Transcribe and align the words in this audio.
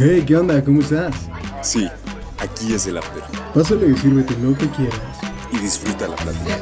Hey, 0.00 0.22
¿qué 0.24 0.36
onda? 0.36 0.62
¿Cómo 0.62 0.80
estás? 0.80 1.12
Sí, 1.60 1.90
aquí 2.38 2.72
es 2.72 2.86
el 2.86 2.98
after. 2.98 3.20
Pásale 3.52 3.88
y 3.88 3.96
sírvete 3.96 4.32
lo 4.38 4.56
que 4.56 4.70
quieras. 4.70 5.00
Y 5.50 5.58
disfruta 5.58 6.06
la 6.06 6.14
plática. 6.14 6.56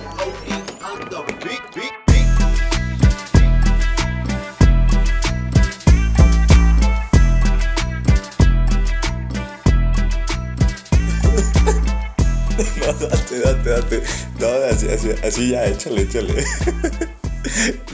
No, 12.87 12.92
date, 12.94 13.38
date, 13.40 13.68
date. 13.68 14.03
No, 14.40 14.46
así, 14.71 14.88
así, 14.88 15.10
así 15.22 15.50
ya, 15.50 15.66
échale, 15.66 16.02
échale. 16.02 16.42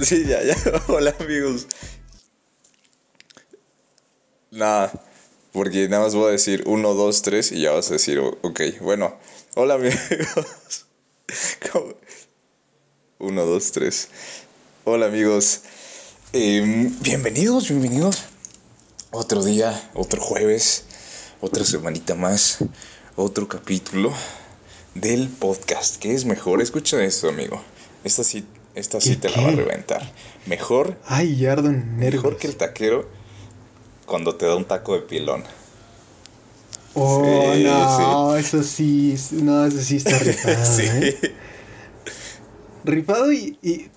Sí, 0.01 0.25
ya, 0.25 0.41
ya. 0.45 0.55
Hola, 0.87 1.13
amigos. 1.19 1.67
Nada, 4.53 4.93
porque 5.53 5.89
nada 5.89 6.05
más 6.05 6.15
voy 6.15 6.29
a 6.29 6.33
decir 6.33 6.65
uno, 6.67 6.95
dos, 6.95 7.23
tres 7.23 7.53
y 7.53 7.61
ya 7.63 7.73
vas 7.73 7.91
a 7.91 7.95
decir, 7.95 8.19
ok, 8.19 8.61
bueno. 8.81 9.15
Hola, 9.55 9.75
amigos. 9.77 10.87
¿Cómo? 11.71 11.95
Uno, 13.19 13.45
dos, 13.45 13.71
tres. 13.73 14.09
Hola, 14.85 15.07
amigos. 15.07 15.61
Em, 16.33 16.99
bienvenidos, 17.01 17.69
bienvenidos. 17.69 18.25
Otro 19.11 19.45
día, 19.45 19.91
otro 19.95 20.23
jueves, 20.23 20.85
otra 21.43 21.67
semanita 21.67 22.15
más, 22.15 22.59
otro 23.15 23.47
capítulo 23.47 24.11
del 24.95 25.29
podcast. 25.29 25.97
¿Qué 25.97 26.15
es 26.15 26.25
mejor? 26.25 26.63
Escucha 26.63 27.03
esto, 27.05 27.29
amigo. 27.29 27.63
Esta 28.05 28.25
sí, 28.25 28.47
esta 28.75 29.03
sí 29.03 29.17
¿Qué, 29.17 29.29
te 29.29 29.37
la 29.37 29.43
va 29.43 29.49
a 29.49 29.53
reventar. 29.53 30.13
Mejor, 30.47 30.97
Ay, 31.05 31.37
ya 31.37 31.53
ardo 31.53 31.69
en 31.69 31.99
nervios. 31.99 32.25
mejor 32.25 32.39
que 32.39 32.47
el 32.47 32.57
taquero 32.57 33.07
cuando 34.13 34.35
te 34.35 34.45
da 34.45 34.57
un 34.57 34.67
taco 34.67 34.93
de 34.95 35.01
pilón. 35.01 35.43
Oh, 36.93 37.23
Sí, 37.55 37.65
no, 37.65 38.37
eso 38.37 38.63
sí, 38.63 39.17
no, 39.33 39.65
eso 39.65 39.81
sí 39.81 39.97
está 39.97 40.19
rifado, 40.19 40.67
sí. 40.67 40.83
¿eh? 40.85 41.33
Rifado 42.85 43.33
y, 43.33 43.57
y, 43.63 43.89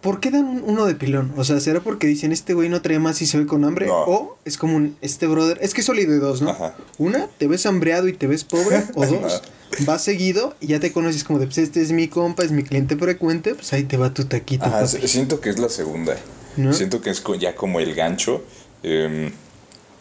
¿Por 0.00 0.20
qué 0.20 0.30
dan 0.30 0.44
un- 0.44 0.62
uno 0.64 0.86
de 0.86 0.94
pilón? 0.94 1.32
O 1.36 1.42
sea, 1.42 1.58
¿será 1.58 1.80
porque 1.80 2.06
dicen 2.06 2.30
este 2.30 2.54
güey 2.54 2.68
no 2.68 2.80
trae 2.82 3.00
más 3.00 3.20
y 3.22 3.26
se 3.26 3.36
ve 3.38 3.46
con 3.48 3.64
hambre? 3.64 3.86
No. 3.86 3.96
O 4.04 4.38
es 4.44 4.56
como 4.56 4.76
un, 4.76 4.96
este 5.00 5.26
brother, 5.26 5.58
es 5.60 5.74
que 5.74 5.80
es 5.80 5.86
sólido 5.88 6.12
de 6.12 6.20
dos, 6.20 6.40
¿no? 6.40 6.50
Ajá. 6.50 6.76
Una, 6.98 7.26
te 7.38 7.48
ves 7.48 7.66
hambreado 7.66 8.06
y 8.06 8.12
te 8.12 8.28
ves 8.28 8.44
pobre, 8.44 8.84
o 8.94 9.04
dos, 9.06 9.42
vas 9.80 10.02
seguido 10.04 10.54
y 10.60 10.68
ya 10.68 10.78
te 10.78 10.92
conoces 10.92 11.24
como 11.24 11.40
de, 11.40 11.46
pues 11.46 11.58
este 11.58 11.82
es 11.82 11.90
mi 11.90 12.06
compa, 12.06 12.44
es 12.44 12.52
mi 12.52 12.62
cliente 12.62 12.96
frecuente, 12.96 13.56
pues 13.56 13.72
ahí 13.72 13.82
te 13.82 13.96
va 13.96 14.14
tu 14.14 14.26
taquito. 14.26 14.64
Ajá, 14.66 14.86
siento 14.86 15.40
que 15.40 15.50
es 15.50 15.58
la 15.58 15.68
segunda. 15.68 16.16
¿No? 16.56 16.72
Siento 16.72 17.00
que 17.00 17.10
es 17.10 17.20
ya 17.40 17.56
como 17.56 17.80
el 17.80 17.94
gancho, 17.96 18.44
em, 18.84 19.32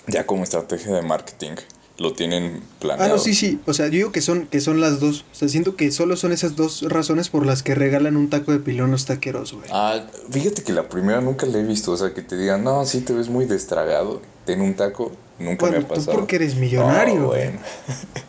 ya 0.07 0.25
como 0.25 0.43
estrategia 0.43 0.93
de 0.93 1.01
marketing. 1.01 1.51
Lo 1.99 2.13
tienen 2.13 2.61
Ah, 2.63 2.75
planeado. 2.79 3.15
no, 3.15 3.19
sí, 3.21 3.33
sí. 3.33 3.59
O 3.65 3.73
sea, 3.73 3.87
yo 3.87 3.91
digo 3.93 4.11
que 4.11 4.21
son, 4.21 4.45
que 4.45 4.61
son 4.61 4.79
las 4.79 4.99
dos. 4.99 5.25
O 5.31 5.35
sea, 5.35 5.49
siento 5.49 5.75
que 5.75 5.91
solo 5.91 6.15
son 6.15 6.31
esas 6.31 6.55
dos 6.55 6.83
razones 6.83 7.29
por 7.29 7.43
las 7.43 7.63
que 7.63 7.73
regalan 7.73 8.17
un 8.17 8.29
taco 8.29 8.51
de 8.51 8.59
pilón 8.59 8.91
los 8.91 9.05
taqueros, 9.07 9.53
güey. 9.53 9.65
Ah, 9.73 10.03
fíjate 10.29 10.61
que 10.61 10.73
la 10.73 10.89
primera 10.89 11.21
nunca 11.21 11.47
la 11.47 11.57
he 11.57 11.63
visto. 11.63 11.91
O 11.91 11.97
sea, 11.97 12.13
que 12.13 12.21
te 12.21 12.37
digan, 12.37 12.63
no, 12.63 12.85
sí 12.85 13.01
te 13.01 13.13
ves 13.13 13.29
muy 13.29 13.45
destragado. 13.45 14.21
Ten 14.45 14.61
un 14.61 14.75
taco. 14.75 15.11
Nunca 15.39 15.65
Bueno, 15.67 15.77
me 15.79 15.85
ha 15.85 15.87
tú 15.87 15.93
pasado. 15.95 16.17
porque 16.17 16.35
eres 16.35 16.55
millonario, 16.55 17.15
No, 17.15 17.27
güey. 17.29 17.45
bueno. 17.47 17.59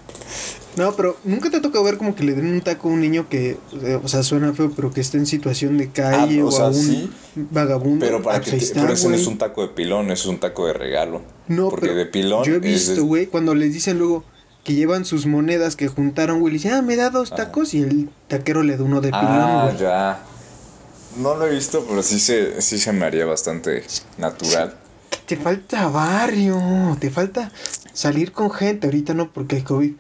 No, 0.79 0.93
pero 0.97 1.17
nunca 1.25 1.51
te 1.51 1.57
ha 1.59 1.63
tocado 1.63 1.85
ver 1.85 1.99
como 1.99 2.15
que 2.15 2.25
le 2.25 2.33
den 2.35 2.47
un 2.47 2.61
taco 2.61 2.89
a 2.89 2.93
un 2.93 3.01
niño 3.01 3.29
que, 3.29 3.59
eh, 3.83 4.01
o 4.03 4.09
sea, 4.09 4.23
suena 4.23 4.53
feo, 4.55 4.73
pero 4.75 4.91
que 4.91 5.01
esté 5.01 5.19
en 5.19 5.27
situación 5.27 5.77
de 5.77 5.91
calle 5.91 6.41
Ah, 6.41 6.45
o, 6.45 6.49
o 6.49 6.53
sea, 6.53 6.65
a 6.67 6.69
un 6.69 6.75
sí, 6.75 7.11
vagabundo. 7.35 8.05
Pero 8.07 8.23
para 8.23 8.39
Ah, 8.39 8.41
que 8.41 8.57
está, 8.57 8.81
pero 8.83 8.95
ese 8.95 9.09
no 9.09 9.15
es 9.17 9.27
un 9.27 9.39
taco 9.39 9.63
de 9.63 9.69
pilón, 9.69 10.11
eso 10.11 10.29
es 10.29 10.35
un 10.35 10.41
taco 10.41 10.67
de 10.67 10.73
regalo. 10.73 11.23
No, 11.49 11.69
Porque 11.69 11.87
pero 11.89 11.99
de 11.99 12.07
pilón. 12.07 12.45
Yo 12.45 12.55
he 12.55 12.59
visto, 12.61 13.05
güey, 13.05 13.27
cuando 13.27 13.55
les 13.55 13.73
dicen 13.75 13.99
luego 13.99 14.25
que 14.65 14.75
llevan 14.75 15.05
sus 15.05 15.27
monedas 15.27 15.77
que 15.77 15.89
juntaron, 15.89 16.41
güey, 16.41 16.53
le 16.53 16.59
dicen, 16.59 16.73
ah, 16.73 16.83
me 16.83 16.97
da 16.97 17.11
dos 17.11 17.33
Ajá. 17.33 17.45
tacos 17.47 17.75
y 17.75 17.83
el 17.83 18.11
taquero 18.29 18.63
le 18.63 18.77
da 18.77 18.85
uno 18.85 19.01
de 19.01 19.09
pilón, 19.11 19.23
Ah, 19.25 19.73
ya. 19.79 20.21
No 21.17 21.35
lo 21.35 21.47
he 21.47 21.51
visto, 21.55 21.85
pero 21.89 22.03
sí 22.03 22.21
se, 22.21 22.61
sí 22.63 22.79
se 22.79 22.93
me 22.93 23.05
haría 23.07 23.25
bastante 23.27 23.83
natural. 24.19 24.75
Te 25.29 25.37
falta 25.37 25.87
barrio, 25.89 26.97
te 26.99 27.11
falta 27.11 27.53
salir 27.93 28.33
con 28.33 28.51
gente. 28.51 28.87
Ahorita 28.87 29.15
no 29.15 29.31
porque 29.33 29.57
hay 29.57 29.63
COVID. 29.63 29.93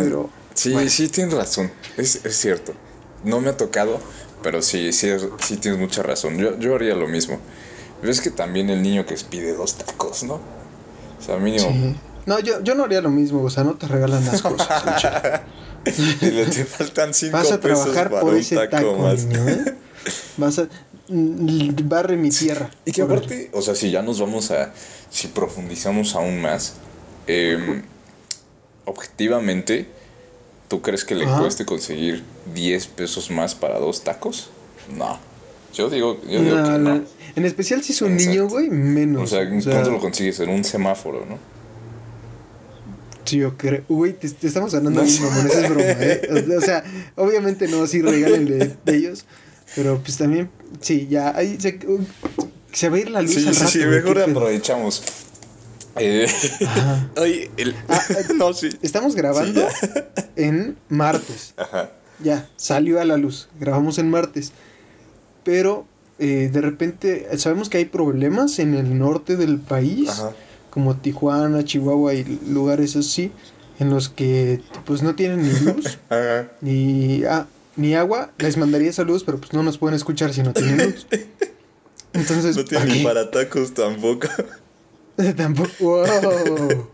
Pero, 0.00 0.30
sí, 0.54 0.72
bueno. 0.72 0.88
sí 0.88 1.08
tienes 1.08 1.34
razón. 1.34 1.70
Es, 1.96 2.24
es 2.24 2.36
cierto. 2.36 2.72
No 3.24 3.40
me 3.40 3.50
ha 3.50 3.56
tocado, 3.56 3.98
pero 4.42 4.62
sí, 4.62 4.92
sí, 4.92 5.08
es- 5.08 5.26
sí 5.40 5.56
tienes 5.56 5.80
mucha 5.80 6.02
razón. 6.02 6.38
Yo, 6.38 6.58
yo 6.58 6.74
haría 6.76 6.94
lo 6.94 7.08
mismo. 7.08 7.38
Ves 8.02 8.20
que 8.20 8.30
también 8.30 8.70
el 8.70 8.82
niño 8.82 9.04
que 9.06 9.14
pide 9.28 9.54
dos 9.54 9.76
tacos, 9.78 10.22
¿no? 10.24 10.34
O 10.34 11.22
sea, 11.24 11.36
mínimo. 11.38 11.68
Sí. 11.68 11.96
No, 12.26 12.38
yo, 12.38 12.62
yo 12.62 12.74
no 12.76 12.84
haría 12.84 13.00
lo 13.00 13.10
mismo, 13.10 13.42
o 13.42 13.50
sea, 13.50 13.64
no 13.64 13.74
te 13.74 13.86
regalan 13.88 14.24
las 14.24 14.42
cosas. 14.42 14.68
Y 15.84 16.30
le 16.30 16.46
te 16.46 16.64
faltan 16.64 17.12
cinco 17.12 17.36
Vas 17.38 17.50
a 17.50 17.58
pesos 17.60 17.92
trabajar 17.92 18.08
por 18.20 18.36
ese 18.36 18.54
taco, 18.54 18.70
taco, 18.76 18.98
más. 18.98 19.24
niño, 19.24 19.48
¿eh? 19.48 19.74
Vas 20.36 20.60
a... 20.60 20.68
Barre 21.84 22.16
mi 22.16 22.30
tierra. 22.30 22.70
Y 22.84 22.92
que 22.92 23.02
aparte, 23.02 23.50
o 23.52 23.60
sea, 23.62 23.74
si 23.74 23.90
ya 23.90 24.02
nos 24.02 24.20
vamos 24.20 24.50
a. 24.50 24.72
Si 25.10 25.28
profundizamos 25.28 26.14
aún 26.14 26.40
más, 26.40 26.74
em, 27.26 27.82
objetivamente, 28.86 29.86
¿tú 30.68 30.80
crees 30.82 31.04
que 31.04 31.14
le 31.14 31.24
Ajá. 31.26 31.40
cueste 31.40 31.64
conseguir 31.66 32.22
10 32.54 32.86
pesos 32.88 33.30
más 33.30 33.54
para 33.54 33.78
dos 33.78 34.02
tacos? 34.04 34.50
No. 34.96 35.18
Yo 35.74 35.88
digo, 35.90 36.20
yo 36.28 36.42
digo 36.42 36.56
No, 36.56 36.64
que 36.64 36.70
no. 36.78 36.94
no. 36.96 37.04
En 37.36 37.44
especial 37.44 37.82
si 37.82 37.92
es 37.92 38.02
un 38.02 38.12
Exacto. 38.12 38.30
niño, 38.30 38.48
güey, 38.48 38.68
menos. 38.70 39.22
O 39.22 39.26
sea, 39.26 39.48
¿cuánto 39.48 39.90
lo 39.90 40.00
consigues? 40.00 40.40
En 40.40 40.50
un 40.50 40.64
semáforo, 40.64 41.24
¿no? 41.26 41.38
Sí, 43.24 43.38
yo 43.38 43.56
creo. 43.56 43.84
Güey, 43.88 44.12
te, 44.14 44.28
te 44.28 44.46
estamos 44.48 44.74
hablando 44.74 45.00
No 45.00 45.06
de 45.06 45.10
sé. 45.12 45.22
mamón, 45.22 45.46
eso 45.46 45.58
es 45.60 45.68
broma, 45.70 45.84
¿eh? 45.86 46.56
O 46.58 46.60
sea, 46.60 46.84
obviamente 47.16 47.68
no, 47.68 47.86
sí 47.86 48.02
regálenle 48.02 48.76
de 48.84 48.96
ellos. 48.96 49.24
Pero 49.74 49.98
pues 50.02 50.16
también, 50.18 50.50
sí, 50.80 51.06
ya, 51.10 51.36
ahí 51.36 51.56
se, 51.60 51.78
se 52.72 52.88
va 52.88 52.96
a 52.96 53.00
ir 53.00 53.10
la 53.10 53.22
luz 53.22 53.32
Sí, 53.34 53.46
al 53.48 53.54
sí, 53.54 53.60
rato. 53.60 53.70
sí, 53.72 53.78
mejor 53.86 54.18
aprovechamos. 54.20 55.02
Eh, 55.96 56.26
el. 57.56 57.74
Ah, 57.88 58.00
no, 58.36 58.52
sí. 58.54 58.68
Estamos 58.82 59.14
grabando 59.14 59.66
Sí, 59.80 59.86
en 60.36 60.76
martes. 60.88 61.54
Ajá. 61.56 61.90
Ya, 62.22 62.48
salió 62.56 63.00
a 63.00 63.04
la 63.04 63.16
luz. 63.16 63.48
Grabamos 63.60 63.98
en 63.98 64.08
martes. 64.10 64.52
Pero 65.44 65.86
eh, 66.18 66.50
de 66.52 66.60
repente 66.60 67.26
sabemos 67.38 67.68
que 67.68 67.78
hay 67.78 67.84
problemas 67.86 68.58
en 68.58 68.74
el 68.74 68.98
norte 68.98 69.36
del 69.36 69.58
país, 69.58 70.08
Ajá. 70.10 70.32
como 70.70 70.96
Tijuana, 70.96 71.64
Chihuahua 71.64 72.14
y 72.14 72.24
lugares 72.48 72.94
así, 72.96 73.32
en 73.80 73.90
los 73.90 74.08
que 74.08 74.60
pues 74.84 75.02
no 75.02 75.14
tienen 75.14 75.42
ni 75.42 75.50
luz, 75.60 75.98
Ajá. 76.10 76.48
ni, 76.60 77.24
ah, 77.24 77.46
ni 77.76 77.94
agua. 77.94 78.32
Les 78.38 78.56
mandaría 78.56 78.92
saludos, 78.92 79.24
pero 79.24 79.38
pues 79.38 79.52
no 79.52 79.62
nos 79.62 79.78
pueden 79.78 79.96
escuchar 79.96 80.32
si 80.32 80.42
no 80.42 80.52
tienen 80.52 80.90
luz. 80.92 81.06
Entonces, 82.12 82.56
No 82.56 82.64
tiene 82.64 82.84
¿para 82.84 82.92
ni 82.94 82.98
qué? 82.98 83.04
para 83.04 83.30
tacos 83.30 83.74
tampoco. 83.74 84.28
Tampoco. 85.36 85.70
¡Wow! 85.80 86.88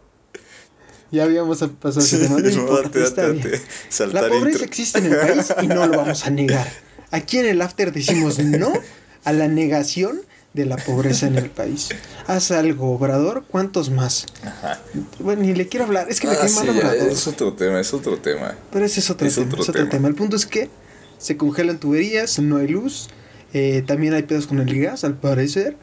Ya 1.11 1.25
habíamos 1.25 1.59
pasado 1.81 2.05
ese 2.05 2.19
tema. 2.19 2.39
No 2.41 2.49
importa, 2.49 2.99
está 3.03 3.29
bien. 3.29 3.51
La 4.13 4.29
pobreza 4.29 4.65
existe 4.65 4.99
en 4.99 5.07
el 5.07 5.17
país 5.17 5.55
y 5.63 5.67
no 5.67 5.87
lo 5.87 5.97
vamos 5.97 6.27
a 6.27 6.31
negar. 6.31 6.71
Aquí 7.11 7.39
en 7.39 7.47
el 7.47 7.63
After 7.63 7.93
decimos 7.93 8.39
no 8.39 8.73
a 9.25 9.33
la 9.33 9.49
negación 9.49 10.21
de 10.55 10.67
la 10.67 10.77
pobreza 10.77 11.27
en 11.27 11.37
el 11.37 11.51
país. 11.51 11.89
Haz 12.27 12.51
algo, 12.51 12.93
Obrador, 12.93 13.45
¿cuántos 13.49 13.91
más? 13.91 14.27
Ajá. 14.45 14.81
Bueno, 15.21 15.43
ni 15.43 15.55
le 15.55 15.69
quiero 15.69 15.85
hablar, 15.87 16.09
es 16.11 16.21
que 16.21 16.27
me 16.27 16.33
Ah, 16.35 16.39
cae 16.41 16.49
sí, 16.49 16.57
mal 16.57 16.71
Obrador. 16.71 17.09
es 17.09 17.27
otro 17.27 17.53
tema, 17.53 17.79
es 17.81 17.93
otro 17.95 18.19
tema. 18.19 18.55
Pero 18.73 18.85
ese 18.85 19.01
es 19.01 19.11
otro 19.11 19.27
es 19.27 19.35
tema, 19.35 19.47
otro 19.47 19.63
es 19.63 19.69
otro 19.69 19.81
tema. 19.83 19.91
tema. 19.91 20.09
El 20.09 20.15
punto 20.15 20.37
es 20.37 20.47
que 20.47 20.69
se 21.19 21.37
congelan 21.37 21.79
tuberías, 21.79 22.39
no 22.39 22.57
hay 22.57 22.69
luz, 22.69 23.09
eh, 23.53 23.83
también 23.87 24.15
hay 24.15 24.23
pedos 24.23 24.47
con 24.47 24.59
el 24.59 24.81
gas, 24.81 25.05
al 25.05 25.15
parecer. 25.15 25.77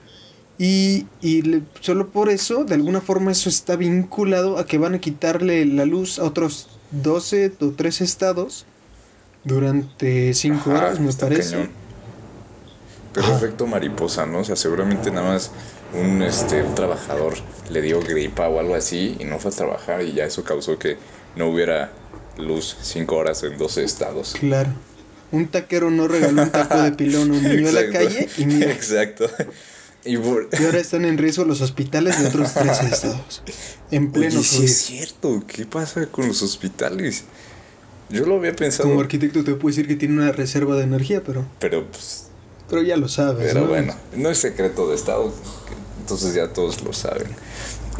Y, 0.57 1.05
y 1.21 1.41
le- 1.41 1.61
solo 1.81 2.09
por 2.09 2.29
eso, 2.29 2.63
de 2.63 2.75
alguna 2.75 3.01
forma, 3.01 3.31
eso 3.31 3.49
está 3.49 3.75
vinculado 3.75 4.57
a 4.57 4.65
que 4.65 4.77
van 4.77 4.95
a 4.95 4.99
quitarle 4.99 5.65
la 5.65 5.85
luz 5.85 6.17
a 6.19 6.23
otros 6.23 6.69
12 6.91 7.51
o 7.59 7.71
13 7.71 8.03
estados 8.05 8.65
durante 9.43 10.33
5 10.33 10.71
Ajá, 10.71 10.85
horas, 10.87 10.99
me 10.99 11.11
parece. 11.13 11.51
cañón. 11.51 11.84
Pero 13.15 13.33
efecto 13.33 13.65
mariposa, 13.65 14.25
¿no? 14.25 14.39
O 14.39 14.43
sea, 14.43 14.57
seguramente 14.57 15.09
nada 15.09 15.29
más 15.29 15.51
un, 15.93 16.21
este, 16.21 16.61
un 16.61 16.75
trabajador 16.75 17.35
le 17.69 17.81
dio 17.81 18.01
gripa 18.01 18.49
o 18.49 18.59
algo 18.59 18.75
así 18.75 19.15
y 19.19 19.23
no 19.23 19.39
fue 19.39 19.51
a 19.51 19.53
trabajar 19.53 20.03
y 20.03 20.13
ya 20.13 20.25
eso 20.25 20.43
causó 20.43 20.77
que 20.77 20.97
no 21.37 21.47
hubiera 21.47 21.91
luz 22.37 22.75
5 22.81 23.15
horas 23.15 23.41
en 23.43 23.57
12 23.57 23.83
estados. 23.83 24.35
Claro. 24.37 24.69
Un 25.31 25.47
taquero 25.47 25.89
no 25.89 26.07
regaló 26.07 26.43
un 26.43 26.49
taco 26.49 26.81
de 26.81 26.91
pilón 26.91 27.31
a 27.31 27.33
un 27.33 27.43
niño 27.43 27.69
en 27.69 27.75
la 27.75 27.89
calle 27.89 28.29
y 28.37 28.45
mira, 28.45 28.71
Exacto. 28.71 29.29
Y 30.03 30.17
por... 30.17 30.49
y 30.51 30.63
ahora 30.63 30.79
están 30.79 31.03
en 31.03 31.17
riesgo 31.17 31.45
los 31.45 31.61
hospitales 31.61 32.21
de 32.21 32.27
otros 32.27 32.53
13 32.53 32.85
estados. 32.85 33.41
En 33.89 34.11
pleno 34.11 34.39
Oye, 34.39 34.43
sí 34.43 34.65
es 34.65 34.77
cierto. 34.77 35.43
¿Qué 35.47 35.65
pasa 35.65 36.05
con 36.05 36.27
los 36.27 36.43
hospitales? 36.43 37.23
Yo 38.09 38.25
lo 38.27 38.35
había 38.35 38.55
pensado. 38.55 38.87
Como 38.87 39.01
arquitecto 39.01 39.43
te 39.43 39.53
puedo 39.55 39.75
decir 39.75 39.87
que 39.87 39.95
tiene 39.95 40.13
una 40.13 40.31
reserva 40.31 40.75
de 40.75 40.83
energía, 40.83 41.23
pero, 41.23 41.45
Pero, 41.59 41.87
pues, 41.89 42.24
pero 42.69 42.81
ya 42.81 42.97
lo 42.97 43.07
sabes. 43.07 43.47
pero 43.47 43.61
¿no? 43.61 43.67
bueno, 43.67 43.93
no 44.15 44.29
es 44.29 44.37
secreto 44.37 44.89
de 44.89 44.95
Estado. 44.95 45.31
Entonces 46.01 46.35
ya 46.35 46.53
todos 46.53 46.83
lo 46.83 46.93
saben. 46.93 47.27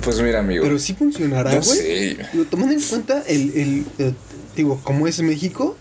Pues 0.04 0.22
mira, 0.22 0.40
amigo. 0.40 0.64
Pero 0.64 0.78
sí 0.78 0.94
funcionará, 0.94 1.52
güey. 1.52 1.62
No 1.62 1.64
sé. 1.64 2.46
Tomando 2.50 2.74
en 2.74 2.82
cuenta 2.82 3.24
el, 3.28 3.54
el, 3.56 3.86
eh, 3.98 4.14
digo, 4.56 4.80
como 4.84 5.08
es 5.08 5.22
México, 5.22 5.76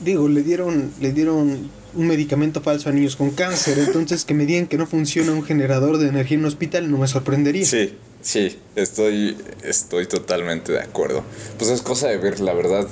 digo, 0.00 0.28
le 0.28 0.42
dieron, 0.42 0.92
le 1.00 1.12
dieron 1.12 1.70
un 1.94 2.06
medicamento 2.06 2.60
falso 2.60 2.88
a 2.88 2.92
niños 2.92 3.16
con 3.16 3.30
cáncer, 3.30 3.78
entonces 3.78 4.24
que 4.24 4.34
me 4.34 4.46
digan 4.46 4.66
que 4.66 4.76
no 4.76 4.86
funciona 4.86 5.32
un 5.32 5.42
generador 5.42 5.98
de 5.98 6.08
energía 6.08 6.36
en 6.36 6.42
un 6.42 6.46
hospital 6.46 6.90
no 6.90 6.98
me 6.98 7.08
sorprendería. 7.08 7.64
Sí, 7.64 7.96
sí, 8.20 8.58
estoy, 8.76 9.36
estoy 9.64 10.06
totalmente 10.06 10.72
de 10.72 10.80
acuerdo. 10.80 11.24
Pues 11.58 11.70
es 11.70 11.82
cosa 11.82 12.08
de 12.08 12.18
ver, 12.18 12.40
la 12.40 12.52
verdad. 12.52 12.86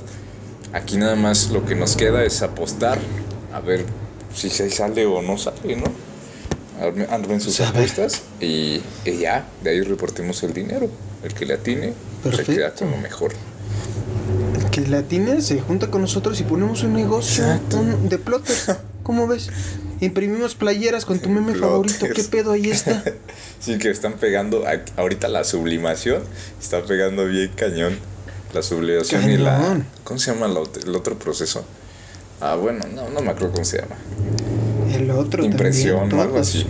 Aquí 0.73 0.97
nada 0.97 1.15
más 1.15 1.51
lo 1.51 1.65
que 1.65 1.75
nos 1.75 1.97
queda 1.97 2.25
es 2.25 2.43
apostar 2.43 2.99
a 3.53 3.61
ver 3.61 3.85
si 4.37 4.51
se 4.51 4.71
sale 4.71 5.05
o 5.07 5.23
no 5.23 5.37
sale, 5.39 5.75
¿no? 5.77 5.85
Arme- 6.81 7.09
Armen 7.11 7.41
sus 7.41 7.57
Pues, 7.57 7.69
a 7.69 7.73
ver. 7.73 7.83
apuestas 7.91 8.23
y, 8.41 8.81
y 9.05 9.19
ya, 9.21 9.49
de 9.65 9.71
ahí 9.71 9.81
repartimos 9.81 10.43
el 10.43 10.53
dinero. 10.53 10.89
El 11.25 11.33
que 11.35 11.47
le 11.47 11.55
atine 11.55 11.95
se 12.37 12.45
queda 12.45 12.73
con 12.75 12.91
lo 12.91 12.99
mejor. 12.99 13.33
Que 14.71 14.83
la 14.87 15.03
TINE 15.03 15.41
se 15.41 15.59
junta 15.61 15.91
con 15.91 16.03
nosotros 16.03 16.39
y 16.41 16.45
ponemos 16.45 16.83
un 16.83 16.93
negocio 16.93 17.45
un- 17.73 18.09
de 18.11 18.19
plotters. 18.19 18.73
¿Cómo 19.03 19.27
ves? 19.27 19.49
Imprimimos 20.01 20.55
playeras 20.55 21.07
con 21.07 21.19
tu 21.19 21.31
meme 21.31 21.55
favorito. 21.55 22.07
¿Qué 22.15 22.23
pedo 22.25 22.53
ahí 22.53 22.71
está? 22.71 23.03
Sí, 23.59 23.79
que 23.79 23.91
están 23.91 24.13
pegando, 24.19 24.65
a- 24.67 24.83
ahorita 25.01 25.29
la 25.29 25.43
sublimación 25.45 26.23
está 26.61 26.83
pegando 26.85 27.25
bien 27.25 27.51
cañón. 27.57 27.99
La 28.53 28.63
sublimación 28.63 29.31
y 29.31 29.39
la... 29.39 29.83
¿Cómo 30.05 30.21
se 30.21 30.33
llama 30.33 30.47
el 30.47 30.95
otro 30.95 31.19
proceso? 31.19 31.65
Ah, 32.41 32.55
bueno, 32.57 32.85
no, 32.95 33.09
no 33.11 33.21
me 33.21 33.31
acuerdo 33.31 33.53
cómo 33.53 33.65
se 33.65 33.79
llama. 33.79 33.97
El 34.95 35.11
otro 35.11 35.45
Impresión 35.45 36.01
también, 36.01 36.19
o 36.21 36.23
algo 36.23 36.39
así. 36.39 36.67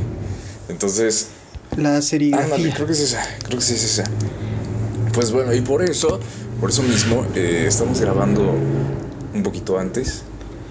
Entonces, 0.68 1.28
La 1.72 1.76
ándale, 1.90 2.02
serigrafía. 2.02 2.74
creo 2.74 2.86
que 2.86 2.92
es 2.92 3.00
esa, 3.00 3.22
creo 3.44 3.58
que 3.58 3.64
sí 3.64 3.74
es 3.74 3.84
esa. 3.84 4.04
Pues 5.12 5.30
bueno, 5.32 5.52
y 5.54 5.60
por 5.60 5.82
eso, 5.82 6.20
por 6.60 6.70
eso 6.70 6.82
mismo, 6.82 7.26
eh, 7.34 7.64
estamos 7.68 8.00
grabando 8.00 8.54
un 9.34 9.42
poquito 9.42 9.78
antes, 9.78 10.22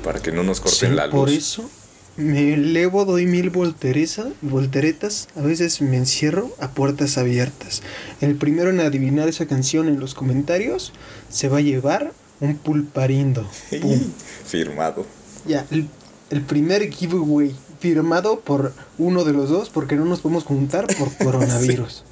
para 0.04 0.20
que 0.22 0.32
no 0.32 0.44
nos 0.44 0.60
corten 0.62 0.90
Sí, 0.92 0.96
la 0.96 1.06
luz. 1.08 1.14
Por 1.16 1.30
eso 1.30 1.70
me 2.18 2.54
elevo, 2.54 3.04
doy 3.06 3.26
mil 3.26 3.50
voltereza, 3.50 4.26
volteretas, 4.42 5.28
a 5.36 5.42
veces 5.42 5.82
me 5.82 5.98
encierro 5.98 6.50
a 6.60 6.70
puertas 6.70 7.18
abiertas. 7.18 7.82
El 8.22 8.36
primero 8.36 8.70
en 8.70 8.80
adivinar 8.80 9.28
esa 9.28 9.46
canción 9.48 9.88
en 9.88 10.00
los 10.00 10.14
comentarios 10.14 10.94
se 11.30 11.50
va 11.50 11.58
a 11.58 11.62
llevar 11.62 12.14
un 12.40 12.58
pulparindo. 12.58 13.48
Pum. 13.82 14.00
Firmado. 14.46 15.06
Ya, 15.46 15.66
el, 15.72 15.88
el 16.30 16.42
primer 16.42 16.90
giveaway 16.92 17.56
firmado 17.80 18.40
por 18.40 18.74
uno 18.98 19.24
de 19.24 19.34
los 19.34 19.50
dos 19.50 19.70
porque 19.70 19.96
no 19.96 20.06
nos 20.06 20.20
podemos 20.22 20.44
juntar 20.44 20.88
por 20.98 21.16
coronavirus. 21.24 22.04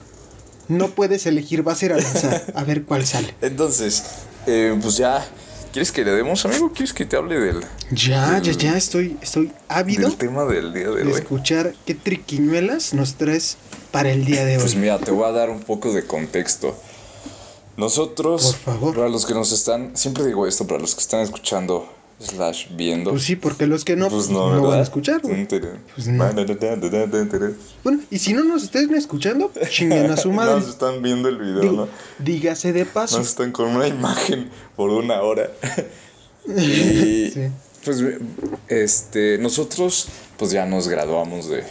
No 0.67 0.89
puedes 0.91 1.25
elegir, 1.25 1.67
va 1.67 1.73
a 1.73 1.75
ser 1.75 1.93
al 1.93 1.99
azar, 1.99 2.45
a 2.55 2.63
ver 2.63 2.83
cuál 2.83 3.05
sale. 3.05 3.33
Entonces, 3.41 4.03
eh, 4.47 4.77
pues 4.81 4.95
ya, 4.97 5.25
¿quieres 5.73 5.91
que 5.91 6.05
le 6.05 6.11
demos, 6.11 6.45
amigo? 6.45 6.71
¿Quieres 6.71 6.93
que 6.93 7.05
te 7.05 7.17
hable 7.17 7.37
del, 7.39 7.61
Ya, 7.91 8.39
ya, 8.39 8.39
del- 8.39 8.57
ya, 8.57 8.77
estoy, 8.77 9.17
estoy 9.21 9.51
ávido 9.67 10.07
del 10.07 10.17
tema 10.17 10.45
del 10.45 10.73
día 10.73 10.89
de 10.89 11.03
de 11.03 11.11
hoy? 11.11 11.19
escuchar 11.19 11.73
qué 11.85 11.95
triquiñuelas 11.95 12.93
nos 12.93 13.15
traes 13.15 13.57
para 13.91 14.11
el 14.11 14.23
día 14.25 14.45
de 14.45 14.55
hoy. 14.55 14.61
Pues 14.61 14.75
mira, 14.75 14.97
te 14.99 15.11
voy 15.11 15.27
a 15.27 15.31
dar 15.33 15.49
un 15.49 15.59
poco 15.59 15.91
de 15.91 16.05
contexto. 16.05 16.77
Nosotros, 17.77 18.55
Por 18.63 18.75
favor. 18.75 18.95
para 18.95 19.09
los 19.09 19.25
que 19.25 19.33
nos 19.33 19.51
están, 19.51 19.95
siempre 19.97 20.25
digo 20.25 20.45
esto, 20.47 20.67
para 20.67 20.79
los 20.79 20.93
que 20.95 21.01
están 21.01 21.21
escuchando, 21.21 21.87
slash 22.19 22.67
viendo, 22.75 23.11
Pues 23.11 23.23
sí, 23.23 23.35
porque 23.35 23.65
los 23.67 23.83
que 23.83 23.95
no, 23.95 24.09
pues 24.09 24.27
pues 24.27 24.29
no, 24.29 24.53
no, 24.55 24.67
van 24.67 24.79
a 24.79 24.83
escuchar. 24.83 25.21
Pues 25.21 26.07
no. 26.07 26.25
Bueno, 27.83 27.99
y 28.11 28.19
si 28.19 28.33
no 28.33 28.43
nos 28.43 28.63
estén 28.63 28.93
escuchando, 28.95 29.51
chingan 29.69 30.11
a 30.11 30.17
su 30.17 30.31
madre. 30.33 30.55
Nos 30.59 30.69
están 30.69 31.01
viendo 31.01 31.27
el 31.29 31.37
video, 31.37 31.87
dígase 32.19 32.71
de 32.73 32.85
paso. 32.85 33.17
Nos 33.17 33.29
están 33.29 33.51
con 33.51 33.69
una 33.75 33.87
imagen 33.87 34.49
por 34.75 34.89
una 34.89 35.21
hora. 35.21 35.49
y 36.47 37.31
Sí. 37.31 37.47
pues 37.83 38.03
este 38.67 39.37
nosotros 39.39 40.07
pues 40.37 40.51
ya 40.51 40.65
nos 40.65 40.87
graduamos 40.87 41.49
de 41.49 41.63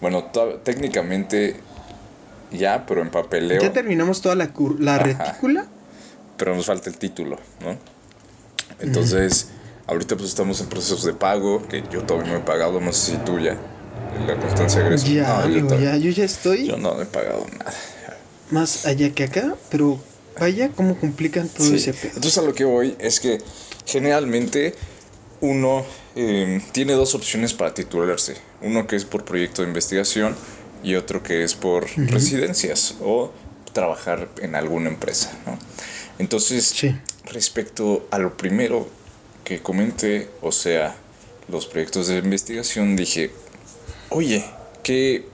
bueno, 0.00 0.30
técnicamente 0.64 1.56
ya, 2.52 2.84
pero 2.86 3.02
en 3.02 3.10
papeleo, 3.10 3.60
Ya 3.62 3.72
terminamos 3.72 4.20
toda 4.22 4.34
la, 4.34 4.52
cur- 4.52 4.78
la 4.78 4.96
Ajá. 4.96 5.04
retícula. 5.04 5.66
pero 6.36 6.54
nos 6.56 6.66
falta 6.66 6.90
el 6.90 6.96
título, 6.98 7.38
¿no? 7.60 7.76
Entonces, 8.80 9.48
ahorita 9.86 10.16
pues 10.16 10.28
estamos 10.30 10.60
en 10.60 10.66
procesos 10.68 11.04
de 11.04 11.12
pago, 11.12 11.66
que 11.68 11.84
yo 11.90 12.02
todavía 12.02 12.32
no 12.32 12.38
he 12.38 12.42
pagado, 12.42 12.80
no 12.80 12.92
sé 12.92 13.12
si 13.12 13.16
tú 13.18 13.38
ya 13.38 13.56
la 14.26 14.36
constancia 14.36 14.80
de 14.80 14.86
egreso. 14.86 15.06
Ya, 15.06 15.22
No, 15.28 15.48
yo 15.48 15.58
amigo, 15.60 15.78
ya, 15.78 15.96
yo 15.96 16.10
ya 16.10 16.24
estoy 16.24 16.66
Yo 16.66 16.76
no 16.76 17.00
he 17.00 17.06
pagado 17.06 17.46
nada. 17.58 17.72
más 18.50 18.86
allá 18.86 19.10
que 19.14 19.24
acá, 19.24 19.54
pero 19.70 19.98
vaya 20.40 20.70
cómo 20.74 20.98
complican 20.98 21.48
todo 21.48 21.66
Sí. 21.68 21.76
ese 21.76 21.92
pedo. 21.92 22.12
Entonces 22.16 22.38
a 22.38 22.42
lo 22.42 22.54
que 22.54 22.64
voy 22.64 22.96
es 22.98 23.20
que 23.20 23.40
generalmente 23.86 24.74
uno 25.40 25.84
eh, 26.16 26.60
tiene 26.72 26.92
dos 26.94 27.14
opciones 27.14 27.54
para 27.54 27.72
titularse. 27.74 28.36
Uno 28.60 28.86
que 28.86 28.96
es 28.96 29.04
por 29.04 29.24
proyecto 29.24 29.62
de 29.62 29.68
investigación 29.68 30.34
y 30.82 30.94
otro 30.96 31.22
que 31.22 31.44
es 31.44 31.54
por 31.54 31.86
residencias 31.96 32.96
o 33.00 33.32
trabajar 33.72 34.28
en 34.40 34.54
alguna 34.54 34.88
empresa. 34.88 35.32
¿no? 35.46 35.58
Entonces, 36.18 36.66
Sí. 36.66 36.94
respecto 37.24 38.06
a 38.10 38.18
lo 38.18 38.36
primero 38.36 38.88
que 39.44 39.60
comenté, 39.62 40.28
o 40.40 40.52
sea, 40.52 40.94
los 41.48 41.66
proyectos 41.66 42.08
de 42.08 42.18
investigación, 42.18 42.96
dije, 42.96 43.30
oye, 44.10 44.44
¿qué 44.82 45.26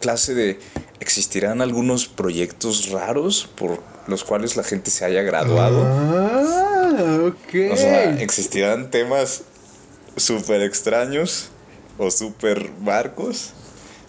clase 0.00 0.34
de... 0.34 0.58
¿Existirán 1.00 1.62
algunos 1.62 2.08
proyectos 2.08 2.90
raros 2.90 3.48
por 3.56 3.80
los 4.08 4.24
cuales 4.24 4.56
la 4.56 4.64
gente 4.64 4.90
se 4.90 5.04
haya 5.04 5.22
graduado? 5.22 5.84
Ah, 5.86 7.18
ok. 7.28 7.72
O 7.72 7.76
sea, 7.76 8.20
¿existirán 8.20 8.90
temas 8.90 9.42
súper 10.16 10.60
extraños 10.62 11.50
o 11.96 12.10
súper 12.10 12.70
barcos? 12.80 13.52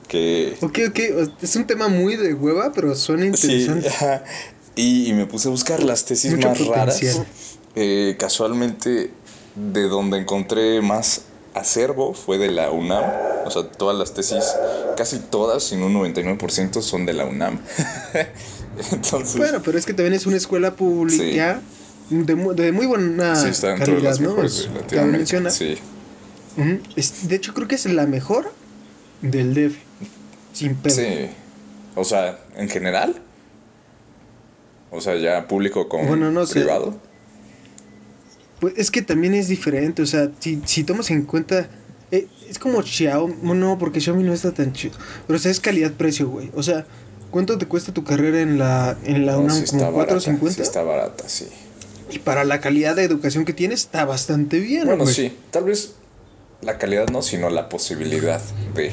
Que... 0.09 0.57
ok, 0.61 0.79
ok. 0.89 0.99
Es 1.41 1.55
un 1.55 1.65
tema 1.65 1.87
muy 1.87 2.17
de 2.17 2.33
hueva, 2.33 2.73
pero 2.73 2.93
suena 2.95 3.23
Sí, 3.37 3.61
interesante. 3.61 3.87
ajá. 3.89 4.23
y, 4.75 5.07
y 5.09 5.13
me 5.13 5.25
puse 5.25 5.47
a 5.47 5.51
buscar 5.51 5.81
las 5.83 6.03
tesis 6.03 6.33
Mucho 6.33 6.49
más 6.49 6.59
raras. 6.67 6.95
potencial. 6.95 7.25
Eh, 7.75 8.15
casualmente, 8.19 9.11
de 9.55 9.81
donde 9.83 10.17
encontré 10.17 10.81
más 10.81 11.21
acervo 11.53 12.13
fue 12.13 12.37
de 12.37 12.49
la 12.51 12.71
UNAM. 12.71 13.03
O 13.45 13.51
sea, 13.51 13.63
todas 13.71 13.97
las 13.97 14.13
tesis, 14.13 14.43
casi 14.97 15.19
todas, 15.19 15.63
sin 15.63 15.81
un 15.83 15.93
99%, 15.93 16.81
son 16.81 17.05
de 17.05 17.13
la 17.13 17.25
UNAM. 17.25 17.59
Entonces, 18.91 19.37
Bueno, 19.37 19.61
pero 19.63 19.77
es 19.77 19.85
que 19.85 19.93
también 19.93 20.13
es 20.13 20.25
una 20.25 20.37
escuela 20.37 20.75
pública 20.75 21.61
de, 22.09 22.35
mu- 22.35 22.53
de 22.53 22.71
muy 22.71 22.85
buena 22.85 23.35
sí, 23.35 23.49
está 23.49 23.67
dentro 23.67 23.87
de 23.87 24.01
calidad, 24.01 24.09
las 24.11 24.19
¿no? 24.21 24.29
mejores 24.29 24.67
Es- 24.87 24.91
de 24.91 25.01
mencionar. 25.03 25.51
Sí. 25.51 25.77
Es- 26.95 27.27
de 27.27 27.35
hecho, 27.35 27.53
creo 27.53 27.67
que 27.67 27.75
es 27.75 27.85
la 27.85 28.05
mejor 28.07 28.51
del 29.21 29.53
DF. 29.53 29.75
Sin 30.53 30.75
pedo. 30.75 30.95
Sí. 30.95 31.29
O 31.95 32.03
sea, 32.03 32.39
en 32.55 32.69
general. 32.69 33.15
O 34.91 35.01
sea, 35.01 35.15
ya 35.17 35.47
público 35.47 35.87
con 35.89 36.07
Bueno, 36.07 36.31
no 36.31 36.45
sé. 36.45 36.61
privado. 36.61 36.95
Pues 38.59 38.73
es 38.77 38.91
que 38.91 39.01
también 39.01 39.33
es 39.35 39.47
diferente, 39.47 40.01
o 40.01 40.05
sea, 40.05 40.29
si, 40.39 40.61
si 40.65 40.83
tomas 40.83 41.09
en 41.11 41.23
cuenta, 41.23 41.69
eh, 42.11 42.27
es 42.49 42.59
como 42.59 42.81
Xiaomi, 42.81 43.35
no, 43.53 43.77
porque 43.77 44.01
Xiaomi 44.01 44.23
no 44.23 44.33
está 44.33 44.51
tan 44.53 44.73
chido, 44.73 44.95
pero 45.27 45.37
o 45.37 45.39
sea, 45.39 45.49
es 45.49 45.61
calidad-precio, 45.61 46.27
güey, 46.27 46.51
o 46.53 46.61
sea, 46.61 46.85
¿cuánto 47.31 47.57
te 47.57 47.67
cuesta 47.67 47.93
tu 47.93 48.03
carrera 48.03 48.41
en 48.41 48.59
la, 48.59 48.97
en 49.05 49.25
la 49.25 49.33
No, 49.33 49.39
UNAM? 49.43 49.55
sí 49.55 49.63
está 49.63 49.77
como 49.85 49.91
barata, 49.99 50.15
4.50, 50.15 50.49
sí 50.51 50.61
está 50.61 50.83
barata, 50.83 51.29
sí. 51.29 51.47
y 52.11 52.19
para 52.19 52.43
la 52.43 52.59
calidad 52.59 52.97
de 52.97 53.03
educación 53.05 53.45
que 53.45 53.53
tienes 53.53 53.79
está 53.81 54.03
bastante 54.03 54.59
bien, 54.59 54.85
Bueno, 54.87 55.05
sí. 55.05 55.31
Tal 55.51 55.63
vez 55.63 55.93
la 56.61 56.77
calidad 56.77 57.07
no, 57.07 57.21
sino 57.21 57.49
la 57.49 57.69
posibilidad 57.69 58.41
de. 58.75 58.91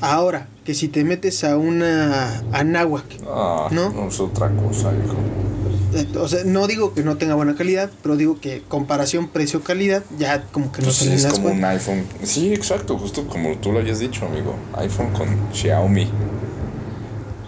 Ahora, 0.00 0.48
que 0.64 0.74
si 0.74 0.88
te 0.88 1.04
metes 1.04 1.44
a 1.44 1.56
una 1.56 2.42
Anáhuac, 2.52 3.04
Ah, 3.26 3.68
¿No? 3.70 3.90
no 3.90 4.08
es 4.08 4.18
otra 4.20 4.50
cosa, 4.50 4.92
hijo. 4.92 6.18
o 6.20 6.28
sea, 6.28 6.44
no 6.44 6.66
digo 6.66 6.94
que 6.94 7.02
no 7.02 7.16
tenga 7.16 7.34
buena 7.34 7.54
calidad, 7.56 7.90
pero 8.02 8.16
digo 8.16 8.40
que 8.40 8.62
comparación 8.68 9.28
precio-calidad, 9.28 10.02
ya 10.18 10.44
como 10.52 10.72
que 10.72 10.80
no 10.82 10.86
Pues 10.86 11.02
es 11.02 11.26
como 11.26 11.48
un 11.48 11.64
iPhone. 11.64 12.04
Sí, 12.22 12.52
exacto, 12.54 12.96
justo 12.98 13.26
como 13.26 13.56
tú 13.58 13.72
lo 13.72 13.80
hayas 13.80 13.98
dicho, 13.98 14.24
amigo. 14.26 14.54
iPhone 14.76 15.12
con 15.12 15.28
Xiaomi. 15.52 16.08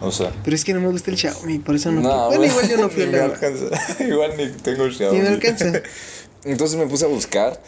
O 0.01 0.11
sea. 0.11 0.33
Pero 0.43 0.57
es 0.57 0.65
que 0.65 0.75
no 0.75 0.81
me 0.81 0.89
gusta 0.89 1.11
el 1.13 1.17
Xiaomi, 1.17 1.61
por 1.61 1.77
eso 1.77 1.93
no. 1.93 2.01
No, 2.01 2.27
bueno, 2.29 2.45
igual 2.45 2.69
yo 2.69 2.77
no 2.77 2.89
fui 2.91 3.05
a 3.05 3.07
ni 3.07 3.13
me 3.13 3.19
la... 3.19 3.25
alcanza. 3.27 3.65
Igual 4.05 4.33
ni 4.37 4.49
tengo 4.49 4.91
Xiaomi. 4.91 5.17
Ni 5.19 5.23
me 5.23 5.29
alcanza. 5.31 5.73
Entonces 6.45 6.77
me 6.77 6.87
puse 6.87 7.05
a 7.05 7.09
buscar 7.09 7.61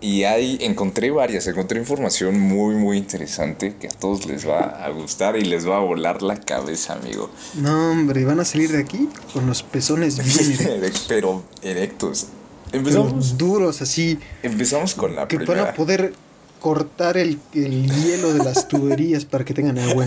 y 0.00 0.24
ahí 0.24 0.58
encontré 0.62 1.10
varias, 1.10 1.46
encontré 1.46 1.78
información 1.78 2.38
muy 2.40 2.74
muy 2.74 2.96
interesante 2.98 3.74
que 3.78 3.88
a 3.88 3.90
todos 3.90 4.26
les 4.26 4.48
va 4.48 4.84
a 4.84 4.88
gustar 4.90 5.36
y 5.36 5.44
les 5.44 5.68
va 5.68 5.76
a 5.76 5.80
volar 5.80 6.22
la 6.22 6.40
cabeza, 6.40 6.94
amigo. 6.94 7.30
No, 7.54 7.90
hombre, 7.92 8.24
van 8.24 8.40
a 8.40 8.44
salir 8.44 8.70
de 8.72 8.78
aquí 8.80 9.08
con 9.32 9.46
los 9.46 9.62
pezones 9.62 10.16
bien 10.18 10.60
erectos, 10.70 11.04
Pero 11.08 11.42
erectos. 11.62 12.26
pero 12.70 12.78
Empezamos, 12.78 13.36
duros, 13.38 13.82
así, 13.82 14.18
empezamos 14.42 14.94
con 14.94 15.14
la 15.16 15.26
que 15.28 15.36
van 15.38 15.46
primera. 15.46 15.70
a 15.70 15.74
poder 15.74 16.12
cortar 16.60 17.16
el, 17.16 17.38
el 17.54 17.90
hielo 17.90 18.32
de 18.34 18.44
las 18.44 18.68
tuberías 18.68 19.24
para 19.24 19.44
que 19.44 19.54
tengan 19.54 19.78
agua 19.78 20.06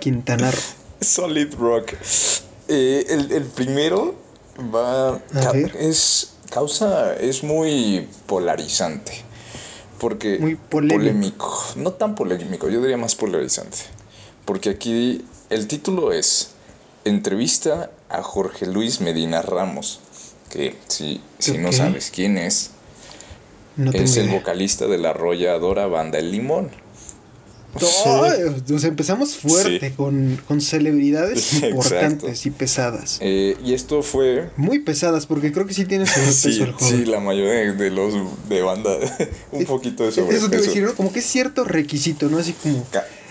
Quintana 0.00 0.50
Roo. 0.50 0.60
Solid 1.00 1.54
Rock. 1.58 1.92
Eh, 2.68 3.04
el, 3.08 3.32
el 3.32 3.44
primero 3.44 4.14
va. 4.74 5.14
A 5.16 5.52
ver. 5.52 5.74
Es. 5.76 6.30
Causa. 6.50 7.14
Es 7.16 7.42
muy 7.42 8.06
polarizante. 8.26 9.12
Porque. 9.98 10.38
Muy 10.38 10.56
polémico. 10.56 11.62
No 11.76 11.92
tan 11.92 12.14
polémico, 12.14 12.68
yo 12.68 12.80
diría 12.80 12.96
más 12.96 13.14
polarizante. 13.14 13.78
Porque 14.44 14.70
aquí 14.70 15.24
el 15.50 15.66
título 15.66 16.12
es 16.12 16.50
Entrevista 17.04 17.90
a 18.08 18.22
Jorge 18.22 18.66
Luis 18.66 19.00
Medina 19.00 19.42
Ramos. 19.42 20.00
Que 20.50 20.76
si, 20.88 21.20
si 21.38 21.58
no 21.58 21.72
sabes 21.72 22.10
quién 22.14 22.38
es, 22.38 22.70
No 23.76 23.90
es 23.92 24.16
el 24.16 24.26
idea. 24.26 24.38
vocalista 24.38 24.86
de 24.86 24.98
la 24.98 25.10
arrolladora 25.10 25.86
banda 25.86 26.18
El 26.18 26.30
Limón. 26.30 26.70
Sea, 27.80 28.88
empezamos 28.88 29.34
fuerte 29.36 29.88
Sí. 29.88 29.94
con, 29.96 30.40
con 30.46 30.60
celebridades 30.60 31.38
Exacto. 31.54 31.68
importantes 31.68 32.46
y 32.46 32.50
pesadas. 32.50 33.18
Eh, 33.20 33.56
y 33.64 33.74
esto 33.74 34.02
fue 34.02 34.50
Muy 34.56 34.78
pesadas, 34.80 35.26
porque 35.26 35.52
creo 35.52 35.66
que 35.66 35.74
sí 35.74 35.84
tiene 35.84 36.06
sobrepeso 36.06 36.50
Sí, 36.50 36.62
el 36.62 36.72
joven. 36.72 36.96
sí, 36.98 37.04
la 37.04 37.20
mayoría 37.20 37.72
de 37.72 37.90
los 37.90 38.14
de 38.48 38.62
banda, 38.62 38.90
un 39.52 39.64
poquito 39.64 40.02
de 40.04 40.10
Eso 40.10 40.22
te 40.22 40.26
iba 40.28 40.36
a 40.36 40.40
sobrepeso. 40.40 40.68
decir, 40.70 40.82
¿no? 40.84 40.94
Como 40.94 41.12
que 41.12 41.18
es 41.20 41.26
cierto 41.26 41.64
requisito, 41.64 42.28
¿no? 42.28 42.38
Así 42.38 42.52
como, 42.52 42.84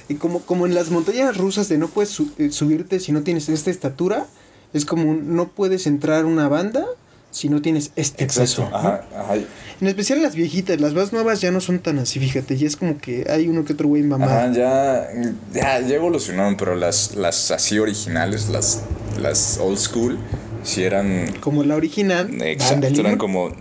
y 0.10 0.16
como, 0.16 0.42
como 0.42 0.66
en 0.66 0.76
las 0.76 0.90
montañas 0.90 1.38
rusas 1.38 1.70
de 1.70 1.78
no 1.78 1.88
puedes 1.88 2.10
su- 2.10 2.32
eh, 2.38 2.52
subirte 2.52 3.00
si 3.00 3.12
no 3.12 3.22
tienes 3.24 3.48
esta 3.50 3.72
estatura. 3.72 4.28
Es 4.74 4.86
como 4.86 5.10
un- 5.10 5.36
no 5.36 5.50
puedes 5.50 5.86
entrar 5.88 6.26
una 6.26 6.48
banda 6.50 6.86
si 7.32 7.48
no 7.50 7.62
tienes 7.62 7.92
este 7.96 8.24
Exacto, 8.24 8.64
peso. 8.64 8.70
¿no? 8.70 8.76
ajá, 8.78 9.06
ajá. 9.16 9.36
En 9.82 9.88
especial 9.88 10.22
las 10.22 10.36
viejitas, 10.36 10.80
las 10.80 10.94
más 10.94 11.12
nuevas 11.14 11.42
ya 11.42 11.52
no 11.52 11.60
son 11.60 11.80
tan 11.80 12.00
así, 12.00 12.20
fíjate. 12.20 12.58
Ya 12.58 12.68
es 12.68 12.76
como 12.76 12.98
que 12.98 13.26
hay 13.30 13.48
uno 13.48 13.66
que 13.66 13.74
otro 13.74 13.88
güey. 13.88 14.04
Ajá, 14.12 14.52
ya, 14.52 15.08
ya, 15.54 15.80
ya 15.80 15.96
evolucionaron, 15.96 16.58
pero 16.58 16.76
las, 16.76 17.16
las 17.16 17.52
así 17.52 17.80
originales, 17.80 18.50
las, 18.50 18.84
las 19.20 19.58
old 19.60 19.78
school, 19.78 20.18
sí 20.64 20.84
eran, 20.84 21.34
Como 21.40 21.64
la 21.64 21.76
original. 21.76 22.30
exacto, 22.42 22.88
eran 22.88 23.18
como 23.18 23.52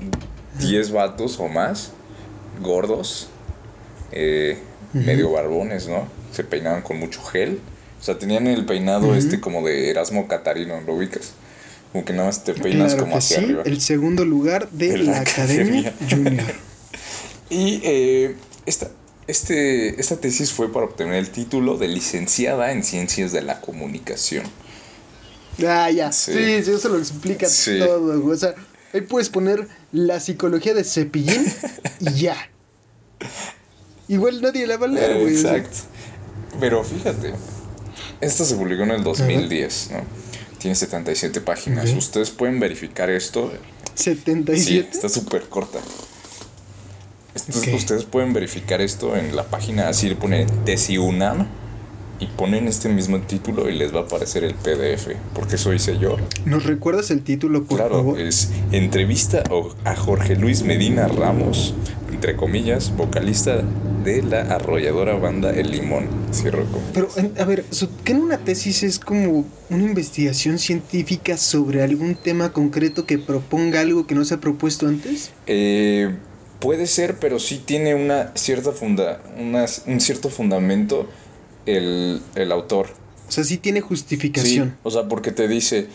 10 0.59 0.92
vatos 0.92 1.38
o 1.40 1.49
más, 1.49 1.92
gordos, 2.61 3.28
eh, 4.12 4.59
medio 4.92 5.31
barbones, 5.33 5.88
¿no? 5.88 6.07
Se 6.33 6.45
peinaban 6.45 6.83
con 6.83 6.99
mucho 6.99 7.23
gel. 7.23 7.61
O 8.00 8.04
sea, 8.04 8.19
tenían 8.19 8.47
el 8.49 8.64
peinado 8.66 9.14
este 9.14 9.40
como 9.40 9.64
de 9.64 9.88
Erasmo 9.90 10.26
Catarino, 10.26 10.81
¿lo 10.81 10.95
ubicas? 10.95 11.35
Como 11.93 12.05
que 12.05 12.13
nada 12.15 12.27
más 12.27 12.43
te 12.43 12.55
peinas 12.55 12.93
Claro 12.95 13.05
como 13.05 13.17
hacia 13.19 13.39
sí, 13.39 13.45
arriba. 13.45 13.63
el 13.67 13.81
segundo 13.81 14.25
lugar 14.25 14.71
de 14.71 14.89
De 14.89 14.99
la, 14.99 15.13
la 15.13 15.21
Academia, 15.21 15.89
Academia. 15.91 16.33
Junior. 16.41 16.55
Y 17.51 17.81
eh, 17.85 18.35
esta, 18.65 18.89
este, 19.27 20.01
esta 20.01 20.17
tesis 20.17 20.53
fue 20.53 20.73
para 20.73 20.87
obtener 20.87 21.15
el 21.15 21.29
título 21.29 21.77
de 21.77 21.87
licenciada 21.89 22.73
en 22.73 22.83
Ciencias 22.83 23.31
de 23.33 23.43
la 23.43 23.61
Comunicación. 23.61 24.45
Ah, 25.67 25.91
ya. 25.91 26.13
Sí. 26.13 26.33
Sí, 26.33 26.63
sí, 26.65 26.71
eso 26.71 26.89
lo 26.89 26.97
explica 26.99 27.47
Sí. 27.51 27.79
todo. 27.79 28.25
O 28.27 28.37
sea, 28.37 28.55
ahí 28.95 29.03
puedes 29.03 29.29
poner 29.29 29.69
la 29.93 30.19
psicología 30.19 30.73
de 30.73 30.83
cepillín 30.85 31.45
y 32.01 32.13
ya. 32.23 32.37
Igual 34.09 34.41
nadie 34.41 34.67
la 34.67 34.79
va 34.79 34.87
a 34.87 34.89
leer, 34.89 35.21
güey. 35.21 35.35
Exacto. 35.35 35.77
Pero 36.59 36.83
fíjate, 36.85 37.35
esta 38.23 38.47
se 38.47 38.55
publicó 38.57 38.83
en 38.85 38.93
el 38.93 39.05
2010, 39.05 39.91
¿no? 39.93 40.22
Tiene 40.62 40.76
77 40.76 41.40
páginas. 41.40 41.90
Ustedes 41.90 42.31
pueden 42.31 42.61
verificar 42.61 43.11
esto. 43.11 43.52
Sí, 43.95 44.04
77. 44.04 44.88
está 44.92 45.09
súper 45.09 45.42
corta. 45.49 45.81
Ustedes 47.75 48.04
pueden 48.04 48.33
verificar 48.33 48.81
esto 48.81 49.16
en 49.16 49.35
la 49.35 49.45
página, 49.45 49.88
así 49.88 50.09
le 50.09 50.14
ponen 50.14 50.47
Tesiunam 50.64 51.47
y 52.21 52.26
ponen 52.26 52.69
este 52.69 52.88
mismo 52.88 53.21
título 53.23 53.69
y 53.69 53.75
les 53.76 53.92
va 53.92 54.00
a 54.00 54.02
aparecer 54.04 54.45
el 54.45 54.54
PDF, 54.54 55.09
porque 55.35 55.57
eso 55.57 55.73
hice 55.73 55.99
yo. 55.99 56.16
¿Nos 56.45 56.64
recuerdas 56.64 57.11
el 57.11 57.23
título, 57.25 57.64
por 57.64 57.78
Claro, 57.78 57.97
favor? 57.97 58.21
es 58.21 58.50
entrevista 58.71 59.42
a 59.85 59.97
Jorge 59.97 60.37
Luis 60.37 60.62
Medina 60.62 61.09
Ramos, 61.09 61.75
entre 62.12 62.37
comillas, 62.37 62.95
vocalista 62.97 63.62
de 64.04 64.23
la 64.23 64.40
arrolladora 64.42 65.14
banda 65.14 65.50
El 65.50 65.71
Limón. 65.71 66.09
Cierro 66.32 66.64
con. 66.66 66.80
Pero, 66.92 67.09
a 67.38 67.44
ver, 67.44 67.64
¿qué 68.04 68.12
en 68.12 68.18
una 68.21 68.38
tesis 68.38 68.82
es 68.82 68.99
como 68.99 69.44
una 69.71 69.82
investigación 69.82 70.59
científica 70.59 71.37
sobre 71.37 71.82
algún 71.82 72.14
tema 72.14 72.52
concreto 72.52 73.06
que 73.06 73.18
proponga 73.18 73.80
algo 73.80 74.06
que 74.06 74.14
no 74.14 74.25
se 74.25 74.35
ha 74.35 74.40
propuesto 74.40 74.87
antes? 74.87 75.30
Eh, 75.47 76.14
puede 76.59 76.87
ser, 76.87 77.18
pero 77.18 77.38
sí 77.38 77.62
tiene 77.64 77.94
una 77.94 78.32
cierta 78.35 78.73
funda, 78.73 79.21
una- 79.38 79.66
un 79.87 80.00
cierto 80.00 80.28
fundamento 80.30 81.09
el, 81.66 82.21
el 82.35 82.52
autor. 82.52 82.88
O 83.28 83.32
sea, 83.32 83.44
sí 83.44 83.56
tiene 83.56 83.80
Sí, 83.80 83.87
justificación. 83.87 84.76
o 84.82 84.90
sea, 84.90 85.09
porque 85.09 85.32
te 85.32 85.49
dice, 85.49 85.87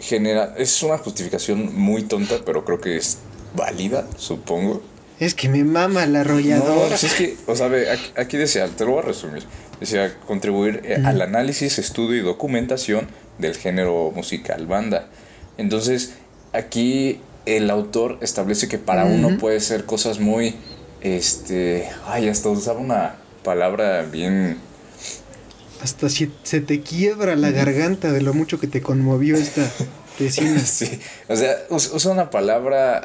genera, 0.00 0.54
es 0.58 0.82
una 0.82 0.98
justificación 0.98 1.74
muy 1.78 2.02
tonta, 2.02 2.36
pero 2.44 2.64
creo 2.64 2.80
que 2.80 2.96
es 2.96 3.18
válida, 3.56 4.06
supongo. 4.16 4.82
Es 5.22 5.34
que 5.34 5.48
me 5.48 5.62
mama 5.62 6.04
la 6.06 6.24
No, 6.24 6.30
arrolladora. 6.30 6.88
pues 6.88 7.04
es 7.04 7.14
que, 7.14 7.36
o 7.46 7.54
sea, 7.54 7.68
ve, 7.68 7.88
aquí, 7.90 8.10
aquí 8.16 8.36
decía, 8.36 8.66
te 8.66 8.84
lo 8.84 8.92
voy 8.92 9.00
a 9.00 9.06
resumir. 9.06 9.44
Decía, 9.78 10.12
contribuir 10.26 10.80
eh, 10.84 11.00
al 11.04 11.20
análisis, 11.22 11.78
estudio 11.78 12.20
y 12.20 12.24
documentación 12.24 13.06
del 13.38 13.54
género 13.56 14.10
musical 14.14 14.66
banda. 14.66 15.08
Entonces, 15.58 16.14
aquí 16.52 17.20
el 17.46 17.70
autor 17.70 18.18
establece 18.20 18.66
que 18.66 18.78
para 18.78 19.04
uno 19.04 19.38
puede 19.38 19.60
ser 19.60 19.84
cosas 19.84 20.18
muy, 20.18 20.56
este, 21.02 21.88
ay, 22.06 22.28
hasta 22.28 22.48
usaba 22.48 22.80
una 22.80 23.16
palabra 23.44 24.02
bien, 24.02 24.56
Hasta 25.82 26.08
si 26.08 26.30
se 26.42 26.60
te 26.60 26.80
quiebra 26.80 27.36
la 27.36 27.50
garganta 27.50 28.12
de 28.12 28.22
lo 28.22 28.34
mucho 28.34 28.58
que 28.60 28.66
te 28.68 28.82
conmovió 28.82 29.36
esta 29.36 29.62
tesina. 30.16 30.60
sí, 30.64 31.00
o 31.28 31.36
sea, 31.36 31.56
us- 31.70 31.90
usa 31.92 32.12
una 32.12 32.30
palabra, 32.30 33.02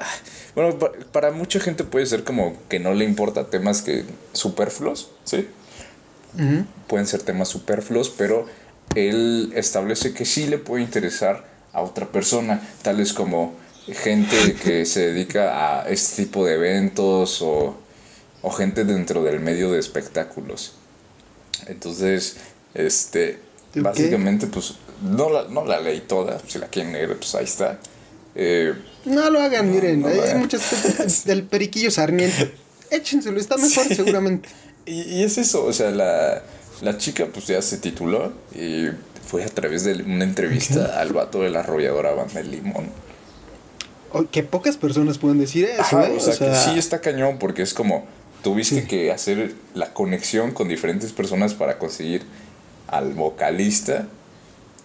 bueno, 0.56 0.78
pa- 0.80 0.92
para 1.12 1.32
mucha 1.32 1.60
gente 1.60 1.84
puede 1.84 2.06
ser 2.06 2.24
como 2.24 2.56
que 2.70 2.80
no 2.80 2.94
le 2.94 3.06
importa 3.06 3.50
temas 3.50 3.82
que 3.82 4.06
superfluos, 4.34 5.12
¿sí? 5.24 5.48
Pueden 6.88 7.08
ser 7.08 7.24
temas 7.24 7.48
superfluos, 7.50 8.10
pero 8.10 8.46
él 8.94 9.52
establece 9.56 10.14
que 10.14 10.26
sí 10.26 10.46
le 10.48 10.58
puede 10.60 10.84
interesar 10.84 11.46
a 11.74 11.82
otra 11.82 12.08
persona, 12.08 12.62
tales 12.84 13.12
como 13.14 13.56
gente 13.88 14.56
que 14.56 14.86
se 14.86 15.08
dedica 15.12 15.80
a 15.82 15.90
este 15.90 16.24
tipo 16.26 16.46
de 16.46 16.54
eventos 16.56 17.42
o, 17.42 17.78
o 18.44 18.52
gente 18.52 18.84
dentro 18.86 19.24
del 19.24 19.40
medio 19.40 19.72
de 19.72 19.80
espectáculos. 19.80 20.74
Entonces, 21.66 22.38
este, 22.76 23.40
básicamente, 23.76 24.46
pues, 24.48 24.76
no 25.02 25.30
la, 25.30 25.44
no 25.50 25.66
la 25.66 25.80
leí 25.80 26.02
toda, 26.02 26.40
si 26.48 26.60
la 26.60 26.68
quieren 26.68 26.94
leer, 26.94 27.16
pues 27.18 27.34
ahí 27.36 27.46
está. 27.46 27.80
Eh, 28.36 28.74
No 29.06 29.30
lo 29.30 29.42
hagan, 29.42 29.72
miren, 29.72 30.02
no 30.02 30.08
hay 30.08 30.20
hagan. 30.20 30.40
muchas 30.40 30.62
cosas 30.62 31.24
del 31.26 31.44
periquillo 31.44 31.90
sarmiento. 31.92 32.46
Échenselo, 32.92 33.40
está 33.40 33.58
mejor 33.58 33.86
Sí. 33.88 33.96
seguramente. 33.96 34.50
Y, 34.86 35.02
y 35.02 35.24
es 35.24 35.38
eso, 35.38 35.66
o 35.66 35.74
sea, 35.74 35.92
la, 35.92 36.42
la 36.82 36.98
chica 36.98 37.28
pues 37.34 37.48
ya 37.48 37.62
se 37.62 37.78
tituló 37.78 38.32
y 38.56 38.86
fue 39.28 39.44
a 39.44 39.50
través 39.50 39.84
de 39.84 39.96
una 40.02 40.24
entrevista 40.24 41.02
al 41.02 41.12
vato 41.12 41.42
de 41.42 41.50
la 41.50 41.60
arrolladora 41.60 42.12
banda 42.14 42.40
El 42.40 42.52
Limón. 42.52 42.86
O- 44.14 44.24
que 44.32 44.44
pocas 44.44 44.78
personas 44.78 45.18
pueden 45.18 45.40
decir 45.40 45.66
eso, 45.66 45.82
Ajá, 45.82 46.08
¿eh? 46.08 46.16
o 46.16 46.20
sea, 46.22 46.38
que 46.38 46.56
sí 46.56 46.80
está 46.80 47.02
cañón 47.02 47.38
porque 47.38 47.64
es 47.64 47.74
como 47.74 48.06
tuviste 48.44 48.84
Sí. 48.84 48.88
que 48.88 49.12
hacer 49.12 49.52
la 49.74 49.94
conexión 49.94 50.52
con 50.54 50.70
diferentes 50.70 51.12
personas 51.12 51.54
para 51.54 51.78
conseguir 51.80 52.22
al 52.88 53.12
vocalista, 53.14 54.08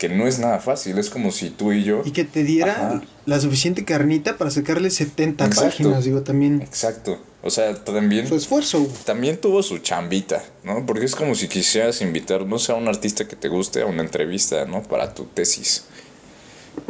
que 0.02 0.08
no 0.08 0.26
es 0.26 0.40
nada 0.40 0.58
fácil, 0.58 0.98
es 0.98 1.10
como 1.10 1.30
si 1.30 1.48
tú 1.50 1.70
y 1.70 1.84
yo... 1.84 2.02
Y 2.04 2.10
que 2.10 2.24
te 2.24 2.42
diera 2.42 2.72
Ajá. 2.72 3.02
la 3.24 3.38
suficiente 3.38 3.84
carnita 3.84 4.36
para 4.36 4.50
sacarle 4.50 4.90
70 4.90 5.44
Exacto. 5.44 5.64
páginas, 5.70 6.02
digo, 6.04 6.22
también 6.22 6.60
Exacto, 6.60 7.20
o 7.40 7.50
sea, 7.50 7.84
también... 7.84 8.26
su 8.26 8.34
esfuerzo. 8.34 8.84
También 9.04 9.40
tuvo 9.40 9.62
su 9.62 9.78
chambita, 9.78 10.42
¿no? 10.64 10.84
Porque 10.86 11.04
es 11.04 11.14
como 11.14 11.36
si 11.36 11.46
quisieras 11.46 12.02
invitar, 12.02 12.44
no 12.44 12.58
sé, 12.58 12.72
a 12.72 12.74
un 12.74 12.88
artista 12.88 13.28
que 13.28 13.36
te 13.36 13.46
guste 13.46 13.82
a 13.82 13.86
una 13.86 14.02
entrevista, 14.02 14.64
¿no? 14.64 14.82
Para 14.82 15.14
tu 15.14 15.26
tesis. 15.26 15.84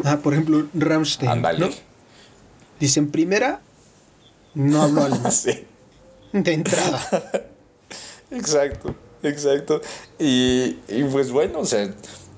Ah, 0.05 0.21
por 0.23 0.33
ejemplo, 0.33 0.67
Rammstein, 0.73 1.33
Ándale. 1.33 1.59
¿no? 1.59 1.69
Dicen, 2.81 3.11
primera, 3.11 3.61
no 4.55 4.81
hablo 4.81 5.05
alemán. 5.05 5.31
Sí. 5.33 5.67
De 6.33 6.55
entrada. 6.55 7.11
Exacto, 8.31 8.95
exacto. 9.23 9.83
Y, 10.19 10.79
y 10.89 11.05
pues 11.13 11.31
bueno, 11.31 11.59
o 11.59 11.67
sea, 11.67 11.93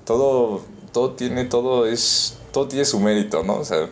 todo, 0.04 0.62
todo 0.92 1.12
tiene, 1.12 1.44
todo 1.44 1.86
es, 1.86 2.38
todo 2.52 2.68
tiene 2.68 2.84
su 2.84 3.00
mérito, 3.00 3.42
¿no? 3.42 3.56
O 3.56 3.64
sea, 3.64 3.88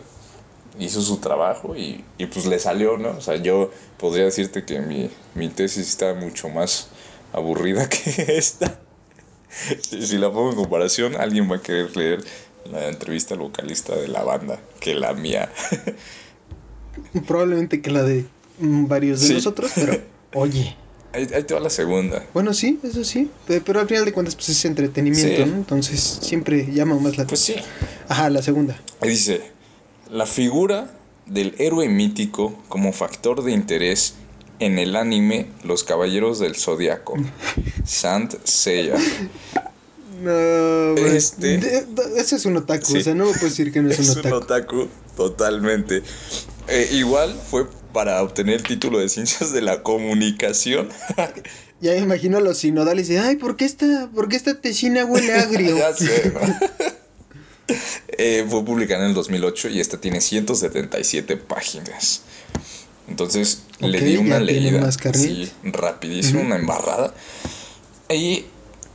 hizo 0.79 1.01
su 1.01 1.17
trabajo 1.17 1.75
y, 1.75 2.03
y 2.17 2.25
pues 2.27 2.45
le 2.45 2.59
salió, 2.59 2.97
¿no? 2.97 3.09
O 3.11 3.21
sea, 3.21 3.35
yo 3.35 3.71
podría 3.97 4.25
decirte 4.25 4.63
que 4.65 4.79
mi, 4.79 5.09
mi 5.35 5.49
tesis 5.49 5.87
está 5.87 6.13
mucho 6.13 6.49
más 6.49 6.87
aburrida 7.33 7.87
que 7.89 8.37
esta. 8.37 8.79
Si 9.89 10.17
la 10.17 10.31
pongo 10.31 10.49
en 10.51 10.55
comparación, 10.55 11.15
alguien 11.15 11.49
va 11.51 11.57
a 11.57 11.61
querer 11.61 11.95
leer 11.95 12.23
la 12.71 12.87
entrevista 12.87 13.33
al 13.35 13.41
vocalista 13.41 13.95
de 13.95 14.07
la 14.07 14.23
banda 14.23 14.59
que 14.79 14.95
la 14.95 15.13
mía. 15.13 15.51
Probablemente 17.27 17.81
que 17.81 17.91
la 17.91 18.03
de 18.03 18.25
mm, 18.59 18.87
varios 18.87 19.21
de 19.21 19.27
Sí. 19.27 19.33
nosotros, 19.35 19.71
pero 19.75 19.97
oye. 20.33 20.75
Ahí, 21.13 21.27
ahí 21.35 21.43
te 21.43 21.53
va 21.53 21.59
la 21.59 21.69
segunda. 21.69 22.25
Bueno, 22.33 22.53
sí, 22.53 22.79
eso 22.83 23.03
sí. 23.03 23.29
pe- 23.47 23.61
Pero 23.61 23.79
al 23.79 23.87
final 23.87 24.03
de 24.05 24.11
cuentas, 24.13 24.35
pues 24.35 24.49
es 24.49 24.65
entretenimiento, 24.65 25.43
Sí. 25.43 25.49
¿no? 25.49 25.55
Entonces 25.57 25.99
siempre 26.21 26.67
llama 26.73 26.95
más 26.99 27.17
la 27.17 27.25
Pues 27.27 27.39
sí. 27.39 27.55
Ajá, 28.09 28.29
la 28.31 28.41
segunda. 28.41 28.75
Dice, 29.01 29.41
la 30.09 30.25
figura 30.25 30.91
del 31.27 31.55
héroe 31.59 31.87
mítico 31.87 32.57
como 32.67 32.91
factor 32.93 33.43
de 33.43 33.51
interés 33.51 34.15
en 34.59 34.77
el 34.79 34.95
anime 34.95 35.47
Los 35.63 35.83
Caballeros 35.83 36.39
del 36.39 36.55
Zodiaco. 36.55 37.15
Sant 37.85 38.33
Seiya. 38.43 38.95
No. 40.21 40.95
Este- 40.97 41.57
De- 41.57 41.81
de- 41.85 42.19
ese 42.19 42.35
es 42.37 42.45
un 42.45 42.57
otaku, 42.57 42.85
Sí. 42.85 42.97
o 42.97 43.01
sea, 43.03 43.13
no 43.15 43.25
me 43.25 43.31
puedes 43.33 43.49
decir 43.57 43.71
que 43.71 43.81
no 43.81 43.89
es, 43.89 43.99
Es 43.99 44.09
un 44.15 44.25
un 44.27 44.33
otaku. 44.33 44.77
otaku, 44.81 44.87
totalmente. 45.17 46.01
Eh, 46.67 46.89
igual 46.93 47.35
fue 47.49 47.67
para 47.93 48.21
obtener 48.21 48.55
el 48.55 48.63
título 48.63 48.99
de 48.99 49.07
Ciencias 49.07 49.53
de 49.53 49.61
la 49.61 49.83
Comunicación. 49.83 50.89
Ya 51.81 51.91
me 51.91 51.97
imagino 51.97 52.37
a 52.37 52.39
los 52.39 52.59
sinodales 52.59 53.09
y 53.09 53.17
ay, 53.17 53.35
¿por 53.35 53.57
qué 53.57 53.65
esta, 53.65 54.09
por 54.15 54.29
qué 54.29 54.37
esta 54.37 54.61
tesina 54.61 55.03
huele 55.03 55.33
agrio? 55.33 55.77
ya 55.77 55.93
sé, 55.93 56.31
¿no? 56.33 56.39
Eh, 58.17 58.45
fue 58.47 58.63
publicada 58.63 59.03
en 59.03 59.09
el 59.09 59.13
2008 59.15 59.69
y 59.69 59.81
esta 59.81 59.99
tiene 59.99 60.21
177 60.21 61.35
páginas. 61.35 62.21
Entonces 63.09 63.63
le 63.79 63.99
di 63.99 64.17
una 64.17 64.39
leída. 64.39 64.89
Sí, 65.13 65.51
rapidísimo, 65.63 66.41
una 66.41 66.55
embarrada. 66.55 67.13
Y 68.09 68.45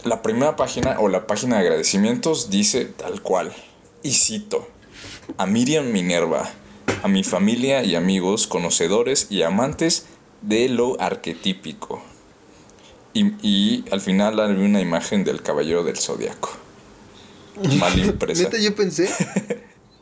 la 0.05 0.23
primera 0.23 0.57
página 0.57 1.01
o 1.01 1.09
la 1.09 1.27
página 1.27 1.57
de 1.57 1.63
agradecimientos 1.63 2.51
dice 2.51 2.85
tal 2.85 3.21
cual. 3.21 3.53
Y 4.03 4.13
cito. 4.13 4.69
A 5.37 5.47
Miriam 5.47 5.91
Minerva, 5.93 6.51
a 7.03 7.09
mi 7.09 7.25
familia 7.25 7.85
y 7.85 7.95
amigos, 7.95 8.47
conocedores 8.47 9.27
y 9.31 9.43
amantes 9.43 10.07
de 10.43 10.69
lo 10.69 11.01
arquetípico. 11.01 12.03
Y, 13.15 13.33
y 13.43 13.85
al 13.91 14.01
final 14.01 14.39
hay 14.41 14.53
una 14.53 14.81
imagen 14.81 15.25
del 15.25 15.43
caballero 15.43 15.83
del 15.85 15.97
zodiaco. 15.97 16.51
Mal 17.79 17.99
impresa. 17.99 18.45
Neta, 18.45 18.59
yo 18.59 18.75
pensé, 18.75 19.09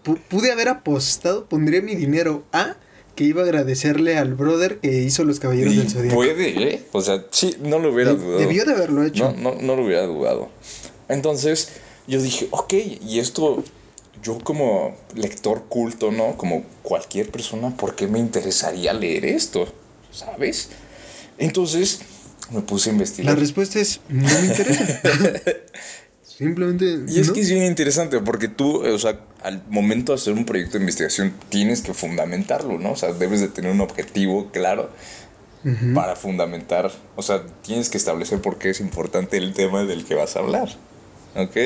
pu- 0.04 0.18
pude 0.28 0.52
haber 0.52 0.68
apostado, 0.68 1.46
pondría 1.46 1.80
mi 1.80 1.94
dinero 1.94 2.44
a 2.52 2.76
que 3.14 3.24
iba 3.24 3.40
a 3.40 3.44
agradecerle 3.44 4.18
al 4.18 4.34
brother 4.34 4.78
que 4.80 5.02
hizo 5.02 5.24
los 5.24 5.40
caballeros 5.40 5.72
Y 5.72 5.76
del 5.78 5.90
zodiaco. 5.90 6.14
puede, 6.16 6.62
¿eh? 6.74 6.84
O 6.92 7.00
sea, 7.00 7.24
sí, 7.30 7.56
no 7.62 7.78
lo 7.78 7.92
hubiera 7.94 8.12
De- 8.12 8.18
dudado. 8.18 8.38
debió 8.38 8.64
de 8.66 8.72
haberlo 8.74 9.04
hecho. 9.04 9.32
No, 9.38 9.54
no, 9.54 9.60
no 9.62 9.76
lo 9.76 9.84
hubiera 9.86 10.04
dudado. 10.06 10.50
Entonces, 11.08 11.72
yo 12.06 12.20
dije, 12.20 12.48
ok, 12.50 12.74
y 12.74 13.18
esto, 13.20 13.64
yo 14.26 14.38
como 14.40 14.96
lector 15.14 15.66
culto, 15.68 16.10
¿no? 16.10 16.36
Como 16.36 16.64
cualquier 16.82 17.30
persona, 17.30 17.70
¿por 17.76 17.94
qué 17.94 18.08
me 18.08 18.18
interesaría 18.18 18.92
leer 18.92 19.24
esto? 19.24 19.72
¿Sabes? 20.10 20.70
Entonces, 21.38 22.00
me 22.50 22.60
puse 22.62 22.90
a 22.90 22.92
La 22.92 22.94
investigar. 22.94 23.38
respuesta 23.38 23.78
es, 23.78 24.00
no 24.08 24.28
me 24.28 24.46
interesa. 24.46 25.00
Simplemente. 26.24 27.04
Y 27.08 27.20
es 27.20 27.28
no. 27.28 27.34
que 27.34 27.40
es 27.40 27.50
bien 27.50 27.64
interesante 27.64 28.20
porque 28.20 28.48
tú, 28.48 28.84
o 28.84 28.98
sea, 28.98 29.20
al 29.42 29.62
momento 29.68 30.12
de 30.12 30.16
hacer 30.16 30.32
un 30.34 30.44
proyecto 30.44 30.72
de 30.72 30.80
investigación 30.82 31.32
tienes 31.48 31.80
que 31.80 31.94
fundamentarlo, 31.94 32.78
¿no? 32.78 32.92
O 32.92 32.96
sea, 32.96 33.12
debes 33.12 33.40
de 33.40 33.48
tener 33.48 33.70
un 33.70 33.80
objetivo 33.80 34.50
claro 34.50 34.90
para 35.94 36.14
fundamentar, 36.14 36.92
o 37.16 37.22
sea, 37.22 37.44
tienes 37.62 37.88
que 37.88 37.98
establecer 37.98 38.40
por 38.40 38.56
qué 38.56 38.70
es 38.70 38.78
importante 38.78 39.36
el 39.36 39.52
tema 39.52 39.82
del 39.82 40.04
que 40.04 40.14
vas 40.14 40.36
a 40.36 40.38
hablar. 40.38 40.68
¿Ok? 41.36 41.56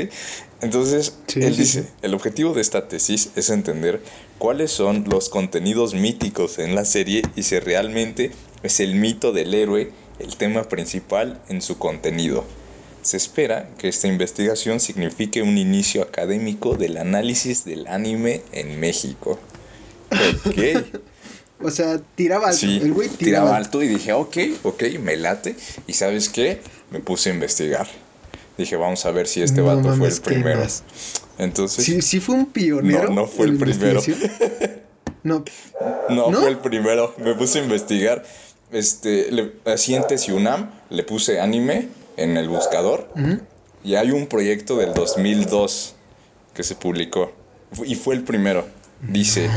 Entonces, 0.62 1.14
Sí, 1.26 1.40
él 1.42 1.54
sí, 1.54 1.60
dice, 1.60 1.82
sí. 1.82 1.88
el 2.02 2.14
objetivo 2.14 2.52
de 2.52 2.60
esta 2.60 2.88
tesis 2.88 3.30
es 3.36 3.50
entender 3.50 4.02
cuáles 4.38 4.70
son 4.70 5.04
los 5.08 5.28
contenidos 5.28 5.94
míticos 5.94 6.58
en 6.58 6.74
la 6.74 6.84
serie 6.84 7.22
y 7.36 7.44
si 7.44 7.58
realmente 7.58 8.32
es 8.62 8.80
el 8.80 8.94
mito 8.94 9.32
del 9.32 9.54
héroe 9.54 9.90
el 10.18 10.36
tema 10.36 10.64
principal 10.64 11.40
en 11.48 11.62
su 11.62 11.78
contenido. 11.78 12.44
Se 13.02 13.16
espera 13.16 13.70
que 13.78 13.88
esta 13.88 14.06
investigación 14.08 14.80
signifique 14.80 15.40
un 15.42 15.56
inicio 15.56 16.02
académico 16.02 16.76
del 16.76 16.98
análisis 16.98 17.64
del 17.64 17.86
anime 17.86 18.42
en 18.52 18.78
México. 18.80 19.38
Ok. 20.46 21.00
O 21.62 21.70
sea, 21.70 22.00
tiraba 22.14 22.46
alto. 22.48 22.58
Sí, 22.60 22.80
el 22.82 22.94
güey 22.94 23.10
tiraba, 23.10 23.18
tiraba 23.48 23.56
alto. 23.58 23.82
y 23.82 23.88
dije, 23.88 24.14
ok, 24.14 24.36
ok, 24.62 24.82
me 24.98 25.18
late. 25.18 25.54
Y 25.86 25.92
sabes 25.92 26.30
qué? 26.30 26.62
Me 26.90 27.00
puse 27.00 27.28
a 27.28 27.34
investigar. 27.34 27.86
Dije, 28.60 28.76
vamos 28.76 29.06
a 29.06 29.10
ver 29.10 29.26
si 29.26 29.40
este 29.40 29.62
No 29.62 29.68
vato 29.68 29.96
fue 29.96 30.08
el 30.08 30.14
¿qué 30.20 30.20
primero. 30.20 30.60
más? 30.60 30.82
Entonces, 31.38 31.82
Sí, 31.82 32.02
sí 32.02 32.20
fue 32.20 32.34
un 32.34 32.44
pionero. 32.44 33.08
No, 33.08 33.22
no 33.22 33.26
fue 33.26 33.46
el 33.46 33.56
primero. 33.56 34.02
No, 35.22 35.44
no, 36.08 36.30
¿no? 36.30 36.40
fue 36.40 36.48
el 36.50 36.58
primero. 36.58 37.14
Me 37.18 37.34
puse 37.34 37.58
a 37.58 37.62
investigar. 37.62 38.22
Este, 38.72 39.30
le, 39.30 39.52
así 39.66 39.94
en 39.94 40.04
UNAM 40.34 40.70
le 40.90 41.02
puse 41.02 41.40
anime 41.40 41.88
en 42.16 42.36
el 42.36 42.48
buscador. 42.48 43.08
Y 43.82 43.94
hay 43.96 44.10
un 44.10 44.26
proyecto 44.26 44.76
del 44.76 44.92
2002 44.94 45.94
que 46.54 46.62
se 46.62 46.74
publicó. 46.74 47.32
Y 47.84 47.94
fue 47.96 48.14
el 48.14 48.24
primero. 48.24 48.66
Dice, 49.00 49.48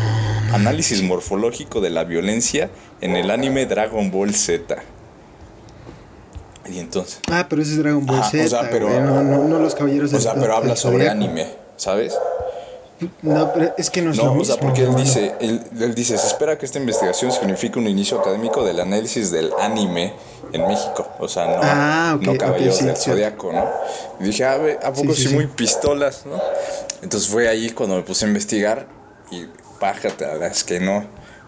análisis 0.53 1.01
morfológico 1.01 1.81
de 1.81 1.89
la 1.89 2.05
violencia 2.05 2.69
en 3.01 3.15
el 3.17 3.31
anime 3.31 3.65
Dragon 3.65 4.11
Ball 4.11 4.33
Z. 4.33 4.83
Y 6.69 6.79
entonces... 6.79 7.19
Ah, 7.31 7.45
pero 7.49 7.61
ese 7.61 7.71
es 7.71 7.77
Dragon 7.79 8.05
Ball 8.05 8.19
o 8.19 8.23
Z. 8.23 8.47
sea, 8.47 8.69
pero- 8.69 8.87
güey, 8.87 8.99
no, 9.01 9.21
no, 9.23 9.43
no 9.43 9.59
los 9.59 9.75
caballeros 9.75 10.11
O 10.11 10.13
del- 10.13 10.21
sea, 10.21 10.33
pero 10.35 10.55
habla 10.55 10.75
sobre 10.75 11.05
Zodiaco. 11.05 11.11
anime, 11.17 11.47
¿sabes? 11.77 12.13
No, 13.21 13.51
pero 13.53 13.73
es 13.77 13.89
que 13.89 14.01
no 14.01 14.11
es 14.11 14.17
lo 14.17 14.23
No, 14.25 14.31
o 14.31 14.35
mismo. 14.35 14.53
sea, 14.53 14.61
porque 14.63 14.83
él 14.83 14.95
dice, 14.95 15.35
él, 15.41 15.61
él 15.77 15.93
dice, 15.93 16.17
se 16.17 16.25
espera 16.27 16.57
que 16.57 16.65
esta 16.65 16.79
investigación 16.79 17.33
signifique 17.33 17.77
un 17.77 17.87
inicio 17.87 18.17
académico 18.19 18.63
del 18.63 18.79
análisis 18.79 19.29
del 19.29 19.51
anime 19.59 20.13
en 20.53 20.65
México. 20.67 21.05
O 21.19 21.27
sea, 21.27 21.47
no, 21.47 21.59
Ah, 21.61 22.13
ok, 22.15 22.21
no 22.23 22.37
caballeros 22.37 22.77
sí, 22.77 22.85
del 22.85 22.95
sí. 22.95 23.09
zodiaco, 23.09 23.51
¿no? 23.51 23.65
Y 24.21 24.23
dije, 24.25 24.45
a 24.45 24.55
ver, 24.57 24.79
¿a 24.83 24.93
poco 24.93 25.13
sí, 25.13 25.27
sí. 25.27 25.33
muy 25.33 25.47
pistolas, 25.47 26.25
no? 26.25 26.39
Entonces 27.01 27.27
fue 27.27 27.49
ahí 27.49 27.71
cuando 27.71 27.97
me 27.97 28.03
puse 28.03 28.23
a 28.23 28.29
investigar 28.29 28.87
y 29.31 29.47
pájate, 29.81 30.25
la 30.25 30.33
verdad 30.33 30.51
es 30.51 30.63
que 30.63 30.79
no. 30.79 30.99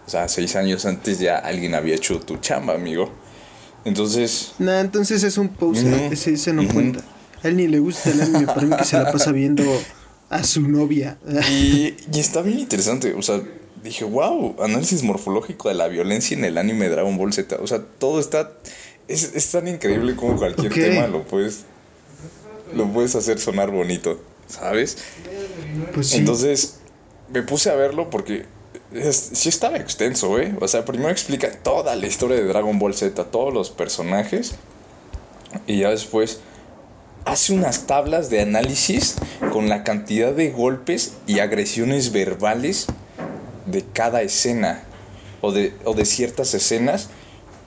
O 0.05 0.09
sea, 0.09 0.27
seis 0.27 0.57
años 0.57 0.85
antes 0.85 1.19
ya 1.19 1.37
alguien 1.37 1.73
había 1.73 1.95
hecho 1.95 2.19
tu 2.19 2.35
chamba, 2.37 2.73
amigo. 2.73 3.09
Entonces, 3.85 4.53
Nah, 4.59 4.79
entonces 4.81 5.23
es 5.23 5.37
un 5.37 5.49
poser. 5.49 5.93
Ujú, 5.93 6.13
ese, 6.13 6.33
ese 6.33 6.51
no 6.53 6.63
ujú. 6.63 6.73
cuenta. 6.73 7.01
A 7.43 7.47
él 7.47 7.57
ni 7.57 7.67
le 7.67 7.79
gusta 7.79 8.09
el 8.09 8.21
anime. 8.21 8.47
Para 8.47 8.61
mí 8.61 8.75
que 8.75 8.83
se 8.83 8.97
la 8.97 9.11
pasa 9.11 9.31
viendo 9.31 9.81
a 10.29 10.43
su 10.43 10.61
novia. 10.67 11.17
Y, 11.51 11.93
y 12.11 12.19
está 12.19 12.41
bien 12.41 12.59
interesante, 12.59 13.13
o 13.13 13.21
sea, 13.21 13.41
dije, 13.83 14.03
wow, 14.03 14.55
análisis 14.63 15.03
morfológico 15.03 15.69
de 15.69 15.75
la 15.75 15.87
violencia 15.87 16.35
en 16.35 16.43
el 16.43 16.57
anime 16.57 16.89
Dragon 16.89 17.15
Ball 17.17 17.31
Z. 17.31 17.57
O 17.61 17.67
sea, 17.67 17.79
todo 17.99 18.19
está, 18.19 18.51
es, 19.07 19.31
es 19.35 19.51
tan 19.51 19.67
increíble 19.67 20.15
como 20.15 20.35
cualquier 20.35 20.71
Ok. 20.71 20.79
tema 20.79 21.07
lo 21.07 21.23
puedes, 21.23 21.65
lo 22.73 22.91
puedes 22.91 23.13
hacer 23.15 23.39
sonar 23.39 23.69
bonito, 23.69 24.19
¿sabes? 24.47 24.97
Pues 25.93 26.07
sí. 26.07 26.17
Entonces, 26.17 26.79
me 27.31 27.43
puse 27.43 27.69
a 27.69 27.75
verlo 27.75 28.09
porque 28.09 28.45
es- 28.95 29.29
sí 29.33 29.49
estaba 29.49 29.77
extenso, 29.77 30.39
¿eh? 30.39 30.55
O 30.61 30.67
sea, 30.67 30.85
primero 30.85 31.09
explica 31.09 31.51
toda 31.51 31.95
la 31.95 32.07
historia 32.07 32.37
de 32.37 32.43
Dragon 32.45 32.77
Ball 32.79 32.93
Z, 32.93 33.23
todos 33.25 33.53
los 33.53 33.69
personajes, 33.69 34.55
y 35.67 35.79
ya 35.79 35.89
después 35.89 36.39
hace 37.25 37.53
unas 37.53 37.87
tablas 37.87 38.29
de 38.29 38.41
análisis 38.41 39.15
con 39.51 39.67
la 39.69 39.83
cantidad 39.83 40.31
de 40.33 40.51
golpes 40.51 41.13
y 41.27 41.39
agresiones 41.39 42.11
verbales 42.11 42.87
de 43.65 43.83
cada 43.93 44.21
escena, 44.21 44.83
o 45.41 45.51
de, 45.51 45.73
o 45.85 45.93
de 45.93 46.05
ciertas 46.05 46.53
escenas 46.53 47.09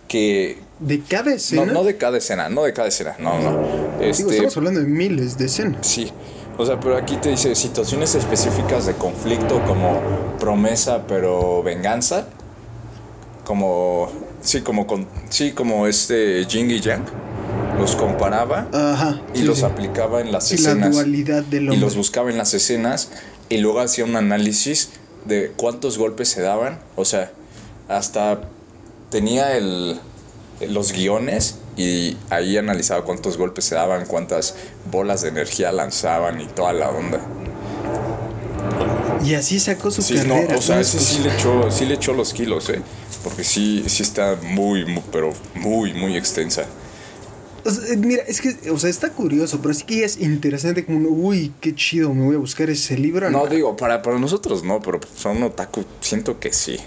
que... 0.07 0.59
de 0.79 1.01
cada 1.03 1.35
escena. 1.35 1.65
No, 1.67 1.73
no 1.73 1.85
de 1.85 1.97
cada 1.97 2.19
escena, 2.19 2.49
no 2.49 2.63
de 2.63 2.73
cada 2.73 2.89
escena, 2.89 3.17
no, 3.19 3.39
no. 3.41 3.51
Digo, 3.51 4.03
Este, 4.03 4.31
estamos 4.31 4.57
hablando 4.57 4.81
de 4.81 4.87
miles 4.87 5.37
de 5.39 5.47
escenas. 5.47 5.87
Sí, 5.87 6.11
o 6.59 6.67
sea, 6.67 6.79
pero 6.81 6.97
aquí 6.97 7.17
te 7.17 7.31
dice 7.31 7.55
situaciones 7.55 8.15
específicas 8.17 8.85
de 8.85 8.95
conflicto 8.95 9.63
como 9.65 10.01
promesa 10.41 11.05
pero 11.07 11.63
venganza, 11.63 12.27
como 13.45 14.11
sí, 14.43 14.61
como 14.61 14.87
con 14.87 15.07
sí, 15.31 15.53
como 15.53 15.87
este 15.87 16.45
Jing 16.47 16.71
y 16.71 16.81
Yang 16.81 17.05
los 17.79 17.95
comparaba 17.95 18.67
Ajá. 18.73 19.21
y 19.35 19.39
sí, 19.39 19.45
los 19.45 19.59
sí. 19.59 19.65
aplicaba 19.65 20.21
en 20.21 20.33
las 20.33 20.51
la 20.51 20.57
escenas 20.57 20.95
dualidad 20.95 21.45
del 21.45 21.73
y 21.73 21.77
los 21.77 21.95
buscaba 21.95 22.29
en 22.29 22.37
las 22.37 22.53
escenas 22.53 23.11
y 23.49 23.59
luego 23.59 23.81
hacía 23.81 24.05
un 24.05 24.17
análisis 24.17 24.91
de 25.27 25.53
cuántos 25.57 25.97
golpes 25.97 26.29
se 26.29 26.43
daban, 26.43 26.81
o 26.97 27.05
sea, 27.05 27.31
hasta 27.89 28.41
tenía 29.11 29.57
el 29.57 30.01
los 30.69 30.93
guiones 30.93 31.59
y 31.79 32.17
ahí 32.29 32.59
analizaba 32.59 33.05
cuántos 33.05 33.39
golpes 33.39 33.65
se 33.65 33.77
daban, 33.77 34.05
cuántas 34.05 34.55
bolas 34.91 35.23
de 35.23 35.29
energía 35.31 35.73
lanzaban 35.73 36.41
y 36.41 36.47
toda 36.49 36.73
la 36.75 36.91
onda. 36.91 37.21
Y 39.25 39.35
así 39.35 39.59
sacó 39.59 39.91
su 39.91 40.03
Sí, 40.03 40.15
no, 40.27 40.35
carrera. 40.35 40.57
o 40.59 40.63
sea, 40.63 40.77
¿no? 40.77 40.81
ese 40.81 40.99
sí 41.01 41.21
le 41.23 41.33
echó, 41.35 41.71
sí 41.71 41.87
le 41.87 41.95
echó 41.95 42.13
los 42.13 42.33
kilos, 42.33 42.69
eh, 42.71 42.81
porque 43.25 43.45
sí, 43.45 43.85
sí 43.87 44.03
está 44.03 44.37
muy, 44.43 44.85
muy, 44.85 45.03
pero 45.11 45.33
muy, 45.55 45.93
muy 45.95 46.17
extensa. 46.17 46.67
O 47.65 47.71
sea, 47.71 47.97
mira, 47.97 48.23
es 48.27 48.41
que, 48.41 48.71
o 48.71 48.79
sea, 48.79 48.89
está 48.89 49.11
curioso, 49.11 49.61
pero 49.61 49.75
sí 49.75 49.85
que 49.85 50.05
es 50.05 50.19
interesante 50.21 50.85
como, 50.87 51.09
uy, 51.09 51.53
qué 51.61 51.75
chido, 51.75 52.15
me 52.15 52.25
voy 52.25 52.37
a 52.37 52.39
buscar 52.39 52.71
ese 52.71 52.97
libro. 52.97 53.29
No 53.31 53.47
digo, 53.47 53.77
para, 53.77 54.01
para 54.03 54.19
nosotros 54.19 54.63
no, 54.63 54.81
pero 54.81 55.01
son 55.17 55.43
otaku, 55.43 55.85
siento 56.01 56.39
que 56.39 56.53
sí. 56.53 56.79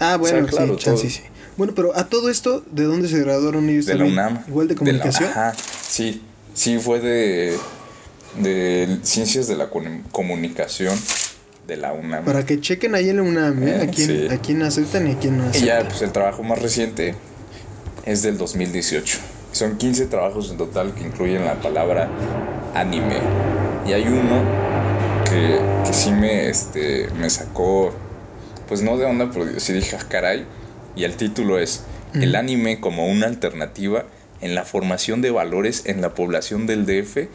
Ah, 0.00 0.16
bueno, 0.16 0.38
O 0.38 0.48
sea, 0.48 0.50
claro, 0.50 0.74
sí, 0.78 0.84
chance, 0.84 1.10
sí. 1.10 1.20
Bueno, 1.58 1.74
pero 1.76 1.94
a 1.94 2.06
todo 2.08 2.30
esto, 2.30 2.64
¿de 2.70 2.84
dónde 2.84 3.08
se 3.08 3.18
graduaron 3.20 3.68
ellos 3.68 3.84
De 3.86 3.96
la? 3.96 4.04
UNAM. 4.04 4.44
Igual 4.48 4.68
de 4.68 4.74
la- 4.74 4.78
comunicación. 4.78 5.28
ajá, 5.30 5.54
sí, 5.88 6.22
sí 6.54 6.78
fue 6.78 7.00
de... 7.00 7.58
de 8.40 8.98
Ciencias 9.02 9.46
de 9.48 9.56
la 9.56 9.68
Comu- 9.70 10.02
Comunicación 10.12 10.96
de 11.66 11.76
la 11.76 11.92
UNAM. 11.92 12.24
Para 12.24 12.46
que 12.46 12.60
chequen 12.60 12.94
ahí 12.94 13.10
en 13.10 13.16
la 13.16 13.22
UNAM, 13.22 13.62
¿eh? 13.64 13.70
Eh, 13.70 13.82
a, 13.82 13.90
quién, 13.90 14.08
sí. 14.08 14.28
a 14.30 14.38
quién 14.38 14.62
aceptan 14.62 15.06
y 15.08 15.12
a 15.12 15.18
quién 15.18 15.36
no 15.36 15.44
Y 15.44 15.48
aceptan. 15.48 15.66
ya, 15.82 15.88
pues 15.88 16.00
el 16.02 16.12
trabajo 16.12 16.42
más 16.42 16.62
reciente 16.62 17.14
es 18.06 18.22
del 18.22 18.38
2018. 18.38 19.18
Son 19.52 19.76
15 19.76 20.06
trabajos 20.06 20.50
en 20.50 20.56
total 20.58 20.94
que 20.94 21.02
incluyen 21.04 21.44
la 21.44 21.54
palabra 21.60 22.08
anime. 22.74 23.18
Y 23.86 23.92
hay 23.92 24.04
uno 24.06 24.42
que, 25.28 25.58
que 25.86 25.92
sí 25.92 26.12
me, 26.12 26.48
este, 26.48 27.08
me 27.18 27.28
sacó, 27.28 27.92
pues 28.68 28.80
no 28.82 28.96
de 28.96 29.06
onda, 29.06 29.28
pero 29.32 29.58
sí 29.58 29.72
dije, 29.72 29.96
"Ah, 29.98 30.04
caray. 30.08 30.46
Y 30.96 31.04
el 31.04 31.16
título 31.16 31.58
es 31.58 31.82
El 32.14 32.34
anime 32.34 32.80
como 32.80 33.06
una 33.06 33.26
alternativa 33.26 34.04
en 34.40 34.54
la 34.54 34.64
formación 34.64 35.20
de 35.20 35.30
valores 35.30 35.82
en 35.86 36.00
la 36.00 36.14
población 36.14 36.66
del 36.66 36.86
DF 36.86 37.28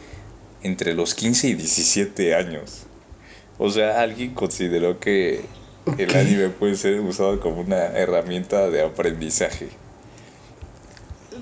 entre 0.62 0.94
los 0.94 1.14
15 1.14 1.48
y 1.48 1.54
17 1.54 2.34
años. 2.34 2.84
O 3.58 3.70
sea, 3.70 4.00
alguien 4.00 4.34
consideró 4.34 4.98
que 4.98 5.42
el 5.98 6.16
anime 6.16 6.48
puede 6.48 6.76
ser 6.76 7.00
usado 7.00 7.38
como 7.40 7.60
una 7.60 7.84
herramienta 7.86 8.70
de 8.70 8.82
aprendizaje 8.82 9.68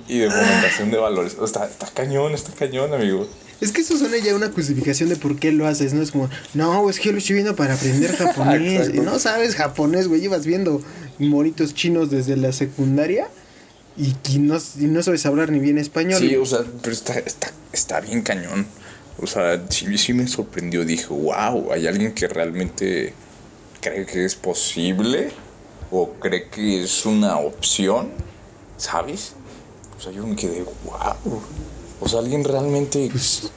y 0.09 0.19
de 0.19 0.31
fomentación 0.31 0.91
de 0.91 0.99
valores. 0.99 1.37
O 1.39 1.47
sea, 1.47 1.65
está, 1.67 1.87
está 1.87 1.95
cañón, 1.95 2.35
está 2.35 2.53
cañón, 2.53 2.93
amigo. 2.93 3.27
Es 3.61 3.71
que 3.71 3.83
eso 3.83 3.97
suena 3.97 4.19
ya 4.19 4.35
una 4.35 4.51
justificación 4.51 5.09
de 5.09 5.15
por 5.15 5.39
qué 5.39 5.53
lo 5.53 5.69
haces, 5.69 5.95
¿no? 5.95 6.03
Es 6.03 6.11
como, 6.11 6.29
no, 6.53 6.91
es 6.91 6.99
que 6.99 7.07
yo 7.07 7.13
lo 7.13 7.19
estoy 7.19 7.35
viendo 7.35 7.55
para 7.55 7.75
aprender 7.75 8.17
japonés. 8.17 8.93
No 8.95 9.21
sabes 9.21 9.55
japonés, 9.55 10.09
güey. 10.09 10.21
Llevas 10.21 10.45
viendo 10.45 10.83
monitos 11.19 11.75
chinos 11.75 12.11
desde 12.11 12.37
la 12.37 12.53
secundaria 12.53 13.29
y, 13.97 14.13
que 14.13 14.39
no, 14.39 14.59
y 14.79 14.85
no 14.85 15.03
sabes 15.03 15.27
hablar 15.27 15.51
ni 15.51 15.59
bien 15.59 15.79
español. 15.79 16.19
Sí, 16.21 16.35
o 16.37 16.47
sea, 16.47 16.61
pero 16.81 16.93
está, 16.93 17.19
está, 17.19 17.53
está 17.73 18.01
bien 18.01 18.23
cañón. 18.23 18.67
O 19.21 19.27
sea, 19.27 19.63
sí, 19.69 19.99
sí 19.99 20.13
me 20.15 20.27
sorprendió. 20.27 20.85
Dije, 20.85 21.07
wow, 21.09 21.73
hay 21.73 21.87
alguien 21.87 22.13
que 22.13 22.27
realmente 22.27 23.13
cree 23.81 24.07
que 24.07 24.25
es 24.25 24.35
posible 24.35 25.31
o 25.91 26.13
cree 26.15 26.49
que 26.49 26.85
es 26.85 27.05
una 27.05 27.37
opción, 27.39 28.09
¿sabes? 28.79 29.35
O 29.99 30.01
sea, 30.01 30.13
yo 30.13 30.27
me 30.27 30.35
quedé, 30.35 30.65
wow. 30.85 31.41
O 32.01 32.09
sea, 32.09 32.21
alguien 32.21 32.43
realmente 32.43 33.09
Pues, 33.11 33.51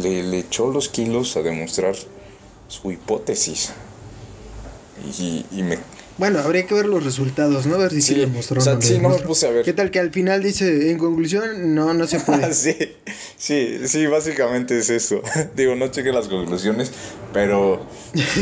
le, 0.00 0.22
le 0.22 0.38
echó 0.38 0.70
los 0.70 0.88
kilos 0.88 1.36
a 1.36 1.42
demostrar 1.42 1.94
su 2.68 2.92
hipótesis. 2.92 3.72
Y, 5.18 5.44
y 5.50 5.62
me... 5.62 5.78
bueno, 6.20 6.38
habría 6.40 6.66
que 6.66 6.74
ver 6.74 6.84
los 6.84 7.02
resultados, 7.02 7.64
¿no? 7.64 7.76
A 7.76 7.78
ver 7.78 7.92
si 7.92 8.02
sí, 8.02 8.14
Sí, 8.14 8.20
le 8.20 8.26
mostró 8.26 8.60
o 8.60 8.62
sea, 8.62 8.74
no 8.74 8.82
sí, 8.82 8.98
no 8.98 9.08
me 9.08 9.18
puse 9.20 9.48
a 9.48 9.50
ver. 9.50 9.64
¿Qué 9.64 9.72
tal 9.72 9.90
que 9.90 9.98
al 9.98 10.10
final 10.10 10.42
dice, 10.42 10.90
en 10.90 10.98
conclusión, 10.98 11.74
no, 11.74 11.94
no 11.94 12.06
se 12.06 12.20
puede? 12.20 12.52
sí, 12.54 12.76
sí, 13.38 13.78
sí, 13.88 14.06
básicamente 14.06 14.78
es 14.78 14.90
eso. 14.90 15.22
Digo, 15.56 15.74
no 15.76 15.88
cheque 15.88 16.12
las 16.12 16.28
conclusiones, 16.28 16.92
pero, 17.32 17.80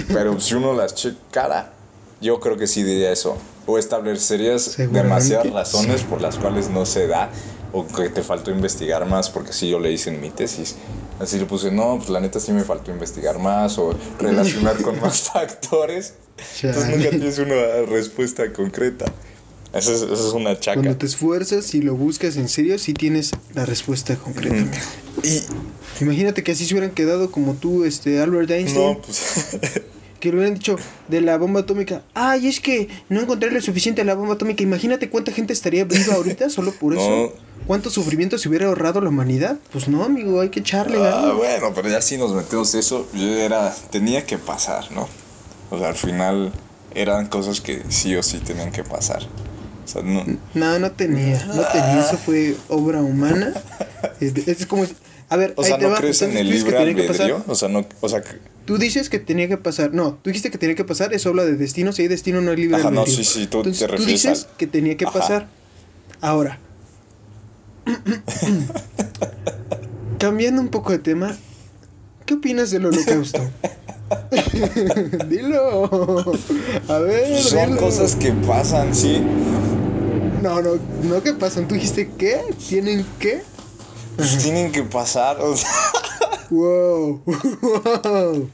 pero 0.09 0.41
si 0.41 0.57
uno 0.57 0.75
las 0.75 0.97
checara, 0.97 1.73
yo 2.21 2.41
creo 2.41 2.57
que 2.57 2.67
sí 2.67 2.83
diría 2.83 3.13
eso. 3.13 3.39
O 3.65 3.79
establecerías 3.79 4.77
demasiadas 4.77 5.49
razones 5.53 6.03
por 6.03 6.21
las 6.21 6.37
cuales 6.37 6.71
no 6.71 6.85
se 6.85 7.07
da, 7.07 7.31
o 7.73 7.87
que 7.87 8.09
te 8.09 8.23
faltó 8.23 8.51
investigar 8.51 9.07
más, 9.07 9.31
porque 9.31 9.53
sí 9.53 9.71
yo 9.71 9.79
le 9.79 9.93
hice 9.93 10.11
en 10.11 10.21
mi 10.21 10.31
tesis. 10.31 10.75
Así 11.21 11.39
le 11.39 11.45
puse, 11.45 11.71
no, 11.71 11.99
pues 11.99 12.09
la 12.09 12.19
neta 12.19 12.41
sí 12.41 12.51
me 12.51 12.65
faltó 12.65 12.91
investigar 12.91 13.39
más, 13.39 13.79
o 13.79 13.95
relacionar 14.19 14.83
con 14.83 15.01
más 15.01 15.21
factores. 15.21 16.15
Entonces 16.63 16.97
nunca 16.97 17.11
tienes 17.11 17.39
una 17.39 17.83
respuesta 17.89 18.53
concreta. 18.53 19.07
Esa 19.73 19.93
es, 19.93 20.03
es 20.03 20.21
una 20.33 20.59
chaca. 20.59 20.81
Cuando 20.81 20.97
te 20.97 21.07
esfuerzas 21.07 21.75
y 21.75 21.83
lo 21.83 21.95
buscas 21.95 22.37
en 22.37 22.49
serio, 22.49 22.79
sí 22.79 22.95
tienes 22.95 23.33
la 23.55 23.67
respuesta 23.67 24.17
concreta. 24.17 24.57
Mm. 24.57 25.27
Y 25.27 25.43
Imagínate 26.01 26.43
que 26.43 26.53
así 26.53 26.65
se 26.65 26.75
hubieran 26.75 26.91
quedado 26.91 27.31
como 27.31 27.55
tú, 27.55 27.85
este, 27.85 28.21
Albert 28.21 28.51
Einstein. 28.51 28.93
no, 28.93 29.03
pues... 29.03 29.57
Que 30.19 30.31
le 30.31 30.39
hubieran 30.39 30.55
dicho 30.55 30.75
de 31.07 31.21
la 31.21 31.39
bomba 31.39 31.61
atómica. 31.61 32.03
Ay, 32.13 32.49
es 32.49 32.59
que 32.59 32.89
no 33.09 33.21
encontré 33.21 33.53
lo 33.53 33.61
suficiente 33.61 34.01
de 34.01 34.05
la 34.05 34.17
bomba 34.17 34.35
atómica. 34.35 34.65
Imagínate 34.65 35.11
cuánta 35.11 35.31
gente 35.31 35.53
estaría 35.53 35.85
viva 35.85 36.15
ahorita 36.15 36.51
solo 36.51 36.73
por 36.73 36.95
eso. 36.95 37.09
No. 37.09 37.33
¿Cuánto 37.69 37.89
sufrimiento 37.89 38.37
se 38.37 38.49
hubiera 38.49 38.67
ahorrado 38.67 39.01
la 39.01 39.11
humanidad? 39.11 39.59
Pues 39.71 39.87
no, 39.87 40.03
amigo, 40.03 40.41
hay 40.41 40.49
que 40.49 40.59
echarle 40.59 40.99
Ah, 41.01 41.35
bueno, 41.37 41.73
pero 41.73 41.89
ya 41.89 42.03
si 42.03 42.17
nos 42.17 42.35
metemos 42.35 42.75
eso, 42.75 43.07
yo 43.15 43.29
era, 43.29 43.73
tenía 43.93 44.27
que 44.27 44.39
pasar, 44.39 44.91
¿no? 44.91 45.09
O 45.71 45.79
sea, 45.79 45.89
al 45.89 45.95
final 45.97 46.53
eran 46.95 47.27
cosas 47.29 47.61
que 47.61 47.83
sí 47.91 48.15
o 48.17 48.23
sí 48.23 48.39
tenían 48.39 48.73
que 48.73 48.85
pasar. 48.85 49.23
O 49.85 49.89
sea, 49.89 50.03
no, 50.03 50.25
No, 50.55 50.79
no 50.79 50.93
tenía, 50.93 51.45
no 51.47 51.63
tenía. 51.73 52.01
Eso 52.07 52.17
fue 52.19 52.57
obra 52.69 53.01
humana. 53.03 53.53
Es 54.21 54.67
como. 54.67 54.85
A 55.31 55.37
ver, 55.37 55.53
o 55.57 55.63
ahí 55.63 55.69
sea 55.69 55.79
te 55.79 55.85
¿no 55.85 55.91
va. 55.91 55.99
crees 55.99 56.23
en 56.23 56.37
el 56.37 56.47
tú 56.47 56.53
dices 56.53 56.65
libre 56.65 56.79
albedrío? 56.79 57.45
O 57.49 57.55
sea, 57.55 57.69
no, 57.69 57.85
o 58.01 58.09
sea, 58.09 58.23
Tú 58.65 58.79
dices 58.79 59.09
que 59.11 59.19
tenía 59.19 59.49
que 59.49 59.57
pasar. 59.59 59.93
No, 59.93 60.15
tú 60.23 60.31
dijiste 60.31 60.51
que 60.51 60.59
tenía 60.59 60.75
que 60.77 60.85
pasar. 60.85 61.13
Eso 61.15 61.31
habla 61.31 61.45
de 61.45 61.57
destino. 61.57 61.93
Si 61.93 62.03
hay 62.03 62.09
destino, 62.09 62.41
no 62.41 62.51
hay 62.53 62.57
libre 62.59 62.77
Ajá, 62.77 62.91
no, 62.91 63.01
albedrío. 63.01 63.25
sí, 63.25 63.41
sí, 63.41 63.47
tú 63.47 63.59
Entonces, 63.59 63.81
te 63.81 63.87
tú 63.87 63.93
refieres 63.93 64.23
dices 64.23 64.47
al- 64.51 64.57
que 64.57 64.67
tenía 64.67 64.97
que 64.97 65.05
Ajá. 65.07 65.19
pasar. 65.19 65.47
Ahora. 66.21 66.59
Cambiando 70.19 70.61
un 70.61 70.69
poco 70.69 70.93
de 70.93 70.99
tema. 70.99 71.37
¿Qué 72.27 72.35
opinas 72.35 72.71
del 72.71 72.87
holocausto? 72.87 73.41
dilo. 75.29 76.33
A 76.89 76.99
ver, 76.99 77.41
son 77.43 77.71
dilo. 77.71 77.81
cosas 77.81 78.15
que 78.17 78.33
pasan, 78.33 78.95
sí. 78.95 79.23
No, 80.43 80.63
no, 80.63 80.73
no 81.03 81.23
que 81.23 81.33
pasan. 81.35 81.67
Tú 81.69 81.75
dijiste 81.75 82.11
que 82.17 82.41
tienen 82.69 83.05
que. 83.19 83.43
Pues 84.17 84.39
tienen 84.39 84.73
que 84.73 84.83
pasar. 84.83 85.41
O 85.41 85.57
sea, 85.57 85.69
Wow. 86.51 87.23
wow. 87.25 88.51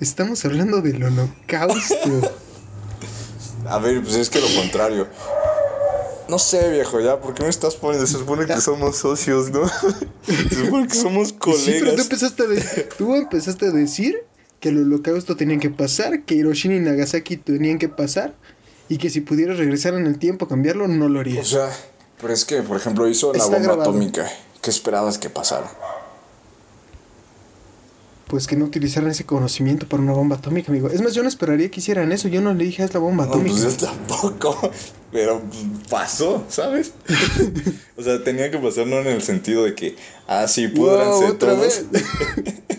Estamos 0.00 0.44
hablando 0.44 0.80
del 0.80 1.02
holocausto. 1.04 2.32
a 3.68 3.78
ver, 3.78 4.02
pues 4.02 4.14
es 4.16 4.30
que 4.30 4.40
lo 4.40 4.48
contrario. 4.58 5.06
No 6.28 6.38
sé, 6.38 6.70
viejo, 6.70 7.00
ya, 7.00 7.20
¿por 7.20 7.34
qué 7.34 7.42
me 7.42 7.48
estás 7.48 7.74
poniendo? 7.74 8.06
Se 8.06 8.18
supone 8.18 8.46
que 8.46 8.60
somos 8.60 8.96
socios, 8.96 9.50
¿no? 9.50 9.68
Se 10.26 10.64
supone 10.64 10.86
que 10.88 10.94
somos 10.94 11.28
Sí, 11.28 11.34
pero 11.40 11.56
tú 11.56 11.62
colegas. 11.80 12.00
empezaste, 12.00 12.42
a 12.42 12.46
de- 12.46 12.88
tú 12.96 13.14
empezaste 13.14 13.66
a 13.66 13.70
decir 13.70 14.16
que 14.60 14.68
el 14.70 14.78
holocausto 14.78 15.36
tenía 15.36 15.58
que 15.58 15.70
pasar, 15.70 16.22
que 16.22 16.34
Hiroshima 16.34 16.74
y 16.76 16.80
Nagasaki 16.80 17.36
tenían 17.36 17.78
que 17.78 17.88
pasar, 17.88 18.34
y 18.88 18.98
que 18.98 19.10
si 19.10 19.20
pudieras 19.20 19.58
regresar 19.58 19.94
en 19.94 20.06
el 20.06 20.18
tiempo 20.18 20.44
a 20.44 20.48
cambiarlo, 20.48 20.86
no 20.88 21.08
lo 21.08 21.18
O 21.18 21.20
harías. 21.20 21.48
sea, 21.48 21.68
pero 22.20 22.32
es 22.32 22.44
que, 22.44 22.62
por 22.62 22.76
ejemplo, 22.76 23.08
hizo 23.08 23.32
la 23.32 23.38
Está 23.38 23.50
bomba 23.50 23.62
grabado. 23.72 23.90
atómica. 23.90 24.30
¿Qué 24.60 24.70
esperabas 24.70 25.18
que 25.18 25.28
pasara? 25.28 25.70
Pues 28.32 28.46
que 28.46 28.56
no 28.56 28.64
utilizaran 28.64 29.10
ese 29.10 29.24
conocimiento 29.24 29.86
para 29.86 30.02
una 30.02 30.14
bomba 30.14 30.36
atómica, 30.36 30.72
amigo. 30.72 30.88
Es 30.88 31.02
más, 31.02 31.12
yo 31.12 31.22
no 31.22 31.28
esperaría 31.28 31.70
que 31.70 31.80
hicieran 31.80 32.12
eso. 32.12 32.28
Yo 32.28 32.40
no 32.40 32.54
le 32.54 32.64
dije 32.64 32.82
es 32.82 32.94
la 32.94 32.98
bomba 33.00 33.26
No, 33.26 33.32
atómica. 33.32 33.54
pues 33.60 33.76
yo 33.78 33.86
tampoco. 33.86 34.70
Pero 35.12 35.42
pues, 35.42 35.60
pasó, 35.90 36.42
¿sabes? 36.48 36.94
o 37.98 38.02
sea, 38.02 38.24
tenía 38.24 38.50
que 38.50 38.56
pasar 38.56 38.86
no 38.86 39.00
en 39.00 39.08
el 39.08 39.20
sentido 39.20 39.64
de 39.64 39.74
que, 39.74 39.96
ah, 40.28 40.48
sí, 40.48 40.68
pudranse 40.68 41.24
Wow, 41.24 41.32
otra 41.34 41.50
todos. 41.52 41.60
vez. 41.60 41.84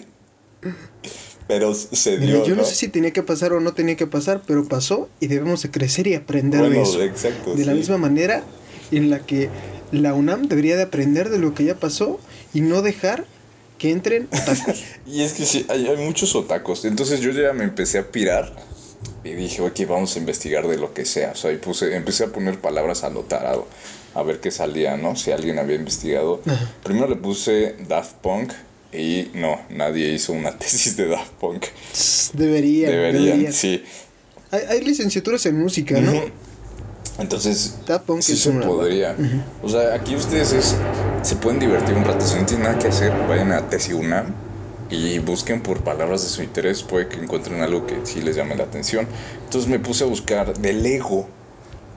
pero 1.48 1.76
se 1.76 2.18
Mira, 2.18 2.34
dio, 2.38 2.46
yo 2.46 2.56
no 2.56 2.62
¿no? 2.64 2.68
sé 2.68 2.74
si 2.74 2.88
tenía 2.88 3.12
que 3.12 3.22
pasar 3.22 3.54
o 3.54 3.60
no 3.60 3.74
tenía 3.74 3.96
que 3.96 4.08
pasar, 4.08 4.42
pero 4.48 4.68
pasó 4.68 5.08
y 5.20 5.28
debemos 5.28 5.62
de 5.62 5.70
crecer 5.70 6.08
y 6.08 6.16
aprender 6.16 6.68
de 6.68 6.82
eso. 6.82 7.00
exacto, 7.04 7.54
De 7.54 7.64
la 7.64 7.76
misma 7.76 7.98
manera 8.00 8.44
en 8.92 9.12
la 9.12 9.20
que 9.20 9.50
la 9.92 10.16
UNAM 10.16 10.48
debería 10.48 10.76
de 10.78 10.82
aprender 10.82 11.30
de 11.30 11.38
lo 11.38 11.54
que 11.54 11.66
ya 11.66 11.76
pasó 11.76 12.20
y 12.56 12.62
no 12.62 12.82
dejar 12.82 13.28
que 13.84 13.92
entren 13.92 14.30
otakus. 14.32 14.82
Y 15.06 15.24
es 15.24 15.34
que 15.34 15.46
sí, 15.46 15.66
hay, 15.68 15.86
hay 15.88 15.98
muchos 15.98 16.36
otacos. 16.36 16.86
Entonces 16.86 17.20
yo 17.20 17.32
ya 17.32 17.52
me 17.52 17.66
empecé 17.66 18.00
a 18.00 18.10
pirar 18.10 18.56
y 19.26 19.32
dije, 19.34 19.62
ok, 19.62 19.78
vamos 19.90 20.16
a 20.16 20.20
investigar 20.20 20.66
de 20.70 20.78
lo 20.78 20.94
que 20.94 21.04
sea. 21.04 21.32
O 21.32 21.36
sea, 21.36 21.52
y 21.52 21.58
puse, 21.58 21.94
empecé 21.94 22.24
a 22.24 22.28
poner 22.28 22.60
palabras 22.60 23.04
al 23.04 23.22
tarado 23.26 23.68
a 24.16 24.24
ver 24.24 24.40
qué 24.40 24.52
salía, 24.52 24.96
¿no? 24.96 25.18
Si 25.18 25.32
alguien 25.32 25.60
había 25.60 25.76
investigado. 25.76 26.42
Ajá. 26.46 26.72
Primero 26.82 27.10
le 27.10 27.18
puse 27.18 27.76
Daft 27.90 28.14
Punk 28.22 28.54
y 28.94 29.28
no, 29.34 29.60
nadie 29.70 30.14
hizo 30.14 30.32
una 30.32 30.58
tesis 30.58 30.96
de 30.96 31.08
Daft 31.08 31.34
Punk. 31.34 31.66
Deberían. 32.32 32.90
Deberían, 32.90 33.26
deberían. 33.26 33.54
sí. 33.54 33.84
Hay, 34.52 34.62
hay 34.70 34.82
licenciaturas 34.82 35.46
en 35.46 35.60
música, 35.60 36.00
¿no? 36.00 36.14
Entonces, 37.20 37.76
sí 38.22 38.36
se 38.36 38.50
podría. 38.68 39.16
O 39.62 39.70
sea, 39.70 39.94
aquí 39.94 40.16
ustedes 40.16 40.52
es- 40.54 40.76
se 41.22 41.36
pueden 41.36 41.60
divertir 41.60 41.96
un 41.96 42.04
rato. 42.06 42.26
Si 42.26 42.36
no 42.40 42.46
tienen 42.46 42.66
nada 42.66 42.80
que 42.80 42.88
hacer, 42.88 43.12
vayan 43.30 43.52
a 43.52 43.70
TesiUNAM 43.70 44.34
y 44.90 45.20
busquen 45.20 45.62
por 45.62 45.82
palabras 45.84 46.24
de 46.24 46.30
su 46.30 46.42
interés. 46.44 46.84
Puede 46.84 47.08
que 47.08 47.18
encuentren 47.18 47.62
algo 47.62 47.86
que 47.86 47.98
sí 48.04 48.22
les 48.22 48.36
llame 48.36 48.56
la 48.56 48.64
atención. 48.64 49.08
Entonces 49.46 49.70
me 49.70 49.80
puse 49.80 50.04
a 50.04 50.08
buscar 50.08 50.58
de 50.58 50.74
Lego, 50.74 51.28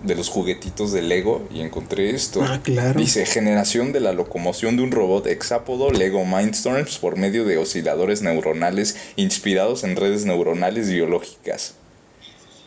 de 0.05 0.15
los 0.15 0.29
juguetitos 0.29 0.93
de 0.93 1.01
Lego, 1.03 1.49
y 1.53 1.63
encontré 1.63 2.11
esto. 2.15 2.43
Ah, 2.43 2.61
claro. 2.63 3.01
Dice, 3.01 3.25
generación 3.27 3.93
de 3.93 4.01
la 4.01 4.13
locomoción 4.13 4.77
de 4.77 4.83
un 4.83 4.93
robot 4.93 5.27
hexápodo 5.27 5.91
Lego 5.91 6.25
Mindstorms 6.27 6.99
por 6.99 7.17
medio 7.17 7.45
de 7.47 7.57
osciladores 7.59 8.21
neuronales 8.23 8.97
inspirados 9.17 9.83
en 9.83 9.97
redes 9.97 10.27
neuronales 10.27 10.91
biológicas. 10.91 11.75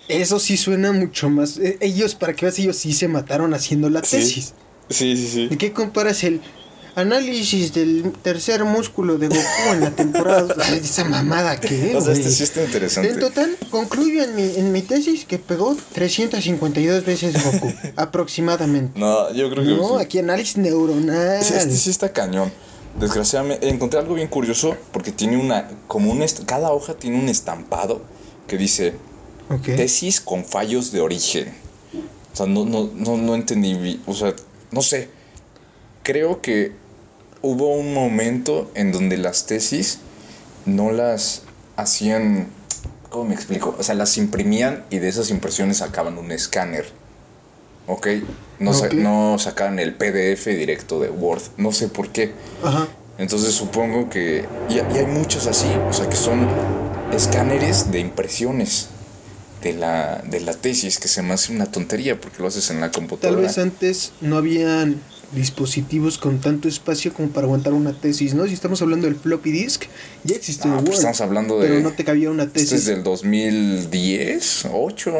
Eso 0.09 0.39
sí 0.39 0.57
suena 0.57 0.91
mucho 0.91 1.29
más. 1.29 1.57
eh, 1.57 1.77
Ellos, 1.79 2.15
para 2.15 2.33
que 2.33 2.45
veas, 2.45 2.59
ellos 2.59 2.75
sí 2.75 2.93
se 2.93 3.07
mataron 3.07 3.53
haciendo 3.53 3.89
la 3.89 4.01
tesis. 4.01 4.53
Sí, 4.89 5.15
sí, 5.15 5.27
sí. 5.27 5.47
¿De 5.47 5.57
qué 5.57 5.71
comparas 5.71 6.23
el 6.23 6.41
Análisis 6.95 7.73
del 7.73 8.11
tercer 8.23 8.65
músculo 8.65 9.17
de 9.17 9.27
Goku 9.27 9.73
en 9.73 9.81
la 9.81 9.91
temporada. 9.91 10.53
Esa 10.73 11.05
mamada 11.05 11.59
que 11.59 11.93
O 11.95 12.01
sea, 12.01 12.13
este 12.13 12.29
sí 12.31 12.43
está 12.43 12.63
interesante. 12.63 13.11
En 13.11 13.19
total, 13.19 13.55
concluyo 13.69 14.23
en 14.23 14.35
mi, 14.35 14.43
en 14.57 14.71
mi 14.71 14.81
tesis 14.81 15.23
que 15.25 15.37
pegó 15.37 15.77
352 15.93 17.05
veces 17.05 17.35
Goku, 17.43 17.71
aproximadamente. 17.95 18.99
No, 18.99 19.31
yo 19.33 19.49
creo 19.49 19.63
que. 19.63 19.69
No, 19.71 19.97
aquí 19.97 20.19
análisis 20.19 20.57
neuronal. 20.57 21.43
Sí, 21.43 21.53
este 21.55 21.75
sí 21.75 21.89
está 21.89 22.11
cañón. 22.11 22.51
Desgraciadamente, 22.99 23.69
encontré 23.69 23.99
algo 23.99 24.15
bien 24.15 24.27
curioso 24.27 24.75
porque 24.91 25.11
tiene 25.11 25.37
una. 25.37 25.69
Como 25.87 26.11
un. 26.11 26.25
Cada 26.45 26.71
hoja 26.71 26.95
tiene 26.95 27.19
un 27.19 27.29
estampado 27.29 28.01
que 28.47 28.57
dice 28.57 28.95
Tesis 29.57 30.21
con 30.21 30.45
fallos 30.45 30.91
de 30.91 31.01
origen. 31.01 31.53
O 32.33 32.35
sea, 32.35 32.45
no, 32.45 32.65
no, 32.65 32.89
no, 32.93 33.17
no 33.17 33.35
entendí. 33.35 34.01
O 34.05 34.13
sea, 34.13 34.33
no 34.71 34.81
sé. 34.81 35.09
Creo 36.03 36.41
que 36.41 36.71
hubo 37.41 37.73
un 37.75 37.93
momento 37.93 38.69
en 38.75 38.91
donde 38.91 39.17
las 39.17 39.45
tesis 39.47 39.99
no 40.65 40.91
las 40.91 41.41
hacían. 41.75 42.47
¿Cómo 43.09 43.25
me 43.25 43.33
explico? 43.33 43.75
O 43.79 43.83
sea, 43.83 43.95
las 43.95 44.17
imprimían 44.17 44.85
y 44.91 44.99
de 44.99 45.09
esas 45.09 45.31
impresiones 45.31 45.77
sacaban 45.77 46.17
un 46.19 46.31
escáner. 46.31 46.85
¿Ok? 47.87 48.07
No, 48.59 48.71
sa- 48.73 48.85
Ok. 48.85 48.93
no 48.93 49.37
sacaban 49.39 49.79
el 49.79 49.95
PDF 49.95 50.45
directo 50.45 50.99
de 50.99 51.09
Word. 51.09 51.41
No 51.57 51.71
sé 51.71 51.87
por 51.87 52.09
qué. 52.09 52.33
Ajá. 52.63 52.87
Entonces 53.17 53.53
supongo 53.55 54.09
que... 54.11 54.45
Y, 54.69 54.75
y 54.75 54.97
hay 54.99 55.05
muchos 55.07 55.47
así, 55.47 55.67
o 55.89 55.91
sea, 55.91 56.07
que 56.07 56.15
son 56.15 56.47
escáneres 57.11 57.91
de 57.91 57.99
impresiones 57.99 58.89
de 59.61 59.73
la, 59.73 60.23
de 60.25 60.39
la 60.39 60.53
tesis, 60.53 60.99
que 60.99 61.07
se 61.07 61.21
me 61.21 61.33
hace 61.33 61.51
una 61.53 61.65
tontería 61.65 62.19
porque 62.19 62.41
lo 62.41 62.47
haces 62.47 62.69
en 62.69 62.79
la 62.79 62.87
Tal 62.91 63.01
computadora. 63.01 63.41
vez 63.41 63.57
antes 63.57 64.13
no 64.21 64.37
habían 64.37 65.01
dispositivos 65.33 66.17
con 66.17 66.39
tanto 66.39 66.67
espacio 66.67 67.13
como 67.13 67.29
para 67.29 67.45
aguantar 67.45 67.73
una 67.73 67.93
tesis, 67.93 68.33
¿no? 68.33 68.47
Si 68.47 68.53
estamos 68.53 68.81
hablando 68.81 69.05
del 69.05 69.15
floppy 69.15 69.51
disk, 69.51 69.83
ya 70.23 70.35
existía 70.35 70.71
Ah, 70.73 70.77
el 70.79 70.83
pues 70.85 70.89
Word. 70.89 70.95
estamos 70.97 71.21
hablando 71.21 71.59
de... 71.59 71.67
Pero 71.67 71.81
no 71.81 71.91
te 71.91 72.03
cabía 72.03 72.31
una 72.31 72.43
Este 72.43 72.61
tesis. 72.61 72.73
es 72.79 72.85
del 72.85 73.03
2010, 73.03 74.67
8. 74.73 75.13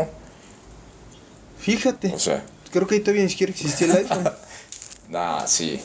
Fíjate, 1.60 2.14
O 2.14 2.20
sea, 2.20 2.44
creo 2.72 2.88
que 2.88 2.96
ahí 2.96 3.02
todavía 3.02 3.24
ni 3.24 3.30
siquiera 3.30 3.52
existía 3.52 3.88
el 3.88 3.98
iPhone. 3.98 4.30
ah, 5.14 5.44
sí. 5.48 5.80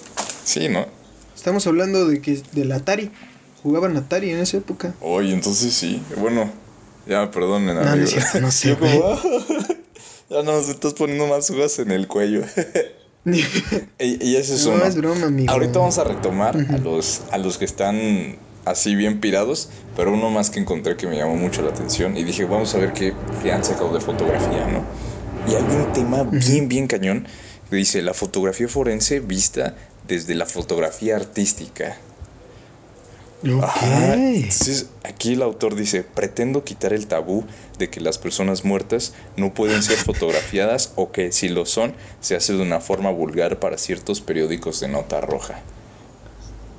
Sí, 0.45 0.69
¿no? 0.69 0.87
Estamos 1.35 1.67
hablando 1.67 2.07
de 2.07 2.21
que 2.23 2.41
del 2.53 2.73
Atari. 2.73 3.11
Jugaban 3.63 3.97
Atari 3.97 4.31
en 4.31 4.39
esa 4.39 4.59
época. 4.59 4.95
Oye, 5.01 5.33
entonces 5.33 5.75
sí. 5.75 6.01
Bueno, 6.19 6.51
ya 7.07 7.31
perdonen, 7.31 7.75
No, 7.77 7.83
no 7.85 7.91
amigo. 7.91 8.11
no 8.41 8.51
sé, 8.51 8.69
Yo 8.71 8.79
como, 8.79 9.21
ya 10.31 10.43
no, 10.43 10.53
me 10.53 10.71
estás 10.71 10.95
poniendo 10.95 11.27
más 11.27 11.51
hojas 11.51 11.79
en 11.79 11.91
el 11.91 12.07
cuello. 12.09 12.43
Y, 13.27 13.39
y 13.99 14.37
ese 14.37 14.55
es 14.57 14.67
No, 14.67 14.73
uno. 14.75 14.85
es 14.85 14.97
broma, 14.97 15.27
amigo. 15.29 15.51
Ahorita 15.51 15.79
vamos 15.79 15.97
a 15.97 16.05
retomar 16.05 16.57
a 16.71 16.77
los, 16.77 17.23
a 17.31 17.39
los 17.39 17.57
que 17.57 17.65
están 17.65 18.37
así 18.67 18.95
bien 18.97 19.19
pirados, 19.21 19.71
pero 19.97 20.13
uno 20.13 20.29
más 20.29 20.51
que 20.51 20.61
encontré 20.61 20.99
que 20.99 21.07
me 21.07 21.17
llamó 21.17 21.35
mucho 21.35 21.63
la 21.63 21.71
atención 21.71 22.19
y 22.19 22.25
dije, 22.25 22.45
vamos 22.45 22.75
a 22.75 22.79
ver 22.81 22.93
qué, 22.93 23.15
qué 23.43 23.51
han 23.51 23.65
sacado 23.65 23.95
de 23.95 24.01
fotografía, 24.03 24.67
¿no? 24.67 24.85
Y 25.51 25.55
hay 25.55 25.63
un 25.63 25.91
tema 25.95 26.23
bien, 26.25 26.69
bien 26.69 26.87
cañón 26.87 27.27
que 27.71 27.77
dice 27.77 28.03
la 28.03 28.13
fotografía 28.13 28.69
forense 28.69 29.21
vista 29.21 29.75
desde 30.07 30.35
la 30.35 30.45
fotografía 30.45 31.17
artística. 31.17 31.97
Ajá. 33.63 34.15
Entonces, 34.15 34.89
aquí 35.03 35.35
el 35.35 35.43
autor 35.43 35.75
dice, 35.75 36.03
pretendo 36.03 36.65
quitar 36.65 36.93
el 36.93 37.07
tabú 37.07 37.45
de 37.79 37.91
que 37.91 38.01
las 38.01 38.19
personas 38.19 38.65
muertas 38.65 39.15
no 39.37 39.53
pueden 39.55 39.83
ser 39.83 39.97
fotografiadas 40.05 40.93
o 40.97 41.13
que 41.13 41.33
si 41.33 41.49
lo 41.49 41.67
son, 41.67 41.95
se 42.21 42.37
hace 42.37 42.55
de 42.55 42.63
una 42.63 42.81
forma 42.81 43.11
vulgar 43.11 43.59
para 43.59 43.79
ciertos 43.79 44.21
periódicos 44.21 44.81
de 44.81 44.89
nota 44.89 45.21
roja. 45.21 45.61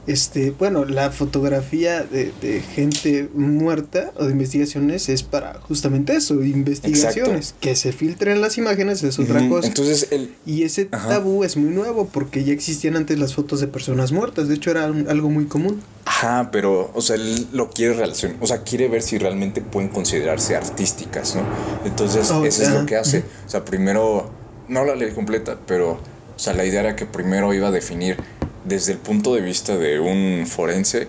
Este, 0.07 0.51
bueno, 0.51 0.85
la 0.85 1.09
fotografía 1.11 2.03
de, 2.03 2.31
de 2.41 2.61
gente 2.61 3.27
muerta 3.33 4.11
o 4.17 4.25
de 4.25 4.31
investigaciones 4.33 5.09
es 5.09 5.23
para 5.23 5.55
justamente 5.61 6.15
eso, 6.15 6.43
investigaciones. 6.43 7.55
Que 7.59 7.75
se 7.75 7.91
filtren 7.91 8.39
las 8.41 8.57
imágenes 8.57 9.01
es 9.03 9.17
otra 9.17 9.47
cosa. 9.49 9.67
Entonces, 9.67 10.07
el, 10.11 10.35
y 10.45 10.63
ese 10.63 10.89
Ajá. 10.91 11.09
tabú 11.09 11.43
es 11.43 11.57
muy 11.57 11.69
nuevo 11.71 12.07
porque 12.11 12.43
ya 12.43 12.53
existían 12.53 12.95
antes 12.95 13.17
las 13.17 13.33
fotos 13.33 13.59
de 13.61 13.67
personas 13.67 14.11
muertas. 14.11 14.47
De 14.47 14.55
hecho, 14.55 14.71
era 14.71 14.85
un- 14.91 15.09
algo 15.09 15.29
muy 15.29 15.45
común. 15.45 15.81
Ajá, 16.05 16.49
pero, 16.51 16.91
o 16.93 17.01
sea, 17.01 17.15
él 17.15 17.47
lo 17.51 17.69
quiere 17.71 17.95
relacionar, 17.95 18.37
o 18.41 18.47
sea, 18.47 18.61
quiere 18.63 18.87
ver 18.87 19.01
si 19.01 19.17
realmente 19.17 19.61
pueden 19.61 19.89
considerarse 19.89 20.55
artísticas, 20.55 21.35
¿no? 21.35 21.41
Entonces, 21.83 22.29
Oh, 22.29 22.45
eso 22.45 22.61
es 22.63 22.69
lo 22.69 22.85
que 22.85 22.95
hace. 22.95 23.23
O 23.45 23.49
sea, 23.49 23.65
primero, 23.65 24.29
no 24.69 24.85
la 24.85 24.95
ley 24.95 25.11
completa, 25.11 25.57
pero, 25.65 25.99
o 26.35 26.39
sea, 26.39 26.53
la 26.53 26.65
idea 26.65 26.81
era 26.81 26.95
que 26.95 27.05
primero 27.05 27.53
iba 27.53 27.69
a 27.69 27.71
definir 27.71 28.17
desde 28.65 28.91
el 28.93 28.97
punto 28.97 29.35
de 29.35 29.41
vista 29.41 29.77
de 29.77 29.99
un 29.99 30.45
forense 30.47 31.07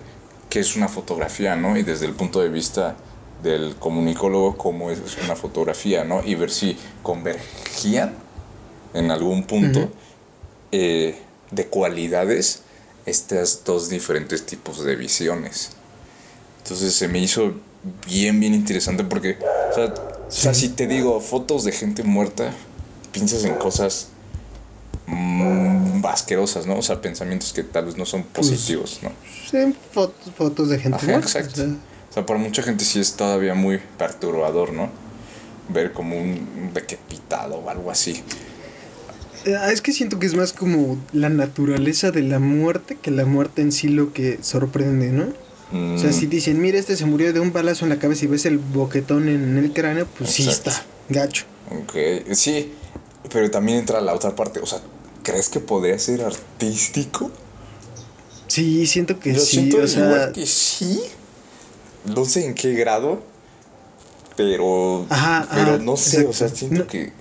qué 0.49 0.61
es 0.61 0.77
una 0.77 0.89
fotografía, 0.89 1.57
¿no? 1.57 1.77
Y 1.77 1.83
desde 1.83 2.07
el 2.07 2.13
punto 2.13 2.41
de 2.41 2.49
vista 2.49 2.97
del 3.43 3.77
comunicólogo 3.77 4.57
cómo 4.57 4.91
es 4.91 5.01
una 5.25 5.37
fotografía, 5.37 6.05
¿no? 6.05 6.23
Y 6.25 6.35
ver 6.35 6.51
si 6.51 6.77
convergían 7.03 8.15
en 8.95 9.11
algún 9.11 9.45
punto 9.45 9.91
eh, 10.73 11.19
de 11.51 11.67
cualidades 11.67 12.63
estos 13.05 13.63
dos 13.65 13.89
diferentes 13.89 14.47
tipos 14.47 14.85
de 14.85 14.97
visiones. 14.97 15.71
Entonces 16.63 16.95
se 16.95 17.09
me 17.09 17.19
hizo 17.19 17.55
bien, 18.07 18.41
bien 18.41 18.55
interesante 18.55 19.05
porque, 19.05 19.39
o 19.71 19.75
sea, 19.75 19.95
o 20.29 20.31
sea, 20.31 20.55
si 20.55 20.71
te 20.71 20.87
digo 20.87 21.21
fotos 21.21 21.65
de 21.65 21.73
gente 21.73 22.03
muerta, 22.03 22.53
piensas 23.13 23.45
en 23.45 23.55
cosas 23.55 24.09
mm, 25.07 26.05
asquerosas, 26.07 26.67
¿no? 26.67 26.77
O 26.79 26.83
sea, 26.83 27.01
pensamientos 27.01 27.53
que 27.53 27.63
tal 27.63 27.87
vez 27.87 27.97
no 27.97 28.05
son 28.07 28.23
Pues, 28.25 28.49
positivos, 28.49 29.01
¿no? 29.03 29.11
Sí, 29.51 29.75
fotos, 29.93 30.33
fotos 30.37 30.69
de 30.69 30.79
gente 30.79 30.97
Ajá, 30.97 31.07
muerta. 31.07 31.27
exacto. 31.39 31.63
o 32.11 32.13
sea, 32.15 32.27
para 32.27 32.39
mucha 32.39 32.63
gente 32.63 32.85
sí 32.85 33.01
es 33.01 33.15
todavía 33.15 33.55
muy 33.55 33.81
perturbador, 33.99 34.73
¿no? 34.73 34.91
Ver 35.69 35.93
como 35.93 36.17
un 36.19 36.71
decapitado 36.75 37.57
o 37.57 37.69
algo 37.71 37.91
así. 37.91 38.23
Eh, 39.45 39.57
Es 39.73 39.81
que 39.81 39.93
siento 39.93 40.19
que 40.19 40.27
es 40.27 40.35
más 40.35 40.53
como 40.53 40.97
la 41.13 41.29
naturaleza 41.29 42.11
de 42.11 42.23
la 42.23 42.39
muerte 42.39 42.97
que 43.01 43.11
la 43.11 43.25
muerte 43.25 43.63
en 43.63 43.73
sí 43.73 43.89
lo 43.89 44.13
que 44.13 44.39
sorprende, 44.43 45.11
¿no? 45.13 45.25
O 45.73 45.99
sea, 45.99 46.11
Mm, 46.11 46.13
si 46.13 46.27
dicen, 46.27 46.61
mira, 46.61 46.79
este 46.79 46.97
se 46.97 47.07
murió 47.07 47.33
de 47.33 47.41
un 47.41 47.53
balazo 47.53 47.85
en 47.85 47.89
la 47.89 47.99
cabeza 47.99 48.25
y 48.25 48.29
ves 48.29 48.47
el 48.47 48.59
boquetón 48.59 49.29
en 49.29 49.59
el 49.59 49.73
cráneo, 49.73 50.07
pues 50.17 50.31
sí 50.31 50.49
está, 50.49 50.73
gacho. 51.09 51.45
Ok, 51.73 51.93
sí, 52.35 52.73
pero 53.33 53.51
también 53.51 53.79
entra 53.79 54.01
la 54.01 54.15
otra 54.15 54.37
parte. 54.37 54.61
O 54.61 54.67
sea, 54.67 54.79
¿crees 55.27 55.49
que 55.49 55.59
podría 55.61 55.99
ser 55.99 56.23
artístico? 56.23 57.31
Sí, 58.47 58.87
siento 58.87 59.19
que 59.19 59.35
Yo 59.35 59.41
sí, 59.41 59.47
siento 59.57 59.79
o 59.83 59.87
sea, 59.89 60.05
igual 60.07 60.33
que 60.33 60.47
sí. 60.47 61.03
No 62.05 62.25
sé 62.25 62.47
en 62.47 62.55
qué 62.55 62.73
grado, 62.75 63.21
pero. 64.37 65.05
Ajá, 65.11 65.49
pero 65.53 65.75
ajá, 65.75 65.79
no 65.83 65.97
sé, 65.97 66.25
o 66.27 66.33
sea, 66.33 66.49
siento 66.49 66.83
No. 66.83 66.87
que. 66.87 67.13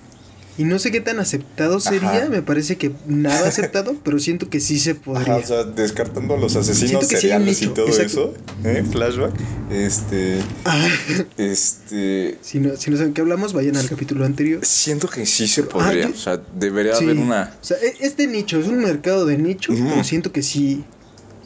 Y 0.58 0.64
no 0.64 0.78
sé 0.78 0.90
qué 0.90 1.00
tan 1.00 1.18
aceptado 1.20 1.80
sería, 1.80 2.10
Ajá. 2.22 2.28
me 2.28 2.42
parece 2.42 2.76
que 2.76 2.92
nada 3.06 3.46
aceptado, 3.48 3.94
pero 4.02 4.18
siento 4.18 4.48
que 4.48 4.60
sí 4.60 4.78
se 4.78 4.94
podría. 4.94 5.34
Ajá, 5.34 5.42
o 5.44 5.46
sea, 5.46 5.64
descartando 5.64 6.34
a 6.34 6.38
los 6.38 6.56
asesinos 6.56 7.06
que 7.06 7.16
sí 7.16 7.22
seriales 7.22 7.60
y 7.62 7.66
todo 7.68 7.86
exacto. 7.86 8.34
eso, 8.62 8.68
¿eh? 8.68 8.84
Flashback. 8.90 9.32
Este. 9.70 10.38
Ah, 10.64 10.88
Este. 11.36 12.38
si, 12.40 12.58
no, 12.60 12.76
si 12.76 12.90
no 12.90 12.96
saben 12.96 13.12
qué 13.12 13.20
hablamos, 13.20 13.52
vayan 13.52 13.76
al 13.76 13.88
capítulo 13.88 14.24
anterior. 14.24 14.64
Siento 14.64 15.08
que 15.08 15.26
sí 15.26 15.46
se 15.48 15.62
podría. 15.62 16.04
yo- 16.08 16.14
o 16.14 16.16
sea, 16.16 16.40
debería 16.58 16.94
Sí. 16.96 17.04
haber 17.04 17.18
una. 17.18 17.54
O 17.60 17.64
sea, 17.64 17.76
e- 17.78 17.96
es 18.06 18.16
de 18.16 18.26
nicho, 18.26 18.58
es 18.58 18.66
un 18.66 18.78
mercado 18.78 19.26
de 19.26 19.38
nicho, 19.38 19.72
Ujú. 19.72 19.88
pero 19.90 20.04
siento 20.04 20.32
que 20.32 20.42
sí, 20.42 20.84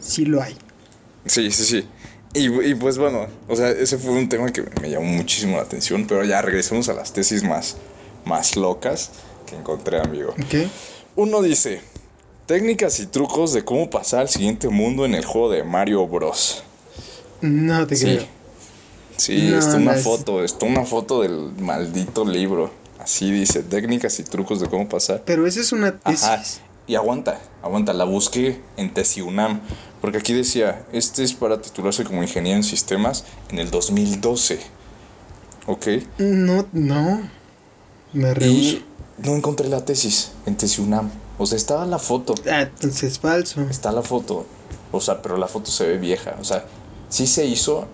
sí 0.00 0.24
lo 0.24 0.42
hay. 0.42 0.54
Sí, 1.26 1.50
sí, 1.50 1.64
sí. 1.64 1.84
Y, 2.32 2.46
y 2.70 2.74
pues 2.76 2.96
bueno, 2.96 3.26
o 3.48 3.56
sea, 3.56 3.70
ese 3.70 3.98
fue 3.98 4.12
un 4.12 4.28
tema 4.28 4.52
que 4.52 4.62
me 4.80 4.88
llamó 4.90 5.06
muchísimo 5.06 5.56
la 5.56 5.62
atención, 5.62 6.06
pero 6.06 6.24
ya 6.24 6.40
regresemos 6.40 6.88
a 6.88 6.92
las 6.94 7.12
tesis 7.12 7.42
más, 7.42 7.76
más 8.24 8.56
locas 8.56 9.10
que 9.46 9.56
encontré, 9.56 9.98
amigo. 10.00 10.30
¿Ok? 10.30 10.68
Uno 11.16 11.42
dice, 11.42 11.80
técnicas 12.46 13.00
y 13.00 13.06
trucos 13.06 13.52
de 13.52 13.64
cómo 13.64 13.90
pasar 13.90 14.20
al 14.20 14.28
siguiente 14.28 14.68
mundo 14.68 15.04
en 15.04 15.14
el 15.14 15.24
juego 15.24 15.50
de 15.50 15.64
Mario 15.64 16.06
Bros. 16.06 16.62
No 17.40 17.86
te 17.86 17.96
Sí. 17.96 18.04
creo. 18.04 18.24
Sí, 19.16 19.48
No, 19.50 19.58
está 19.58 19.72
no 19.78 19.82
una 19.90 19.94
es- 19.96 20.04
foto, 20.04 20.42
está 20.44 20.66
una 20.66 20.84
foto 20.84 21.22
del 21.22 21.52
maldito 21.58 22.24
libro. 22.24 22.70
Así 22.98 23.30
dice, 23.30 23.62
técnicas 23.62 24.18
y 24.18 24.24
trucos 24.24 24.60
de 24.60 24.68
cómo 24.68 24.88
pasar. 24.88 25.22
Pero 25.24 25.46
esa 25.46 25.60
es 25.60 25.72
una 25.72 25.98
tesis. 25.98 26.24
Ajá. 26.24 26.42
Y 26.86 26.94
aguanta, 26.96 27.40
aguanta, 27.62 27.92
la 27.92 28.04
busqué 28.04 28.60
en 28.76 28.92
TesiUNAM. 28.92 29.60
Porque 30.00 30.18
aquí 30.18 30.32
decía, 30.32 30.84
este 30.92 31.22
es 31.22 31.34
para 31.34 31.60
titularse 31.60 32.04
como 32.04 32.22
ingeniero 32.22 32.56
en 32.56 32.62
sistemas 32.62 33.24
en 33.50 33.58
el 33.58 33.70
2012. 33.70 34.60
¿Ok? 35.66 35.86
No, 36.18 36.66
no. 36.72 37.20
Me 38.12 38.34
rehuso. 38.34 38.76
Y 38.76 38.84
no 39.18 39.34
encontré 39.34 39.68
la 39.68 39.84
tesis 39.84 40.32
en 40.46 40.56
TesiUNAM. 40.56 41.10
O 41.38 41.46
sea, 41.46 41.56
estaba 41.56 41.86
la 41.86 41.98
foto. 41.98 42.34
Ah, 42.50 42.62
entonces 42.62 43.04
es 43.04 43.18
falso. 43.18 43.62
Está 43.62 43.92
la 43.92 44.02
foto. 44.02 44.46
O 44.92 45.00
sea, 45.00 45.22
pero 45.22 45.36
la 45.36 45.46
foto 45.46 45.70
se 45.70 45.86
ve 45.86 45.98
vieja. 45.98 46.36
O 46.40 46.44
sea, 46.44 46.64
sí 47.08 47.26
se 47.26 47.46
hizo, 47.46 47.86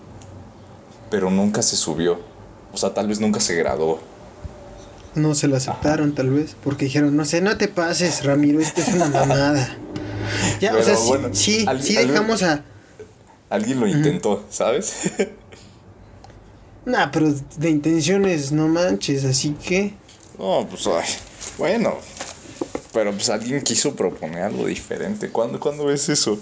pero 1.09 1.29
nunca 1.29 1.61
se 1.61 1.75
subió. 1.75 2.19
O 2.73 2.77
sea, 2.77 2.93
tal 2.93 3.07
vez 3.07 3.19
nunca 3.19 3.39
se 3.39 3.55
graduó. 3.55 3.99
No 5.15 5.33
se 5.33 5.47
la 5.47 5.57
aceptaron, 5.57 6.13
tal 6.13 6.29
vez. 6.29 6.55
Porque 6.63 6.85
dijeron, 6.85 7.15
no 7.15 7.25
sé, 7.25 7.41
no 7.41 7.57
te 7.57 7.67
pases, 7.67 8.23
Ramiro, 8.23 8.59
esto 8.59 8.81
es 8.81 8.89
una 8.89 9.07
mamada. 9.07 9.77
Ya, 10.59 10.75
o 10.75 10.83
sea, 10.83 10.97
sí, 10.97 11.13
sí, 11.31 11.65
sí 11.79 11.95
dejamos 11.95 12.43
a. 12.43 12.61
Alguien 13.49 13.79
lo 13.79 13.87
intentó, 13.87 14.43
¿sabes? 14.49 15.13
nah, 16.85 17.11
pero 17.11 17.33
de 17.57 17.69
intenciones 17.69 18.51
no 18.51 18.67
manches, 18.67 19.23
así 19.23 19.51
que. 19.51 19.93
No, 20.37 20.67
pues, 20.69 20.87
ay, 20.87 21.09
bueno. 21.57 21.97
Pero 22.93 23.11
pues 23.11 23.29
alguien 23.29 23.61
quiso 23.61 23.95
proponer 23.95 24.41
algo 24.41 24.65
diferente. 24.65 25.29
¿Cuándo, 25.29 25.59
¿cuándo 25.59 25.85
ves 25.85 26.09
eso? 26.09 26.39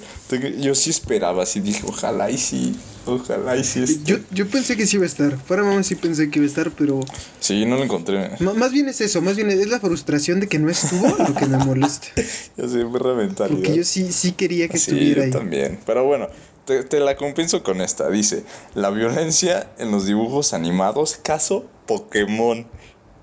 Yo 0.60 0.74
sí 0.74 0.90
esperaba, 0.90 1.44
así 1.44 1.60
dije, 1.60 1.84
ojalá 1.86 2.30
y 2.30 2.38
sí. 2.38 2.80
Ojalá 3.06 3.58
y 3.58 3.64
sí 3.66 3.84
esté. 3.84 4.10
Yo, 4.10 4.18
yo 4.32 4.48
pensé 4.50 4.78
que 4.78 4.88
sí 4.88 4.96
iba 4.96 5.04
a 5.04 5.08
estar. 5.08 5.38
Fuera 5.38 5.64
mamá 5.64 5.84
sí 5.84 5.96
pensé 5.96 6.30
que 6.30 6.40
iba 6.40 6.46
a 6.46 6.48
estar, 6.48 6.72
pero. 6.72 7.02
Sí, 7.42 7.66
no 7.66 7.76
lo 7.76 7.84
encontré. 7.84 8.32
más 8.40 8.72
bien 8.72 8.88
es 8.88 9.02
eso, 9.02 9.22
más 9.22 9.36
bien 9.36 9.52
es 9.52 9.68
la 9.68 9.82
frustración 9.82 10.40
de 10.40 10.48
que 10.48 10.58
no 10.58 10.70
estuvo 10.70 11.08
lo 11.18 11.36
que 11.36 11.46
me 11.46 11.58
molesta. 11.58 12.08
yo 12.58 12.70
sí, 12.70 12.78
me 12.78 13.00
reventar. 13.00 13.50
Porque 13.50 13.76
yo 13.76 13.84
sí, 13.84 14.14
sí 14.14 14.32
quería 14.32 14.70
que 14.70 14.78
estuviera 14.78 15.26
yo 15.26 15.32
también. 15.34 15.80
Pero 15.86 16.06
bueno, 16.06 16.30
te, 16.64 16.84
te, 16.86 17.02
la 17.02 17.18
compenso 17.18 17.64
con 17.64 17.82
esta. 17.82 18.10
Dice: 18.10 18.46
La 18.76 18.92
violencia 18.92 19.72
en 19.78 19.92
los 19.92 20.06
dibujos 20.06 20.54
animados, 20.54 21.20
caso 21.22 21.66
Pokémon. 21.86 22.66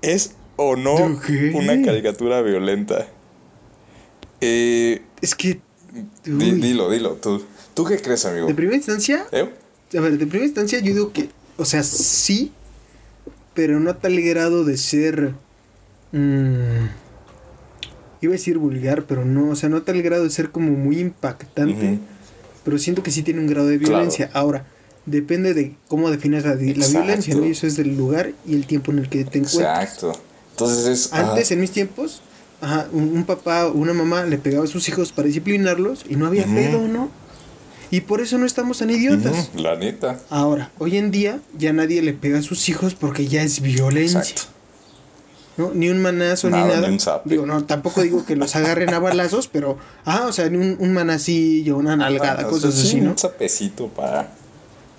¿Es 0.03 0.33
o 0.55 0.75
no 0.75 0.95
una 1.53 1.81
caricatura 1.83 2.41
violenta? 2.41 3.07
Eh, 4.41 5.01
es 5.21 5.35
que. 5.35 5.61
dilo, 6.25 6.89
dilo, 6.89 7.13
tú. 7.13 7.43
¿Tú 7.73 7.85
qué 7.85 7.97
crees, 7.97 8.25
amigo? 8.25 8.47
De 8.47 8.53
primera 8.53 8.75
instancia. 8.75 9.25
¿Eh? 9.31 9.49
A 9.97 10.01
ver, 10.01 10.17
de 10.17 10.27
primera 10.27 10.45
instancia 10.45 10.79
yo 10.79 10.93
digo 10.93 11.13
que. 11.13 11.29
O 11.57 11.65
sea, 11.65 11.83
sí. 11.83 12.51
Pero 13.53 13.79
no 13.79 13.91
a 13.91 13.99
tal 13.99 14.19
grado 14.21 14.65
de 14.65 14.77
ser. 14.77 15.33
Mmm, 16.11 16.87
iba 18.21 18.31
a 18.31 18.37
decir 18.37 18.57
vulgar, 18.57 19.05
pero 19.05 19.25
no. 19.25 19.51
O 19.51 19.55
sea, 19.55 19.69
no 19.69 19.77
a 19.77 19.85
tal 19.85 20.01
grado 20.01 20.23
de 20.23 20.29
ser 20.29 20.49
como 20.49 20.71
muy 20.71 20.99
impactante. 20.99 21.99
Pero 22.63 22.77
siento 22.77 23.03
que 23.03 23.11
sí 23.11 23.23
tiene 23.23 23.39
un 23.39 23.47
grado 23.47 23.67
de 23.67 23.77
violencia. 23.77 24.29
Ahora, 24.33 24.65
depende 25.05 25.53
de 25.53 25.75
cómo 25.87 26.09
defines 26.09 26.45
la, 26.45 26.55
violencia, 26.55 27.35
¿no? 27.35 27.45
Y 27.45 27.51
eso 27.51 27.67
es 27.67 27.75
del 27.75 27.95
lugar 27.97 28.31
y 28.45 28.55
el 28.55 28.65
tiempo 28.65 28.91
en 28.91 28.99
el 28.99 29.09
que 29.09 29.25
te 29.25 29.39
encuentras. 29.39 29.83
Exacto. 29.83 30.13
Entonces 30.53 30.85
es. 30.85 31.13
Antes, 31.13 31.51
en 31.51 31.59
mis 31.59 31.71
tiempos, 31.71 32.21
Ajá, 32.63 32.87
un, 32.93 33.25
papá 33.25 33.67
o 33.67 33.73
una 33.73 33.93
mamá 33.93 34.23
le 34.23 34.37
pegaba 34.37 34.63
a 34.63 34.67
sus 34.67 34.87
hijos 34.87 35.11
para 35.11 35.27
disciplinarlos 35.27 36.05
y 36.07 36.15
no 36.15 36.27
había 36.27 36.45
pedo, 36.45 36.87
¿no? 36.87 37.09
Y 37.91 38.01
por 38.01 38.21
eso 38.21 38.37
no 38.37 38.45
estamos 38.45 38.77
tan 38.77 38.89
idiotas. 38.89 39.51
la 39.53 39.75
neta. 39.75 40.21
Ahora, 40.29 40.71
hoy 40.79 40.95
en 40.95 41.11
día 41.11 41.41
ya 41.57 41.73
nadie 41.73 42.01
le 42.01 42.13
pega 42.13 42.39
a 42.39 42.41
sus 42.41 42.69
hijos 42.69 42.95
porque 42.95 43.27
ya 43.27 43.43
es 43.43 43.59
violencia. 43.59 44.21
Exacto. 44.21 44.43
¿no? 45.57 45.71
Ni 45.73 45.89
un 45.89 46.01
manazo 46.01 46.49
ni 46.49 46.57
nada. 46.57 46.87
Ni 46.87 46.95
un 46.95 46.99
digo, 47.25 47.45
no, 47.45 47.65
tampoco 47.65 48.01
digo 48.01 48.25
que 48.25 48.37
los 48.37 48.55
agarren 48.55 48.93
a 48.93 48.99
balazos, 48.99 49.49
pero, 49.49 49.77
ah, 50.05 50.25
o 50.27 50.31
sea, 50.31 50.49
ni 50.49 50.57
un, 50.57 50.77
un 50.79 50.93
manacillo, 50.93 51.75
una 51.75 51.97
nalgada, 51.97 52.47
cosas 52.47 52.79
así, 52.79 53.01
¿no? 53.01 53.13
Un 53.13 53.89
para, 53.89 54.31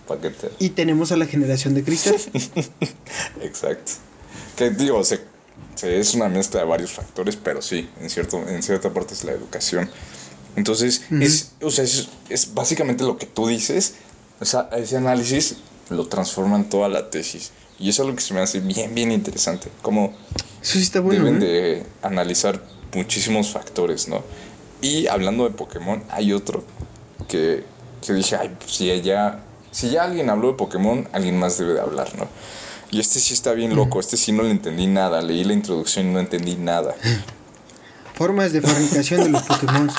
para 0.06 0.20
que 0.20 0.30
te... 0.30 0.50
Y 0.58 0.68
tenemos 0.68 1.12
a 1.12 1.16
la 1.16 1.24
generación 1.24 1.74
de 1.74 1.82
cristal. 1.82 2.16
Exacto. 3.40 3.92
Que 4.56 4.70
digo, 4.70 5.02
se 5.02 5.34
es 5.83 6.14
una 6.14 6.29
mezcla 6.29 6.61
de 6.61 6.66
varios 6.66 6.92
factores, 6.92 7.37
pero 7.37 7.61
sí, 7.62 7.88
en, 8.00 8.11
cierto, 8.11 8.38
en 8.48 8.62
cierta 8.62 8.92
parte 8.92 9.14
es 9.14 9.24
la 9.24 9.33
educación. 9.33 9.90
Entonces, 10.57 11.03
es, 11.11 11.53
o 11.62 11.70
sea, 11.70 11.85
es, 11.85 12.55
básicamente 12.55 13.05
lo 13.05 13.16
que 13.16 13.27
tú 13.27 13.48
dices, 13.48 13.94
o 14.40 14.44
sea, 14.44 14.68
ese 14.77 14.96
análisis 14.96 15.57
lo 15.90 16.07
transforma 16.07 16.57
en 16.57 16.68
toda 16.68 16.88
la 16.88 17.11
tesis. 17.11 17.50
Y 17.79 17.88
eso 17.88 18.03
es 18.03 18.09
lo 18.09 18.14
que 18.14 18.22
se 18.22 18.35
me 18.35 18.40
hace 18.40 18.61
bien, 18.61 18.94
bien 18.94 19.11
interesante. 19.11 19.68
Como 19.83 20.14
eso 20.62 20.74
sí 20.74 20.83
está 20.83 21.00
bueno, 21.00 21.24
deben 21.24 21.42
¿eh? 21.42 21.46
de 21.46 21.87
analizar 22.03 22.62
muchísimos 22.94 23.50
factores, 23.50 24.07
¿no? 24.07 24.22
Y 24.81 25.09
hablando 25.09 25.44
de 25.44 25.50
Pokémon, 25.50 26.05
hay 26.11 26.33
otro 26.33 26.62
que, 27.27 27.64
que 28.07 28.12
dije, 28.12 28.37
ay, 28.37 28.55
pues 28.59 28.72
si 28.72 29.00
ya, 29.03 29.42
si 29.72 29.90
ya 29.90 30.05
alguien 30.05 30.31
habló 30.31 30.48
de 30.48 30.55
Pokémon, 30.55 31.09
alguien 31.12 31.37
más 31.37 31.59
debe 31.59 31.72
de 31.72 31.81
hablar, 31.81 32.16
¿no? 32.16 32.29
Y 32.94 33.00
este 33.00 33.18
sí 33.18 33.35
está 33.35 33.54
bien 33.54 33.74
loco, 33.74 33.98
este 33.98 34.16
sí 34.16 34.30
no 34.30 34.44
le 34.44 34.52
entendí 34.52 34.87
nada. 34.87 35.20
Leí 35.20 35.42
la 35.42 35.52
introducción 35.52 36.07
y 36.07 36.12
no 36.12 36.20
entendí 36.20 36.54
nada. 36.54 36.94
Formas 38.14 38.52
de 38.52 38.62
fabricación 38.62 39.24
de 39.24 39.30
los 39.30 39.42
Pokémon. 39.42 39.90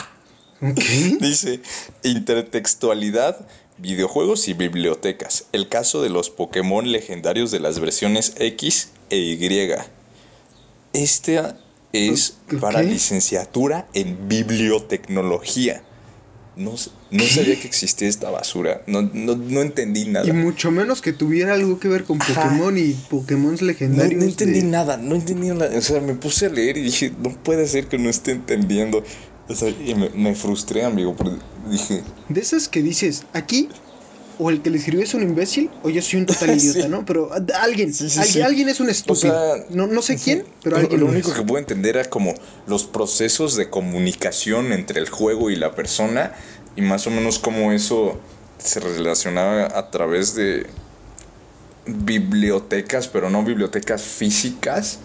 Dice, 1.19 1.59
intertextualidad, 2.03 3.45
videojuegos 3.79 4.47
y 4.47 4.53
bibliotecas. 4.53 5.47
El 5.51 5.67
caso 5.67 6.01
de 6.01 6.09
los 6.09 6.29
Pokémon 6.29 6.89
legendarios 6.89 7.51
de 7.51 7.59
las 7.59 7.79
versiones 7.79 8.33
X 8.39 8.91
e 9.09 9.17
Y. 9.17 9.75
Este 10.93 11.41
es 11.91 12.37
para 12.61 12.81
licenciatura 12.81 13.89
en 13.93 14.29
bibliotecnología. 14.29 15.83
No, 16.57 16.73
no 17.11 17.23
sabía 17.25 17.59
que 17.59 17.67
existía 17.67 18.07
esta 18.07 18.29
basura. 18.29 18.81
No, 18.87 19.01
no, 19.01 19.35
no, 19.35 19.61
entendí 19.61 20.05
nada. 20.05 20.27
Y 20.27 20.31
mucho 20.31 20.71
menos 20.71 21.01
que 21.01 21.11
tuviera 21.11 21.53
algo 21.53 21.79
que 21.79 21.89
ver 21.89 22.05
con 22.05 22.17
Pokémon 22.17 22.77
y 22.77 22.93
Pokémon 23.09 23.57
legendarios. 23.59 24.23
No, 24.23 24.29
entendí 24.29 24.61
nada, 24.61 24.97
no 24.97 25.15
entendí 25.15 25.49
nada. 25.49 25.69
O 25.77 25.81
sea, 25.81 25.99
me 25.99 26.13
puse 26.13 26.45
a 26.45 26.49
leer 26.49 26.77
y 26.77 26.83
dije, 26.83 27.11
no 27.21 27.31
puede 27.31 27.67
ser 27.67 27.87
que 27.87 27.97
no 27.97 28.09
esté 28.09 28.31
entendiendo. 28.31 29.03
O 29.47 29.53
sea, 29.53 29.69
y 29.69 29.95
me, 29.95 30.09
me 30.09 30.33
frustré, 30.33 30.83
amigo, 30.83 31.15
porque 31.15 31.35
dije... 31.69 32.03
De 32.29 32.39
esas 32.39 32.67
que 32.67 32.81
dices, 32.81 33.25
aquí 33.33 33.69
o 34.39 34.49
el 34.49 34.61
que 34.61 34.69
le 34.69 34.77
escribió 34.77 35.03
es 35.03 35.13
un 35.13 35.23
imbécil 35.23 35.69
o 35.83 35.89
yo 35.89 36.01
soy 36.01 36.19
un 36.19 36.25
total 36.25 36.51
idiota, 36.57 36.87
¿no? 36.87 37.05
Pero 37.05 37.31
alguien, 37.33 37.93
alguien, 38.43 38.69
es 38.69 38.79
un 38.79 38.89
estúpido. 38.89 39.65
no, 39.69 39.87
no 39.87 40.01
sé 40.01 40.17
quién, 40.17 40.43
pero 40.63 40.77
alguien. 40.77 40.99
Lo, 40.99 41.07
único 41.07 41.33
que 41.33 41.41
puedo 41.41 41.59
entender 41.59 41.97
era 41.97 42.09
como 42.09 42.33
los 42.67 42.85
procesos 42.85 43.55
de 43.55 43.69
comunicación 43.69 44.71
entre 44.71 44.99
el 44.99 45.09
juego 45.09 45.49
y 45.49 45.55
la 45.55 45.73
persona 45.73 46.33
y 46.75 46.81
más 46.81 47.07
o 47.07 47.11
menos 47.11 47.39
cómo 47.39 47.71
eso 47.71 48.19
se 48.57 48.79
relacionaba 48.79 49.77
a 49.77 49.91
través 49.91 50.35
de 50.35 50.67
bibliotecas, 51.85 53.07
pero 53.07 53.29
no 53.29 53.43
bibliotecas 53.43 54.01
físicas, 54.01 54.99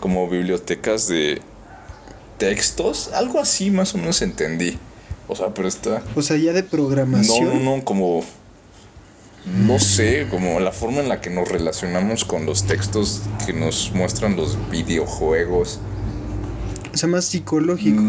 como 0.00 0.28
bibliotecas 0.28 1.08
de 1.08 1.40
textos, 2.38 3.10
algo 3.12 3.38
así 3.38 3.70
más 3.70 3.94
o 3.94 3.98
menos 3.98 4.22
entendí. 4.22 4.78
O 5.28 5.36
sea, 5.36 5.54
pero 5.54 5.68
está... 5.68 6.02
O 6.16 6.22
sea, 6.22 6.36
ya 6.36 6.52
de 6.52 6.62
programación. 6.62 7.44
No, 7.44 7.54
no, 7.54 7.76
no, 7.76 7.84
como 7.84 8.24
no 9.46 9.78
sé, 9.78 10.26
como 10.30 10.60
la 10.60 10.72
forma 10.72 11.00
en 11.00 11.08
la 11.08 11.20
que 11.20 11.30
nos 11.30 11.48
relacionamos 11.48 12.24
con 12.24 12.46
los 12.46 12.64
textos 12.64 13.22
que 13.46 13.52
nos 13.52 13.92
muestran 13.92 14.36
los 14.36 14.58
videojuegos. 14.70 15.80
O 16.92 16.96
sea, 16.96 17.08
más 17.08 17.24
psicológico. 17.24 18.02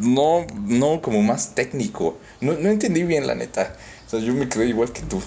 No, 0.00 0.46
no, 0.66 1.00
como 1.00 1.22
más 1.22 1.54
técnico. 1.54 2.18
No, 2.40 2.52
no 2.54 2.68
entendí 2.68 3.04
bien, 3.04 3.26
la 3.26 3.34
neta. 3.34 3.74
O 4.06 4.10
sea, 4.10 4.20
yo 4.20 4.34
me 4.34 4.48
quedé 4.48 4.66
igual 4.66 4.92
que 4.92 5.02
tú. 5.02 5.20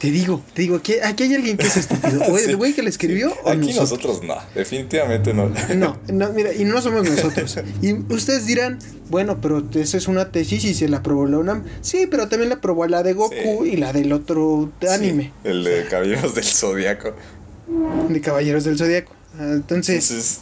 Te 0.00 0.12
digo, 0.12 0.42
te 0.54 0.62
digo, 0.62 0.76
aquí, 0.76 0.94
aquí 1.02 1.24
hay 1.24 1.34
alguien 1.34 1.56
que 1.56 1.66
es 1.66 1.76
estúpido. 1.76 2.22
O 2.28 2.38
el 2.38 2.56
güey 2.56 2.72
que 2.72 2.82
le 2.82 2.88
escribió 2.88 3.32
o 3.42 3.50
Aquí 3.50 3.72
nosotros? 3.72 4.22
no, 4.22 4.36
definitivamente 4.54 5.34
no. 5.34 5.50
No, 5.74 5.98
no, 6.06 6.32
mira, 6.32 6.54
y 6.54 6.64
no 6.64 6.80
somos 6.80 7.08
nosotros. 7.08 7.58
Y 7.82 7.94
ustedes 8.12 8.46
dirán, 8.46 8.78
bueno, 9.10 9.40
pero 9.40 9.66
esa 9.74 9.96
es 9.96 10.06
una 10.06 10.30
tesis 10.30 10.64
y 10.64 10.74
se 10.74 10.88
la 10.88 10.98
aprobó 10.98 11.26
la 11.26 11.38
UNAM. 11.38 11.64
Sí, 11.80 12.06
pero 12.08 12.28
también 12.28 12.48
la 12.50 12.56
aprobó 12.56 12.86
la 12.86 13.02
de 13.02 13.12
Goku 13.14 13.64
y 13.64 13.76
la 13.76 13.92
del 13.92 14.12
otro 14.12 14.70
anime. 14.88 15.32
el 15.42 15.64
de 15.64 15.86
Caballeros 15.90 16.34
del 16.34 16.44
Zodiaco. 16.44 17.14
De 18.08 18.20
Caballeros 18.20 18.62
del 18.64 18.78
Zodiaco. 18.78 19.12
Ah, 19.36 19.50
entonces, 19.52 20.40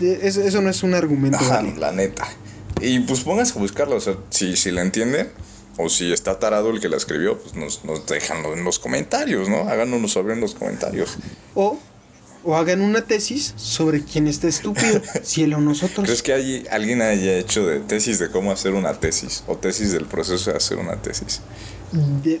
eso, 0.00 0.60
no 0.60 0.68
es 0.68 0.82
un 0.82 0.94
argumento. 0.94 1.38
Ajá, 1.38 1.62
la 1.62 1.92
neta. 1.92 2.28
Y 2.82 3.00
pues 3.00 3.20
pónganse 3.20 3.54
a 3.58 3.60
buscarlo, 3.60 3.96
o 3.96 4.00
sea, 4.00 4.16
si, 4.30 4.54
si 4.56 4.70
la 4.70 4.82
entienden 4.82 5.28
o 5.78 5.88
si 5.88 6.12
está 6.12 6.38
tarado 6.38 6.70
el 6.70 6.80
que 6.80 6.88
la 6.88 6.96
escribió, 6.96 7.38
pues 7.38 7.54
nos, 7.54 7.84
nos 7.84 8.04
dejan 8.06 8.44
en 8.44 8.64
los 8.64 8.78
comentarios, 8.80 9.48
¿no? 9.48 9.68
Háganos 9.68 10.12
saber 10.12 10.32
en 10.32 10.40
los 10.40 10.54
comentarios. 10.54 11.16
O, 11.54 11.78
o 12.44 12.56
hagan 12.56 12.80
una 12.80 13.02
tesis 13.02 13.54
sobre 13.56 14.02
quién 14.02 14.26
está 14.26 14.48
estúpido, 14.48 15.00
si 15.22 15.44
él 15.44 15.54
o 15.54 15.60
nosotros. 15.60 16.04
¿Crees 16.04 16.22
que 16.22 16.32
hay, 16.32 16.66
alguien 16.70 17.00
haya 17.00 17.38
hecho 17.38 17.64
de 17.64 17.78
tesis 17.78 18.18
de 18.18 18.28
cómo 18.28 18.50
hacer 18.50 18.72
una 18.72 18.98
tesis? 18.98 19.44
O 19.46 19.56
tesis 19.56 19.92
del 19.92 20.06
proceso 20.06 20.50
de 20.50 20.56
hacer 20.56 20.78
una 20.78 21.00
tesis. 21.00 21.40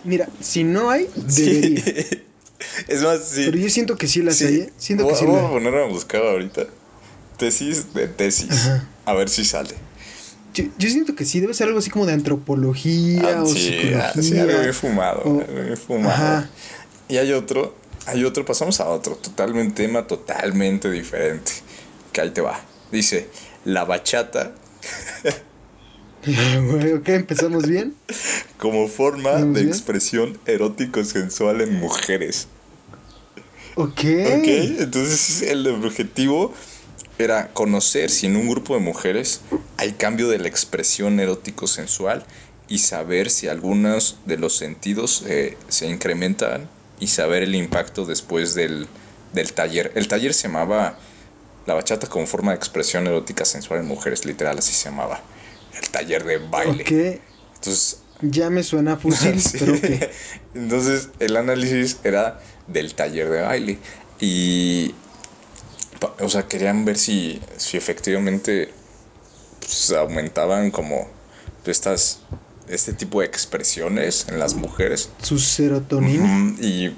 mira, 0.02 0.28
si 0.40 0.64
no 0.64 0.90
hay, 0.90 1.08
debería. 1.14 1.84
es 2.88 3.02
más, 3.02 3.20
sí. 3.28 3.44
Pero 3.44 3.58
yo 3.58 3.70
siento 3.70 3.96
que 3.96 4.08
sí 4.08 4.20
las 4.20 4.42
hay. 4.42 4.56
¿eh? 4.56 4.72
Siento 4.76 5.06
que 5.06 5.14
sí 5.14 5.26
vamos 5.26 5.44
a 5.44 5.50
poner 5.50 5.74
a 5.76 5.86
buscar 5.86 6.22
ahorita. 6.22 6.66
Tesis 7.36 7.94
de 7.94 8.08
tesis. 8.08 8.68
A 9.04 9.14
ver 9.14 9.28
si 9.28 9.44
sale. 9.44 9.76
Yo, 10.78 10.88
siento 10.88 11.14
que 11.14 11.24
sí, 11.24 11.40
debe 11.40 11.54
ser 11.54 11.68
algo 11.68 11.78
así 11.78 11.90
como 11.90 12.06
de 12.06 12.12
antropología 12.12 13.38
ah, 13.38 13.42
o 13.42 13.46
sí, 13.46 13.58
psicología. 13.58 14.12
Sí, 14.20 14.38
algo 14.38 14.60
bien 14.60 14.74
fumado, 14.74 15.44
fumado. 15.86 16.46
Y 17.08 17.16
hay 17.16 17.32
otro, 17.32 17.74
hay 18.06 18.24
otro, 18.24 18.44
pasamos 18.44 18.80
a 18.80 18.88
otro, 18.88 19.14
totalmente, 19.16 19.82
tema 19.82 20.06
totalmente 20.06 20.90
diferente. 20.90 21.52
Que 22.12 22.22
ahí 22.22 22.30
te 22.30 22.40
va. 22.40 22.60
Dice, 22.90 23.28
la 23.64 23.84
bachata. 23.84 24.54
ok, 26.96 27.08
empezamos 27.08 27.66
bien. 27.66 27.94
Como 28.58 28.88
forma 28.88 29.32
de 29.42 29.62
expresión 29.62 30.38
erótico-sensual 30.46 31.60
en 31.60 31.74
mujeres. 31.74 32.48
Ok. 33.76 33.90
Ok, 33.90 34.48
entonces 34.80 35.42
el 35.42 35.66
objetivo 35.68 36.52
era 37.18 37.48
conocer 37.48 38.10
si 38.10 38.26
en 38.26 38.36
un 38.36 38.48
grupo 38.48 38.74
de 38.74 38.80
mujeres 38.80 39.40
hay 39.76 39.92
cambio 39.92 40.28
de 40.28 40.38
la 40.38 40.48
expresión 40.48 41.18
erótico-sensual 41.20 42.24
y 42.68 42.78
saber 42.78 43.30
si 43.30 43.48
algunos 43.48 44.18
de 44.26 44.36
los 44.36 44.56
sentidos 44.56 45.24
eh, 45.26 45.56
se 45.68 45.86
incrementan 45.88 46.68
y 47.00 47.08
saber 47.08 47.42
el 47.42 47.54
impacto 47.54 48.04
después 48.04 48.54
del, 48.54 48.86
del 49.32 49.52
taller. 49.52 49.92
El 49.94 50.06
taller 50.08 50.34
se 50.34 50.48
llamaba 50.48 50.98
La 51.66 51.74
bachata 51.74 52.06
como 52.08 52.26
forma 52.26 52.52
de 52.52 52.56
expresión 52.58 53.06
erótica 53.06 53.44
sensual 53.44 53.80
en 53.80 53.86
mujeres, 53.86 54.24
literal 54.24 54.58
así 54.58 54.72
se 54.72 54.90
llamaba. 54.90 55.20
El 55.80 55.88
taller 55.90 56.24
de 56.24 56.38
baile. 56.38 57.20
Entonces, 57.54 58.00
Ya 58.20 58.50
me 58.50 58.62
suena 58.62 58.94
a 58.94 58.96
fusil, 58.96 59.40
Sí. 59.40 59.58
pero 59.60 59.74
ok. 59.74 60.10
Entonces 60.54 61.08
el 61.20 61.36
análisis 61.36 61.98
era 62.04 62.40
del 62.66 62.94
taller 62.94 63.28
de 63.30 63.42
baile. 63.42 63.78
Y, 64.20 64.94
o 66.20 66.28
sea, 66.28 66.46
querían 66.48 66.84
ver 66.84 66.98
si, 66.98 67.40
si 67.56 67.76
efectivamente 67.76 68.72
pues, 69.60 69.90
aumentaban 69.92 70.70
como 70.70 71.08
estas, 71.64 72.20
este 72.68 72.92
tipo 72.92 73.20
de 73.20 73.26
expresiones 73.26 74.26
en 74.28 74.38
las 74.38 74.54
mujeres. 74.54 75.10
Su 75.22 75.38
serotonina. 75.38 76.54
Y, 76.60 76.96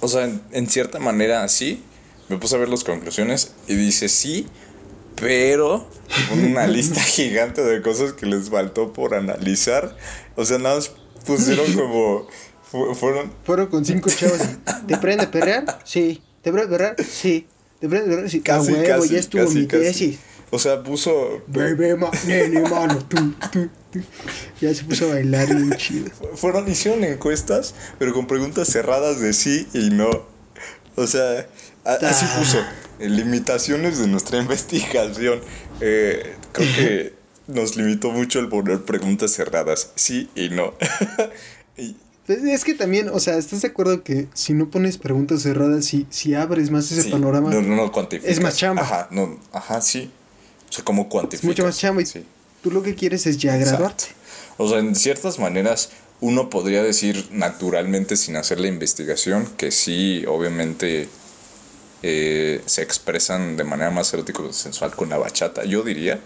o 0.00 0.08
sea, 0.08 0.24
en, 0.24 0.42
en 0.52 0.68
cierta 0.68 0.98
manera 0.98 1.46
sí. 1.48 1.82
Me 2.28 2.38
puse 2.38 2.56
a 2.56 2.58
ver 2.58 2.68
las 2.68 2.82
conclusiones 2.82 3.52
y 3.68 3.76
dice 3.76 4.08
sí, 4.08 4.48
pero 5.14 5.88
una 6.32 6.66
lista 6.66 7.00
gigante 7.00 7.62
de 7.62 7.80
cosas 7.82 8.14
que 8.14 8.26
les 8.26 8.50
faltó 8.50 8.92
por 8.92 9.14
analizar. 9.14 9.96
O 10.34 10.44
sea, 10.44 10.58
nada 10.58 10.74
más 10.74 10.90
pusieron 11.24 11.72
como. 11.74 12.26
fu- 12.68 12.94
Fueron. 12.96 13.32
Fueron 13.44 13.66
con 13.68 13.84
cinco 13.84 14.10
chavos. 14.10 14.40
¿Te 14.88 14.96
prende 14.96 15.28
perrear? 15.28 15.78
Sí. 15.84 16.20
¿Te 16.42 16.50
prende 16.50 16.68
perrear? 16.68 16.96
Sí. 17.04 17.46
¿Te 17.80 17.88
prende 17.88 18.08
perrear? 18.08 18.30
Sí. 18.30 18.40
Casi, 18.40 18.72
huevo, 18.72 18.86
casi, 18.86 19.08
ya 19.14 19.18
estuvo 19.20 19.44
casi, 19.44 19.58
mi 19.58 19.66
tesis. 19.66 20.18
O 20.50 20.58
sea, 20.58 20.82
puso. 20.82 21.42
Baby, 21.48 21.96
ma, 21.98 22.10
nene, 22.26 22.60
mano, 22.62 22.98
tú, 23.08 23.16
tú, 23.52 23.68
tú. 23.92 24.00
Ya 24.60 24.72
se 24.74 24.84
puso 24.84 25.06
a 25.10 25.14
bailar 25.14 25.48
bien 25.54 25.72
chido. 25.76 26.10
Fueron, 26.36 26.68
hicieron 26.70 27.02
encuestas, 27.04 27.74
pero 27.98 28.12
con 28.14 28.26
preguntas 28.26 28.68
cerradas 28.68 29.20
de 29.20 29.32
sí 29.32 29.66
y 29.74 29.90
no. 29.90 30.08
O 30.94 31.06
sea, 31.06 31.46
a- 31.84 31.92
así 31.94 32.24
Ah. 32.28 32.36
puso. 32.38 32.58
limitaciones 32.98 33.98
de 33.98 34.06
nuestra 34.06 34.38
investigación. 34.40 35.40
Eh, 35.80 36.34
creo 36.52 36.68
que 36.76 37.14
nos 37.48 37.76
limitó 37.76 38.10
mucho 38.10 38.38
el 38.38 38.48
poner 38.48 38.82
preguntas 38.84 39.32
cerradas, 39.32 39.90
sí 39.96 40.30
y 40.34 40.48
no. 40.50 40.74
Y- 41.76 41.96
es 42.28 42.64
que 42.64 42.74
también, 42.74 43.08
o 43.08 43.20
sea, 43.20 43.36
¿estás 43.38 43.62
de 43.62 43.68
acuerdo 43.68 44.02
que 44.02 44.26
si 44.34 44.52
no 44.52 44.68
pones 44.70 44.98
preguntas 44.98 45.42
cerradas, 45.42 45.84
si, 45.84 46.06
si 46.10 46.34
abres 46.34 46.70
más 46.70 46.90
ese 46.90 47.02
sí, 47.02 47.10
panorama, 47.10 47.50
No, 47.50 47.62
no, 47.62 47.76
no 47.76 47.92
cuantificas. 47.92 48.30
es 48.32 48.40
más 48.42 48.56
chamba. 48.56 48.82
Ajá, 48.82 49.08
no, 49.10 49.38
ajá, 49.52 49.80
sí. 49.80 50.10
O 50.68 50.72
sea, 50.72 50.84
¿cómo 50.84 51.02
es 51.02 51.08
cuantificas? 51.08 51.44
mucho 51.46 51.64
más 51.64 51.78
chamba 51.78 52.02
y 52.02 52.06
Sí. 52.06 52.24
tú 52.62 52.70
lo 52.70 52.82
que 52.82 52.94
quieres 52.94 53.26
es 53.26 53.38
ya 53.38 53.54
Exacto. 53.56 53.78
graduarte? 53.78 54.04
O 54.58 54.68
sea, 54.68 54.78
en 54.78 54.94
ciertas 54.96 55.38
maneras 55.38 55.90
uno 56.20 56.48
podría 56.50 56.82
decir 56.82 57.28
naturalmente 57.30 58.16
sin 58.16 58.36
hacer 58.36 58.58
la 58.58 58.68
investigación 58.68 59.46
que 59.56 59.70
sí, 59.70 60.24
obviamente 60.26 61.08
eh, 62.02 62.62
se 62.66 62.82
expresan 62.82 63.56
de 63.56 63.64
manera 63.64 63.90
más 63.90 64.12
erótico 64.14 64.52
sensual 64.52 64.94
con 64.96 65.08
la 65.10 65.18
bachata. 65.18 65.64
Yo 65.64 65.82
diría, 65.82 66.20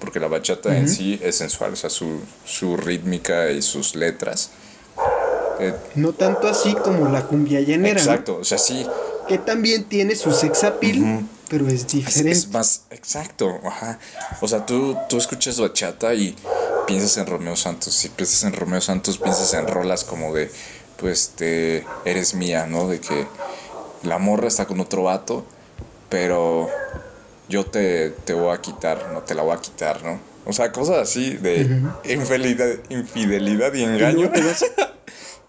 porque 0.00 0.20
la 0.20 0.28
bachata 0.28 0.76
en 0.76 0.88
sí 0.88 1.18
es 1.22 1.36
sensual, 1.36 1.72
o 1.72 1.76
sea, 1.76 1.90
su, 1.90 2.20
su 2.44 2.76
rítmica 2.76 3.50
y 3.50 3.62
sus 3.62 3.94
letras. 3.94 4.50
Eh, 5.60 5.74
No 5.94 6.12
tanto 6.12 6.48
así 6.48 6.74
como 6.74 7.08
la 7.08 7.26
cumbia 7.26 7.60
llanera, 7.60 7.94
¿no? 7.94 8.10
exacto, 8.10 8.36
o 8.40 8.44
sea, 8.44 8.58
sí, 8.58 8.86
que 9.28 9.38
también 9.38 9.84
tiene 9.84 10.14
su 10.16 10.32
sex 10.32 10.64
appeal, 10.64 11.00
Ujú. 11.02 11.26
pero 11.48 11.68
es 11.68 11.86
diferente. 11.88 12.30
es 12.32 12.48
más, 12.50 12.82
exacto, 12.90 13.58
ajá. 13.64 13.98
O 14.40 14.48
sea, 14.48 14.64
tú, 14.66 14.96
tú 15.08 15.18
escuchas 15.18 15.58
bachata 15.60 16.14
y 16.14 16.36
piensas 16.86 17.16
en 17.16 17.26
Romeo 17.26 17.56
Santos. 17.56 17.92
Si 17.94 18.08
piensas 18.08 18.44
en 18.44 18.52
Romeo 18.52 18.80
Santos, 18.80 19.18
piensas 19.18 19.52
en 19.54 19.66
rolas 19.66 20.04
como 20.04 20.32
de, 20.34 20.50
pues, 20.98 21.30
te 21.36 21.84
eres 22.04 22.34
mía, 22.34 22.66
¿no? 22.66 22.86
De 22.88 23.00
que 23.00 23.26
la 24.02 24.18
morra 24.18 24.46
está 24.48 24.66
con 24.66 24.78
otro 24.80 25.02
vato, 25.04 25.44
pero 26.08 26.68
yo 27.48 27.64
te, 27.66 28.10
te 28.10 28.32
voy 28.32 28.54
a 28.54 28.60
quitar, 28.60 29.10
no 29.12 29.20
te 29.22 29.34
la 29.34 29.42
voy 29.42 29.56
a 29.56 29.60
quitar, 29.60 30.04
¿no? 30.04 30.20
O 30.44 30.52
sea, 30.52 30.70
cosas 30.70 30.98
así 30.98 31.32
de 31.34 31.62
infidelidad, 32.04 32.68
infidelidad 32.88 33.74
y 33.74 33.80
Y 33.80 33.84
engaño. 33.84 34.12
luego 34.18 34.32
te 34.32 34.42
vas, 34.44 34.64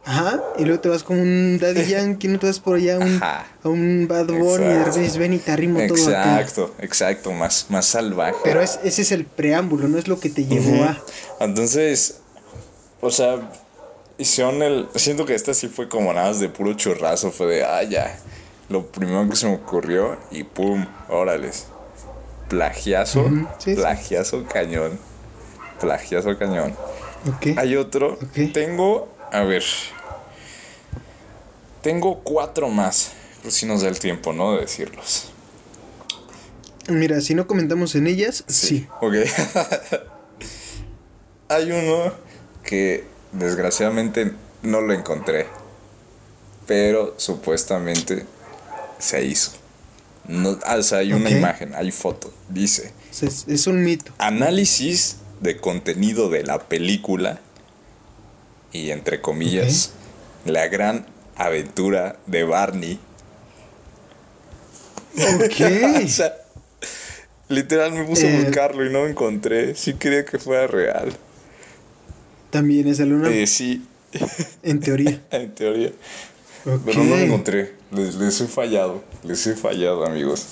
ajá, 0.08 0.44
y 0.58 0.66
luego 0.66 0.80
te 0.80 0.90
vas 0.90 1.04
con 1.04 1.20
un 1.20 1.60
Daddy 1.60 1.86
Yankee, 1.90 2.28
no 2.28 2.40
te 2.40 2.48
vas 2.48 2.60
por 2.60 2.78
allá 2.78 2.96
a 2.96 3.00
un, 3.00 3.20
a 3.22 3.46
un 3.70 4.08
Bad 4.08 4.28
Bunny 4.28 4.66
y 4.66 4.70
de 4.70 4.84
repente 4.84 5.20
ven 5.20 5.34
y 5.34 5.38
te 5.38 5.52
arrimo 5.52 5.80
todo 5.88 6.08
acá. 6.08 6.42
Exacto, 6.42 6.74
exacto, 6.80 7.32
más, 7.34 7.68
más 7.70 7.86
salvaje. 7.86 8.36
Pero 8.44 8.62
es, 8.62 8.80
ese 8.84 9.04
es 9.04 9.12
el 9.12 9.26
preámbulo, 9.26 9.88
no 9.88 9.98
es 9.98 10.08
lo 10.08 10.20
que 10.20 10.30
te 10.30 10.46
llevó 10.46 10.84
a... 10.84 10.98
Entonces, 11.40 12.22
o 13.02 13.12
sea, 13.12 13.40
hicieron 14.18 14.62
el. 14.62 14.88
Siento 14.96 15.26
que 15.26 15.36
esta 15.36 15.54
sí 15.54 15.68
fue 15.68 15.88
como 15.88 16.14
nada 16.14 16.30
más 16.30 16.40
de 16.40 16.50
puro 16.50 16.74
churrazo. 16.74 17.32
Fue 17.32 17.48
de, 17.48 17.64
ah, 17.64 17.84
ya. 17.84 18.18
Lo 18.70 18.88
primero 18.88 19.28
que 19.30 19.36
se 19.36 19.48
me 19.48 19.56
ocurrió 19.56 20.18
y 20.32 20.44
pum, 20.44 20.86
órales. 21.10 21.68
Plagiazo, 22.50 23.30
sí. 23.58 23.76
plagiazo 23.76 24.46
cañón. 24.46 25.00
Plagiazo 25.80 26.38
cañón. 26.38 26.76
Ok. 27.28 27.58
Hay 27.58 27.76
otro. 27.76 28.18
Tengo, 28.54 29.10
a 29.32 29.42
ver. 29.42 29.64
Tengo 31.88 32.20
cuatro 32.20 32.68
más. 32.68 33.14
Pero 33.38 33.50
si 33.50 33.66
nos 33.66 33.82
da 33.82 33.88
el 33.88 33.98
tiempo, 33.98 34.34
¿no? 34.34 34.56
De 34.56 34.60
decirlos. 34.60 35.30
Mira, 36.90 37.22
si 37.22 37.34
no 37.34 37.48
comentamos 37.48 37.96
en 37.96 38.08
ellas, 38.08 38.44
sí. 38.46 38.86
Ok. 39.00 39.14
Hay 41.48 41.72
uno 41.72 42.12
que 42.66 43.06
desgraciadamente 43.32 44.34
no 44.64 44.82
lo 44.82 44.94
encontré. 44.94 45.46
Pero 46.66 47.14
supuestamente 47.16 48.26
se 49.00 49.24
hizo. 49.24 49.52
No, 50.28 50.60
ah, 50.66 50.76
o 50.76 50.84
sea, 50.84 50.98
hay 50.98 51.14
una 51.14 51.30
imagen, 51.30 51.74
hay 51.74 51.92
foto. 51.92 52.34
Dice, 52.50 52.92
es 53.22 53.66
un 53.66 53.82
mito. 53.82 54.12
análisis 54.18 55.20
de 55.40 55.56
contenido 55.56 56.30
de 56.30 56.44
la 56.44 56.68
película 56.68 57.40
y 58.74 58.92
entre 58.92 59.22
comillas, 59.22 59.92
la 60.44 60.68
gran 60.68 61.16
aventura 61.38 62.18
de 62.26 62.44
Barney. 62.44 63.00
Ok. 65.16 65.62
o 66.06 66.08
sea, 66.08 66.34
literal 67.50 67.92
me 67.94 68.04
puse 68.04 68.28
a 68.28 68.32
Eh. 68.40 68.44
buscarlo 68.44 68.86
y 68.86 68.92
no 68.92 69.00
lo 69.04 69.08
encontré. 69.08 69.76
Sí 69.76 69.94
quería 69.94 70.26
que 70.26 70.38
fuera 70.40 70.68
real. 70.68 71.12
También 72.50 72.88
es 72.88 72.98
de 72.98 73.06
luna, 73.06 73.30
Eh, 73.30 73.46
sí, 73.48 73.86
en 74.64 74.80
teoría. 74.80 75.22
en 75.32 75.54
teoría. 75.54 75.92
Pero 76.86 77.04
no 77.04 77.16
lo 77.16 77.22
encontré. 77.22 77.74
Les, 77.92 78.16
les 78.16 78.42
he 78.42 78.48
fallado. 78.48 79.04
Les 79.24 79.46
he 79.48 79.56
fallado, 79.56 80.06
amigos. 80.06 80.46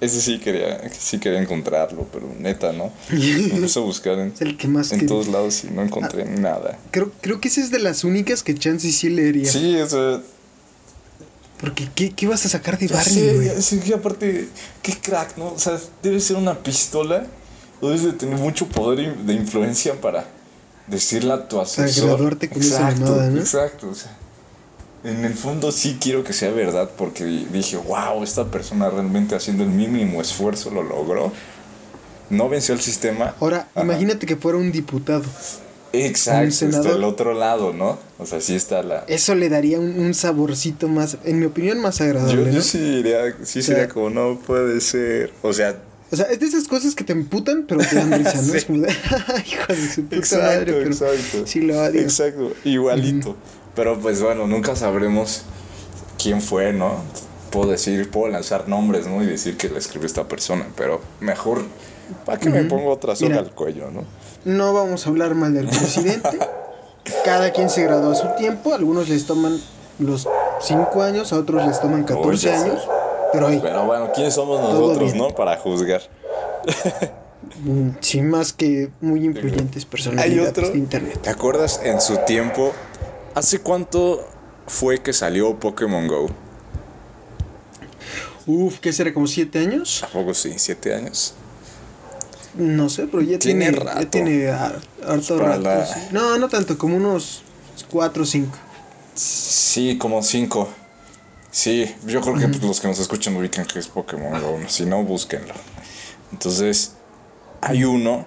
Ese 0.00 0.20
sí 0.20 0.38
quería, 0.38 0.80
sí 0.96 1.18
quería 1.18 1.40
encontrarlo, 1.40 2.06
pero 2.12 2.32
neta, 2.38 2.72
¿no? 2.72 2.92
Me 3.10 3.60
puse 3.60 3.78
a 3.78 3.82
buscar 3.82 4.18
en, 4.18 4.32
el 4.38 4.56
que 4.56 4.68
más 4.68 4.92
en 4.92 5.00
que- 5.00 5.06
todos 5.06 5.28
lados 5.28 5.64
y 5.64 5.68
no 5.72 5.82
encontré 5.82 6.24
nada. 6.24 6.78
Creo, 6.92 7.10
creo 7.20 7.40
que 7.40 7.48
esa 7.48 7.60
es 7.60 7.70
de 7.70 7.78
las 7.80 8.04
únicas 8.04 8.42
que 8.42 8.54
Chance 8.54 8.92
sí 8.92 9.08
leería. 9.10 9.50
Sí, 9.50 9.76
o 9.76 9.88
sea, 9.88 10.20
Porque 11.60 11.88
¿qué, 11.94 12.10
qué 12.12 12.26
vas 12.28 12.46
a 12.46 12.48
sacar 12.48 12.78
de 12.78 12.86
Barney, 12.86 13.34
güey? 13.34 13.62
sé 13.62 13.80
que 13.80 13.94
aparte, 13.94 14.48
qué 14.82 14.92
crack, 14.92 15.36
¿no? 15.36 15.48
O 15.52 15.58
sea, 15.58 15.76
debe 16.02 16.20
ser 16.20 16.36
una 16.36 16.56
pistola. 16.62 17.26
O 17.80 17.88
debes 17.88 18.04
de 18.04 18.12
tener 18.12 18.38
mucho 18.38 18.66
poder 18.66 19.16
de 19.18 19.32
influencia 19.34 20.00
para 20.00 20.24
decirle 20.88 21.32
a 21.32 21.48
tu 21.48 21.60
asesor. 21.60 22.06
graduarte 22.08 22.48
con 22.48 22.60
esa 22.60 22.90
mamada, 22.90 23.30
¿no? 23.30 23.38
Exacto, 23.40 23.88
o 23.90 23.94
sea. 23.94 24.16
En 25.04 25.24
el 25.24 25.34
fondo 25.34 25.70
sí 25.72 25.98
quiero 26.00 26.24
que 26.24 26.32
sea 26.32 26.50
verdad 26.50 26.90
porque 26.96 27.24
dije, 27.24 27.76
wow, 27.76 28.22
esta 28.22 28.46
persona 28.46 28.90
realmente 28.90 29.34
haciendo 29.34 29.62
el 29.64 29.70
mínimo 29.70 30.20
esfuerzo 30.20 30.70
lo 30.70 30.82
logró. 30.82 31.32
No 32.30 32.48
venció 32.48 32.74
el 32.74 32.80
sistema. 32.80 33.34
Ahora, 33.40 33.68
Ajá. 33.74 33.84
imagínate 33.84 34.26
que 34.26 34.36
fuera 34.36 34.58
un 34.58 34.70
diputado. 34.72 35.24
Exacto, 35.94 36.66
un 36.66 36.74
está 36.74 36.90
el 36.90 37.04
otro 37.04 37.32
lado, 37.32 37.72
¿no? 37.72 37.98
O 38.18 38.26
sea, 38.26 38.40
sí 38.42 38.54
está 38.54 38.82
la... 38.82 39.04
Eso 39.08 39.34
le 39.34 39.48
daría 39.48 39.80
un, 39.80 39.98
un 39.98 40.12
saborcito 40.12 40.86
más, 40.88 41.16
en 41.24 41.38
mi 41.40 41.46
opinión, 41.46 41.80
más 41.80 41.98
Yo, 41.98 42.04
agradable, 42.04 42.44
yo 42.52 42.58
¿no? 42.58 42.60
sí 42.60 42.78
diría, 42.78 43.34
sí 43.42 43.60
O 43.60 43.62
sea- 43.62 43.74
sería 43.74 43.88
como, 43.88 44.10
no 44.10 44.38
puede 44.38 44.80
ser. 44.82 45.32
O 45.40 45.52
sea, 45.54 45.76
O 46.10 46.16
sea, 46.16 46.26
es 46.26 46.40
de 46.40 46.46
esas 46.46 46.68
cosas 46.68 46.94
que 46.94 47.04
te 47.04 47.14
emputan, 47.14 47.64
pero 47.66 47.80
te 47.80 47.96
dan 47.96 48.12
risa, 48.12 48.34
¿no? 48.34 48.42
Sí. 48.52 48.56
Es 48.58 48.64
como 48.66 48.80
de, 48.82 48.90
hijo 49.46 49.72
de 49.72 49.88
su 49.88 50.02
puta 50.02 50.16
Exacto, 50.16 50.44
madre, 50.46 50.72
pero 50.74 50.86
exacto. 50.86 51.46
sí 51.46 51.60
lo 51.62 51.80
odio. 51.82 52.00
Exacto, 52.02 52.52
igualito. 52.64 53.36
Pero 53.78 53.96
pues 54.00 54.20
bueno, 54.20 54.48
nunca 54.48 54.74
sabremos 54.74 55.42
quién 56.20 56.42
fue, 56.42 56.72
¿no? 56.72 56.94
Puedo 57.52 57.70
decir, 57.70 58.10
puedo 58.10 58.26
lanzar 58.26 58.68
nombres, 58.68 59.06
¿no? 59.06 59.22
Y 59.22 59.26
decir 59.26 59.56
que 59.56 59.68
le 59.68 59.78
escribió 59.78 60.04
esta 60.08 60.26
persona, 60.26 60.66
pero 60.74 61.00
mejor, 61.20 61.62
¿para 62.24 62.40
qué 62.40 62.50
me 62.50 62.64
pongo 62.64 62.90
otra 62.90 63.14
soga 63.14 63.28
Mira. 63.28 63.40
al 63.42 63.52
cuello, 63.52 63.92
no? 63.92 64.02
No 64.44 64.72
vamos 64.72 65.06
a 65.06 65.10
hablar 65.10 65.36
mal 65.36 65.54
del 65.54 65.68
presidente. 65.68 66.40
Cada 67.24 67.52
quien 67.52 67.70
se 67.70 67.84
graduó 67.84 68.10
a 68.10 68.14
su 68.16 68.26
tiempo. 68.36 68.74
Algunos 68.74 69.08
les 69.08 69.26
toman 69.26 69.60
los 70.00 70.26
5 70.60 71.00
años, 71.00 71.32
a 71.32 71.36
otros 71.36 71.64
les 71.64 71.80
toman 71.80 72.02
14 72.02 72.28
Oye, 72.28 72.38
sí. 72.38 72.48
años. 72.48 72.88
Pero 73.32 73.46
ahí. 73.46 73.60
Pero 73.62 73.86
bueno, 73.86 74.10
¿quiénes 74.12 74.34
somos 74.34 74.60
nosotros, 74.60 75.14
no? 75.14 75.30
Para 75.36 75.56
juzgar. 75.56 76.02
Mm, 77.64 77.90
Sí, 78.00 78.22
más 78.22 78.52
que 78.52 78.90
muy 79.00 79.24
influyentes 79.24 79.86
otro. 79.86 80.70
de 80.72 80.78
internet. 80.78 81.20
¿Te 81.22 81.30
acuerdas 81.30 81.80
en 81.84 82.00
su 82.00 82.16
tiempo? 82.26 82.72
¿Hace 83.38 83.60
cuánto 83.60 84.26
fue 84.66 85.00
que 85.00 85.12
salió 85.12 85.60
Pokémon 85.60 86.08
Go? 86.08 86.26
Uf, 88.48 88.80
¿qué 88.80 88.92
será? 88.92 89.14
¿Como 89.14 89.28
siete 89.28 89.60
años? 89.60 90.02
¿A 90.02 90.08
poco 90.08 90.34
sí? 90.34 90.54
¿Siete 90.56 90.92
años? 90.92 91.34
No 92.56 92.88
sé, 92.88 93.06
pero 93.06 93.22
ya 93.22 93.38
Tiene 93.38 93.66
tiene, 93.70 93.78
rato. 93.78 94.00
Ya 94.00 94.10
tiene 94.10 94.48
har- 94.48 94.80
harto 95.06 95.38
rato. 95.38 95.60
la- 95.60 95.86
sí. 95.86 96.00
No, 96.10 96.36
no 96.36 96.48
tanto, 96.48 96.76
como 96.76 96.96
unos 96.96 97.42
cuatro 97.88 98.24
o 98.24 98.26
cinco. 98.26 98.56
Sí, 99.14 99.96
como 99.98 100.20
cinco. 100.24 100.68
Sí, 101.52 101.94
yo 102.06 102.20
creo 102.20 102.34
que 102.34 102.48
pues, 102.48 102.60
los 102.64 102.80
que 102.80 102.88
nos 102.88 102.98
escuchan 102.98 103.36
ubican 103.36 103.66
que 103.66 103.78
es 103.78 103.86
Pokémon 103.86 104.32
Go. 104.40 104.58
Si 104.66 104.84
no, 104.84 105.04
búsquenlo. 105.04 105.54
Entonces, 106.32 106.94
hay 107.60 107.84
uno, 107.84 108.26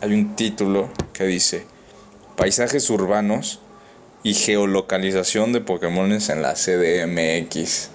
hay 0.00 0.14
un 0.14 0.34
título 0.34 0.88
que 1.12 1.24
dice 1.26 1.66
Paisajes 2.38 2.88
urbanos 2.88 3.60
y 4.22 4.34
geolocalización 4.34 5.52
de 5.52 5.60
Pokémones 5.60 6.28
en 6.28 6.42
la 6.42 6.54
CDMX. 6.54 7.88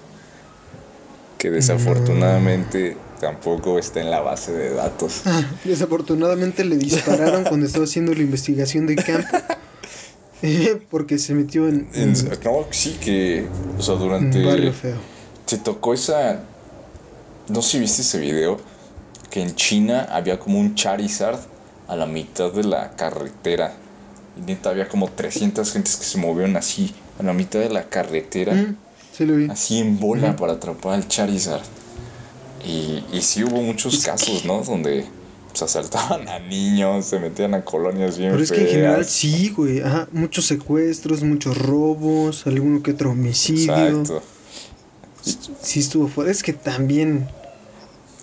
Que 1.38 1.50
desafortunadamente 1.50 2.96
tampoco 3.20 3.78
está 3.78 4.00
en 4.00 4.10
la 4.10 4.20
base 4.20 4.52
de 4.52 4.70
datos. 4.74 5.22
Ah, 5.24 5.42
desafortunadamente 5.64 6.64
le 6.64 6.76
dispararon 6.76 7.44
cuando 7.44 7.66
estaba 7.66 7.84
haciendo 7.84 8.12
la 8.14 8.20
investigación 8.22 8.86
de 8.86 8.96
campo. 8.96 9.36
Eh, 10.42 10.80
porque 10.90 11.18
se 11.18 11.34
metió 11.34 11.68
en, 11.68 11.88
En- 11.94 12.14
en 12.16 12.28
no, 12.44 12.66
sí 12.70 12.98
que, 13.00 13.46
o 13.78 13.82
sea, 13.82 13.94
durante... 13.94 14.44
barrio 14.44 14.72
feo. 14.72 14.96
Te 15.46 15.58
tocó 15.58 15.94
esa. 15.94 16.40
No 17.48 17.62
sé 17.62 17.70
si 17.72 17.78
viste 17.80 18.02
ese 18.02 18.18
video. 18.18 18.58
Que 19.30 19.42
en 19.42 19.54
China 19.54 20.08
había 20.10 20.38
como 20.38 20.58
un 20.58 20.74
Charizard 20.74 21.38
a 21.86 21.96
la 21.96 22.06
mitad 22.06 22.50
de 22.52 22.64
la 22.64 22.90
carretera. 22.96 23.74
Y 24.38 24.42
neta 24.42 24.70
había 24.70 24.88
como 24.88 25.10
300 25.10 25.72
gentes 25.72 25.96
que 25.96 26.04
se 26.04 26.18
movieron 26.18 26.56
así 26.56 26.94
a 27.18 27.22
la 27.22 27.32
mitad 27.32 27.58
de 27.58 27.70
la 27.70 27.88
carretera. 27.88 28.54
Mm, 28.54 28.76
sí 29.12 29.26
lo 29.26 29.36
vi. 29.36 29.50
Así 29.50 29.78
en 29.78 29.98
bola 29.98 30.36
para 30.36 30.54
atrapar 30.54 30.94
al 30.94 31.08
Charizard. 31.08 31.62
Y, 32.64 33.04
y 33.12 33.20
sí 33.22 33.44
hubo 33.44 33.60
muchos 33.62 34.04
casos, 34.04 34.44
¿no? 34.44 34.62
Donde 34.62 35.06
pues, 35.50 35.62
asaltaban 35.62 36.28
a 36.28 36.38
niños, 36.38 37.06
se 37.06 37.18
metían 37.18 37.54
a 37.54 37.64
colonias 37.64 38.18
bien 38.18 38.30
Pero 38.30 38.42
es 38.42 38.50
que 38.50 38.60
en 38.60 38.62
feas. 38.62 38.74
general 38.74 39.04
sí, 39.04 39.50
güey. 39.50 39.80
Ajá, 39.80 40.08
muchos 40.12 40.46
secuestros, 40.46 41.22
muchos 41.22 41.56
robos, 41.58 42.46
alguno 42.46 42.82
que 42.82 42.92
otro 42.92 43.10
homicidio. 43.10 43.74
Exacto. 43.74 44.22
Sí 45.60 45.80
estuvo 45.80 46.08
fuerte. 46.08 46.32
Es 46.32 46.42
que 46.42 46.52
también 46.52 47.28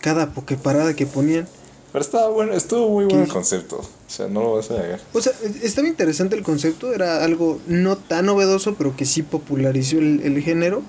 cada 0.01 0.31
pokeparada 0.33 0.95
que 0.95 1.05
ponían. 1.05 1.47
Pero 1.91 2.03
estaba 2.03 2.29
bueno, 2.29 2.53
estuvo 2.53 2.89
muy 2.89 3.05
bueno 3.05 3.23
el 3.23 3.29
concepto. 3.29 3.81
O 4.07 4.09
sea, 4.11 4.27
no 4.27 4.41
lo 4.43 4.55
vas 4.55 4.69
a 4.71 4.75
negar. 4.81 4.99
O 5.13 5.21
sea, 5.21 5.33
e- 5.43 5.65
estaba 5.65 5.87
interesante 5.87 6.35
el 6.35 6.43
concepto, 6.43 6.93
era 6.93 7.23
algo 7.23 7.59
no 7.67 7.95
tan 7.97 8.27
novedoso, 8.27 8.75
pero 8.75 8.95
que 8.95 9.05
sí 9.05 9.23
popularizó 9.23 9.97
el, 9.97 10.21
el 10.21 10.41
género. 10.41 10.83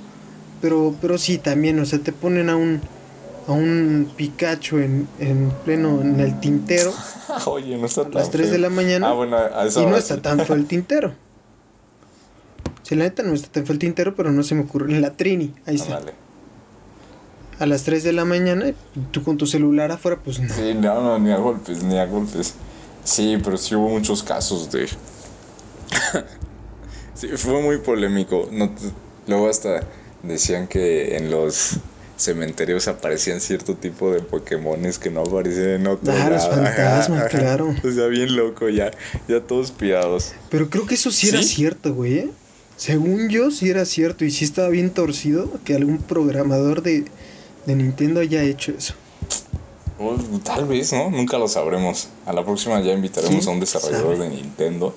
Pero, 0.61 0.95
pero 1.01 1.19
sí, 1.19 1.39
también, 1.39 1.79
o 1.81 1.85
sea, 1.87 1.99
te 1.99 2.13
ponen 2.13 2.49
a 2.51 2.57
un, 2.57 2.81
a 3.47 3.53
un 3.53 4.11
Pikachu 4.17 4.79
en, 4.79 5.07
en 5.19 5.53
pleno, 5.65 6.01
en 6.01 6.19
el 6.21 6.41
tintero, 6.41 6.93
Oye, 7.47 7.77
no 7.77 7.87
está 7.87 8.05
tan 8.05 8.17
a 8.17 8.19
las 8.21 8.31
3 8.31 8.51
de 8.51 8.59
la 8.59 8.71
mañana, 8.71 9.09
Ah, 9.09 9.13
bueno, 9.13 9.37
a 9.37 9.67
esa 9.67 9.83
y 9.83 9.87
no 9.87 9.97
está 9.97 10.15
sí. 10.17 10.21
tan 10.21 10.41
feo 10.47 10.57
el 10.57 10.67
tintero. 10.69 11.13
Si 12.83 12.95
la 12.95 13.05
neta 13.05 13.23
no 13.23 13.35
está 13.35 13.49
tan 13.49 13.67
feo 13.67 13.73
el 13.75 13.79
tintero, 13.79 14.15
pero 14.15 14.31
no 14.33 14.43
se 14.43 14.55
me 14.55 14.63
ocurre. 14.63 14.95
En 14.95 15.03
la 15.03 15.11
Trini, 15.13 15.53
ahí 15.67 15.75
está. 15.77 16.01
A 17.59 17.67
las 17.67 17.83
3 17.85 18.05
de 18.05 18.13
la 18.13 18.25
mañana, 18.25 18.73
tú 19.11 19.23
con 19.23 19.37
tu 19.39 19.47
celular 19.47 19.91
afuera, 19.91 20.19
pues 20.23 20.39
no. 20.41 20.53
Sí, 20.55 20.75
no, 20.75 21.03
no, 21.03 21.19
ni 21.19 21.33
a 21.33 21.37
golpes, 21.39 21.83
ni 21.83 21.99
a 21.99 22.07
golpes. 22.07 22.55
Sí, 23.07 23.39
pero 23.43 23.57
sí 23.57 23.75
hubo 23.75 23.89
muchos 23.89 24.23
casos 24.23 24.71
de. 24.71 24.89
sí, 27.15 27.29
fue 27.37 27.63
muy 27.63 27.79
polémico. 27.79 28.49
No 28.51 28.71
Luego 29.27 29.49
hasta 29.49 29.81
decían 30.23 30.69
que 30.69 31.17
en 31.17 31.31
los 31.31 31.79
cementerios 32.17 32.89
aparecían 32.89 33.41
cierto 33.41 33.75
tipo 33.75 34.11
de 34.11 34.21
Pokémones 34.21 34.99
que 34.99 35.11
no 35.11 35.21
aparecían 35.21 35.69
en 35.69 35.87
otro 35.87 36.13
Ah, 36.13 36.31
los 36.31 36.49
fantasmas, 36.49 37.29
claro. 37.29 37.75
O 37.85 37.93
sea, 37.93 38.07
bien 38.07 38.37
loco 38.37 38.69
ya, 38.69 38.91
ya 39.29 39.41
todos 39.41 39.71
pirados. 39.71 40.33
Pero 40.51 40.71
creo 40.71 40.87
que 40.87 40.95
eso 40.95 41.11
sí, 41.11 41.29
era 41.29 41.43
cierto, 41.43 41.95
güey. 41.95 42.19
¿eh? 42.19 42.31
Según 42.77 43.29
yo, 43.29 43.51
sí 43.51 43.69
era 43.69 43.85
cierto. 43.85 44.25
Y 44.25 44.31
sí 44.31 44.45
estaba 44.45 44.69
bien 44.69 44.91
torcido 44.91 45.51
que 45.65 45.75
algún 45.75 45.99
programador 45.99 46.83
de, 46.83 47.05
de 47.67 47.75
Nintendo 47.75 48.21
haya 48.21 48.43
hecho 48.43 48.73
eso. 48.77 48.95
Tal 50.45 50.67
vez, 50.67 50.93
¿no? 50.93 51.11
Nunca 51.11 51.39
lo 51.39 51.49
sabremos. 51.49 52.09
A 52.27 52.33
la 52.33 52.45
próxima 52.45 52.81
ya 52.81 52.93
invitaremos 52.93 53.45
Sí, 53.45 53.49
a 53.51 53.53
un 53.53 53.61
desarrollador 53.61 54.17
sabe. 54.17 54.29
de 54.29 54.37
Nintendo 54.37 54.95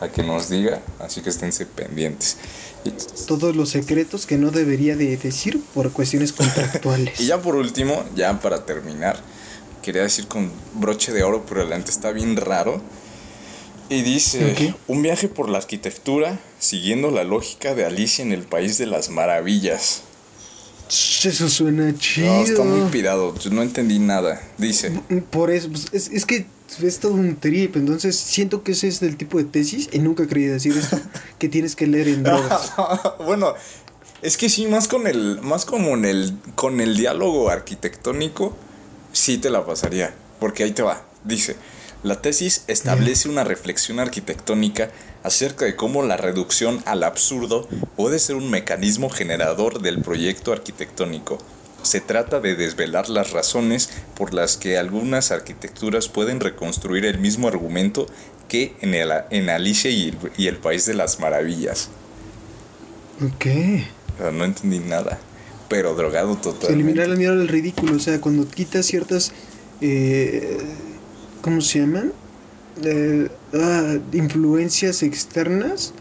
a 0.00 0.08
que 0.08 0.22
nos 0.22 0.48
diga, 0.50 0.80
así 0.98 1.22
que 1.22 1.30
esténse 1.30 1.64
pendientes. 1.66 2.36
Y, 2.84 2.90
Todos 3.26 3.54
los 3.56 3.70
secretos 3.70 4.26
que 4.26 4.36
no 4.36 4.50
debería 4.50 4.96
de 4.96 5.16
decir 5.16 5.62
por 5.72 5.92
cuestiones 5.92 6.32
contractuales. 6.34 7.20
y 7.20 7.26
ya 7.26 7.40
por 7.40 7.54
último, 7.54 8.04
ya 8.14 8.38
para 8.40 8.66
terminar, 8.66 9.16
quería 9.82 10.02
decir 10.02 10.26
con 10.26 10.50
broche 10.74 11.12
de 11.12 11.22
oro, 11.22 11.44
pero 11.48 11.60
adelante 11.62 11.90
está 11.90 12.10
bien 12.12 12.36
raro. 12.36 12.82
Y 13.88 14.02
dice, 14.02 14.52
Ok. 14.70 14.76
un 14.88 15.02
viaje 15.02 15.28
por 15.28 15.48
la 15.48 15.58
arquitectura 15.58 16.38
siguiendo 16.58 17.10
la 17.10 17.22
lógica 17.22 17.74
de 17.74 17.84
Alicia 17.84 18.24
en 18.24 18.32
el 18.32 18.42
País 18.42 18.76
de 18.78 18.86
las 18.86 19.10
Maravillas. 19.10 20.02
Eso 20.88 21.48
suena 21.48 21.94
chido. 21.98 22.26
No, 22.26 22.42
está 22.42 22.62
muy 22.62 22.90
pirado, 22.90 23.34
yo 23.38 23.50
no 23.50 23.62
entendí 23.62 23.98
nada. 23.98 24.40
Dice, 24.58 24.90
Por 25.30 25.50
eso, 25.50 25.70
pues, 25.70 25.86
es, 25.92 26.10
es 26.10 26.26
que 26.26 26.46
es 26.82 26.98
todo 26.98 27.12
un 27.12 27.36
trip. 27.36 27.76
Entonces 27.76 28.16
siento 28.16 28.62
que 28.62 28.72
ese 28.72 28.88
es 28.88 29.02
el 29.02 29.16
tipo 29.16 29.38
de 29.38 29.44
tesis, 29.44 29.88
y 29.92 29.98
nunca 29.98 30.26
quería 30.26 30.52
decir 30.52 30.76
esto, 30.76 31.00
que 31.38 31.48
tienes 31.48 31.76
que 31.76 31.86
leer 31.86 32.08
en 32.08 32.22
drogas. 32.22 32.72
bueno, 33.24 33.54
es 34.22 34.36
que 34.36 34.48
sí, 34.48 34.66
más 34.66 34.88
con 34.88 35.06
el, 35.06 35.40
más 35.42 35.64
como 35.64 35.90
en 35.90 36.04
el, 36.04 36.34
con 36.54 36.80
el 36.80 36.96
diálogo 36.96 37.50
arquitectónico, 37.50 38.56
sí 39.12 39.38
te 39.38 39.50
la 39.50 39.64
pasaría, 39.64 40.14
porque 40.40 40.64
ahí 40.64 40.72
te 40.72 40.82
va. 40.82 41.02
Dice, 41.24 41.56
la 42.04 42.20
tesis 42.20 42.64
establece 42.68 43.30
una 43.30 43.44
reflexión 43.44 43.98
arquitectónica 43.98 44.90
acerca 45.22 45.64
de 45.64 45.74
cómo 45.74 46.02
la 46.02 46.18
reducción 46.18 46.82
al 46.84 47.02
absurdo 47.02 47.66
puede 47.96 48.18
ser 48.18 48.36
un 48.36 48.50
mecanismo 48.50 49.08
generador 49.08 49.80
del 49.80 50.02
proyecto 50.02 50.52
arquitectónico. 50.52 51.38
Se 51.82 52.02
trata 52.02 52.40
de 52.40 52.56
desvelar 52.56 53.08
las 53.08 53.30
razones 53.30 53.88
por 54.16 54.34
las 54.34 54.58
que 54.58 54.76
algunas 54.76 55.30
arquitecturas 55.30 56.08
pueden 56.08 56.40
reconstruir 56.40 57.06
el 57.06 57.18
mismo 57.18 57.48
argumento 57.48 58.06
que 58.48 58.76
en, 58.82 58.92
el, 58.92 59.10
en 59.30 59.48
Alicia 59.48 59.90
y 59.90 60.10
el, 60.10 60.18
y 60.36 60.48
el 60.48 60.58
País 60.58 60.84
de 60.84 60.92
las 60.92 61.20
Maravillas. 61.20 61.88
Sea, 64.18 64.30
no 64.30 64.44
entendí 64.44 64.78
nada. 64.78 65.18
Pero 65.70 65.94
drogado 65.94 66.36
totalmente. 66.36 66.74
eliminar 66.74 67.08
el 67.08 67.16
miedo 67.16 67.32
al 67.32 67.48
ridículo. 67.48 67.96
O 67.96 67.98
sea, 67.98 68.20
cuando 68.20 68.46
quitas 68.46 68.84
ciertas. 68.84 69.32
Eh, 69.80 70.58
¿Cómo 71.44 71.60
se 71.60 71.80
llaman? 71.80 72.10
Eh, 72.82 73.28
ah, 73.52 73.98
influencias 74.14 75.02
externas 75.02 75.92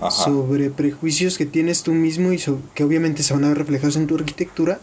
Ajá. 0.00 0.10
sobre 0.24 0.68
prejuicios 0.70 1.38
que 1.38 1.46
tienes 1.46 1.84
tú 1.84 1.92
mismo 1.92 2.32
y 2.32 2.38
so- 2.38 2.60
que 2.74 2.82
obviamente 2.82 3.22
se 3.22 3.32
van 3.32 3.44
a 3.44 3.48
ver 3.50 3.58
reflejados 3.58 3.94
en 3.94 4.08
tu 4.08 4.16
arquitectura. 4.16 4.80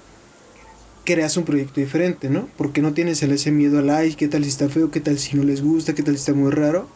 Creas 1.03 1.35
un 1.35 1.43
proyecto 1.43 1.81
diferente, 1.81 2.29
¿no? 2.29 2.47
Porque 2.55 2.81
no 2.81 2.93
tienes 2.93 3.21
el 3.21 3.33
ese 3.33 3.51
miedo 3.51 3.79
al 3.79 3.89
ay, 3.89 4.15
qué 4.15 4.29
tal 4.29 4.45
si 4.45 4.49
está 4.49 4.69
feo, 4.69 4.91
qué 4.91 5.01
tal 5.01 5.19
si 5.19 5.35
no 5.35 5.43
les 5.43 5.61
gusta, 5.61 5.93
qué 5.93 6.03
tal 6.03 6.13
si 6.15 6.19
está 6.21 6.33
muy 6.33 6.51
raro. 6.51 6.87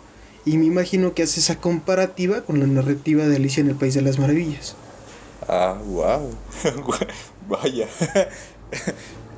Y 0.45 0.57
me 0.57 0.63
imagino 0.65 1.13
que 1.13 1.23
hace 1.23 1.41
esa 1.41 1.57
comparativa 1.57 2.43
con 2.45 2.61
la 2.61 2.65
narrativa 2.65 3.27
de 3.27 3.35
Alicia 3.35 3.59
en 3.59 3.67
el 3.71 3.75
País 3.75 3.93
de 3.93 4.03
las 4.03 4.19
Maravillas. 4.19 4.77
Ah, 5.49 5.77
wow. 5.85 6.29
Vaya. 7.49 7.89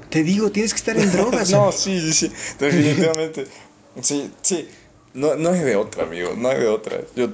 Te 0.09 0.21
digo, 0.23 0.51
tienes 0.51 0.73
que 0.73 0.77
estar 0.77 0.95
en 0.95 1.11
drogas. 1.11 1.49
no, 1.51 1.71
sí, 1.71 2.13
sí. 2.13 2.31
Definitivamente. 2.59 3.47
Sí, 4.01 4.31
sí. 4.41 4.67
No, 5.13 5.35
no 5.35 5.49
hay 5.51 5.59
de 5.61 5.75
otra, 5.75 6.03
amigo. 6.03 6.33
No 6.37 6.49
hay 6.49 6.59
de 6.59 6.67
otra. 6.67 6.97
Yo 7.15 7.29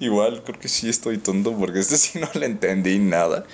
igual 0.00 0.42
creo 0.44 0.58
que 0.58 0.68
sí 0.68 0.88
estoy 0.88 1.18
tonto 1.18 1.56
porque 1.56 1.80
este 1.80 1.96
sí 1.96 2.18
no 2.18 2.28
le 2.34 2.46
entendí 2.46 2.98
nada. 2.98 3.44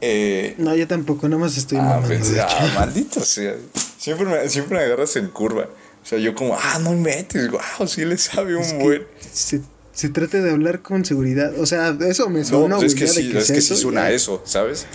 Eh, 0.00 0.54
No, 0.58 0.74
yo 0.74 0.86
tampoco, 0.86 1.28
nada 1.28 1.40
más 1.40 1.56
estoy 1.56 1.78
ah, 1.80 2.00
de 2.06 2.40
ah, 2.40 2.72
maldito 2.74 3.20
sea. 3.20 3.54
Siempre 3.98 4.26
me, 4.26 4.48
siempre 4.48 4.78
me 4.78 4.84
agarras 4.84 5.16
en 5.16 5.28
curva. 5.28 5.68
O 6.02 6.06
sea, 6.08 6.18
yo 6.18 6.34
como, 6.34 6.56
ah, 6.56 6.78
no 6.80 6.92
metes, 6.92 7.50
wow, 7.50 7.86
sí 7.88 8.04
le 8.04 8.16
sabe 8.18 8.54
un 8.56 8.62
Es 8.62 8.78
buen. 8.78 9.06
se, 9.32 9.60
se 9.92 10.08
trata 10.10 10.40
de 10.40 10.50
hablar 10.50 10.80
con 10.82 11.04
seguridad. 11.04 11.58
O 11.58 11.66
sea, 11.66 11.96
eso 12.08 12.28
me 12.28 12.40
No, 12.40 12.44
suena. 12.46 12.76
pues 12.76 12.92
es 12.92 12.98
que 12.98 13.06
sí, 13.08 13.32
es 13.36 13.50
que 13.50 13.60
sí 13.60 13.74
suena 13.76 14.02
ya. 14.02 14.10
eso, 14.12 14.42
¿sabes? 14.44 14.86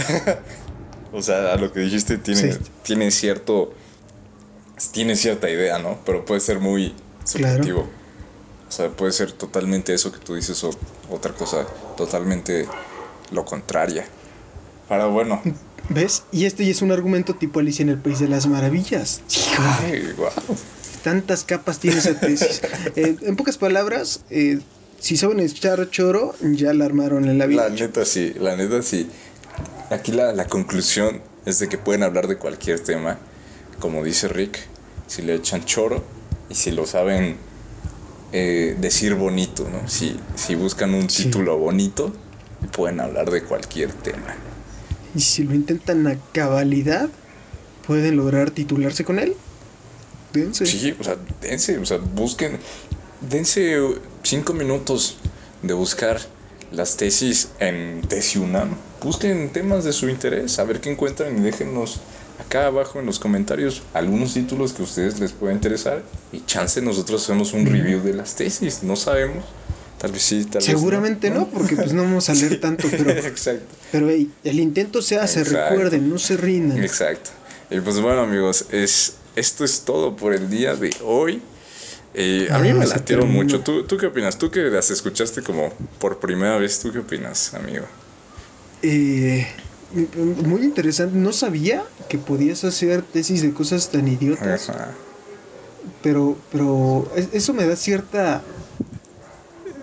o 1.11 1.21
sea, 1.21 1.53
a 1.53 1.57
lo 1.57 1.71
que 1.73 1.81
dijiste 1.81 2.17
tiene, 2.17 2.53
Sí. 2.53 2.59
tiene 2.83 3.11
cierto. 3.11 3.73
Tiene 4.91 5.15
cierta 5.15 5.49
idea, 5.49 5.79
¿no? 5.79 5.99
Pero 6.05 6.25
puede 6.25 6.41
ser 6.41 6.59
muy 6.59 6.95
subjetivo. 7.23 7.87
O 8.67 8.71
sea, 8.71 8.89
puede 8.89 9.11
ser 9.11 9.31
totalmente 9.31 9.93
eso 9.93 10.11
que 10.11 10.19
tú 10.19 10.35
dices 10.35 10.63
o 10.63 10.71
otra 11.09 11.33
cosa 11.33 11.65
totalmente 11.97 12.67
lo 13.31 13.45
contraria. 13.45 14.05
Pero 14.87 15.11
bueno, 15.11 15.41
¿Ves? 15.89 16.23
Y 16.31 16.45
este 16.45 16.65
ya 16.65 16.71
es 16.71 16.81
un 16.81 16.91
argumento 16.91 17.35
tipo 17.35 17.59
Alicia 17.59 17.83
en 17.83 17.89
el 17.89 17.97
País 17.97 18.19
de 18.19 18.27
las 18.27 18.47
Maravillas. 18.47 19.21
Ay, 19.57 20.13
wow. 20.15 20.29
Tantas 21.03 21.43
capas 21.43 21.79
tiene 21.79 21.97
esa 21.97 22.19
tesis. 22.19 22.61
Eh, 22.95 23.15
en 23.21 23.35
pocas 23.35 23.57
palabras, 23.57 24.21
eh, 24.29 24.59
si 24.99 25.17
saben 25.17 25.39
echar 25.39 25.89
choro, 25.89 26.35
ya 26.41 26.73
la 26.73 26.85
armaron 26.85 27.27
en 27.27 27.37
la 27.37 27.45
vida. 27.45 27.63
La 27.63 27.69
neta 27.69 28.05
sí, 28.05 28.33
la 28.39 28.55
neta 28.55 28.81
sí. 28.81 29.09
Aquí 29.89 30.11
la, 30.11 30.33
la 30.33 30.45
conclusión 30.45 31.21
es 31.45 31.59
de 31.59 31.67
que 31.67 31.77
pueden 31.77 32.03
hablar 32.03 32.27
de 32.27 32.37
cualquier 32.37 32.79
tema, 32.79 33.17
como 33.81 34.01
dice 34.05 34.29
Rick, 34.29 34.59
si 35.07 35.21
le 35.23 35.35
echan 35.35 35.65
choro 35.65 36.01
y 36.49 36.55
si 36.55 36.71
lo 36.71 36.85
saben 36.85 37.35
eh, 38.31 38.77
decir 38.79 39.15
bonito, 39.15 39.67
¿no? 39.69 39.89
Si, 39.89 40.17
si 40.35 40.55
buscan 40.55 40.93
un 40.93 41.09
Sí. 41.09 41.25
título 41.25 41.57
bonito, 41.57 42.13
pueden 42.71 43.01
hablar 43.01 43.29
de 43.29 43.43
cualquier 43.43 43.91
tema. 43.91 44.35
Y 45.13 45.19
si 45.19 45.43
lo 45.43 45.53
intentan 45.53 46.07
a 46.07 46.15
cabalidad, 46.31 47.09
pueden 47.85 48.15
lograr 48.15 48.51
titularse 48.51 49.03
con 49.03 49.19
él. 49.19 49.35
Dense. 50.31 50.65
Sí, 50.65 50.95
o 50.97 51.03
sea, 51.03 51.17
dense, 51.41 51.77
o 51.77 51.85
sea, 51.85 51.97
busquen, 51.97 52.57
dense 53.19 53.77
cinco 54.23 54.53
minutos 54.53 55.17
de 55.61 55.73
buscar 55.73 56.21
las 56.71 56.95
tesis 56.95 57.49
en 57.59 58.01
TesiUNAM. 58.07 58.69
Busquen 59.03 59.49
temas 59.51 59.83
de 59.83 59.91
su 59.91 60.07
interés, 60.07 60.57
a 60.59 60.63
ver 60.63 60.79
qué 60.79 60.89
encuentran 60.91 61.37
y 61.37 61.41
déjenos 61.41 61.99
acá 62.41 62.67
abajo 62.67 62.99
en 62.99 63.05
los 63.05 63.19
comentarios 63.19 63.81
algunos 63.93 64.33
títulos 64.33 64.73
que 64.73 64.81
a 64.81 64.85
ustedes 64.85 65.19
les 65.19 65.31
pueda 65.31 65.53
interesar 65.53 66.03
y 66.31 66.43
chance 66.45 66.81
nosotros 66.81 67.23
hacemos 67.23 67.53
un 67.53 67.65
review 67.65 68.01
de 68.01 68.13
las 68.13 68.35
tesis, 68.35 68.83
no 68.83 68.95
sabemos, 68.95 69.45
tal 69.97 70.11
vez 70.11 70.21
sí, 70.23 70.45
tal 70.45 70.61
Seguramente 70.61 71.29
vez 71.29 71.39
no, 71.39 71.47
porque 71.47 71.75
pues 71.75 71.93
no 71.93 72.03
vamos 72.03 72.29
a 72.29 72.33
leer 72.33 72.59
tanto, 72.61 72.87
pero, 72.89 73.11
Exacto. 73.11 73.65
pero 73.91 74.09
hey, 74.09 74.29
el 74.43 74.59
intento 74.59 75.01
se 75.01 75.17
hace, 75.17 75.41
Exacto. 75.41 75.69
recuerden, 75.71 76.09
no 76.09 76.17
se 76.17 76.37
rindan. 76.37 76.83
Exacto. 76.83 77.29
Y 77.69 77.79
pues 77.79 77.99
bueno, 78.01 78.21
amigos, 78.21 78.65
es, 78.71 79.13
esto 79.35 79.63
es 79.63 79.81
todo 79.81 80.15
por 80.15 80.33
el 80.33 80.49
día 80.49 80.75
de 80.75 80.89
hoy. 81.05 81.41
Eh, 82.13 82.49
a 82.51 82.59
mí 82.59 82.69
Ah, 82.69 82.73
me 82.73 82.85
latieron 82.85 83.31
mucho. 83.31 83.61
¿Tú, 83.61 83.83
¿Tú 83.83 83.95
qué 83.97 84.07
opinas? 84.07 84.37
Tú 84.37 84.51
que 84.51 84.59
las 84.63 84.89
escuchaste 84.91 85.41
como 85.41 85.71
por 85.97 86.19
primera 86.19 86.57
vez, 86.57 86.79
¿tú 86.79 86.91
qué 86.91 86.99
opinas, 86.99 87.53
amigo? 87.53 87.85
Eh, 88.81 89.47
muy 89.93 90.61
interesante, 90.63 91.17
no 91.17 91.33
sabía 91.33 91.83
que 92.09 92.17
podías 92.17 92.63
hacer 92.63 93.01
tesis 93.01 93.41
de 93.41 93.51
cosas 93.51 93.89
tan 93.89 94.07
idiotas, 94.07 94.69
Ajá. 94.69 94.91
pero, 96.01 96.37
pero 96.51 97.11
es- 97.15 97.29
eso 97.33 97.53
me 97.53 97.65
da 97.65 97.75
cierta... 97.75 98.41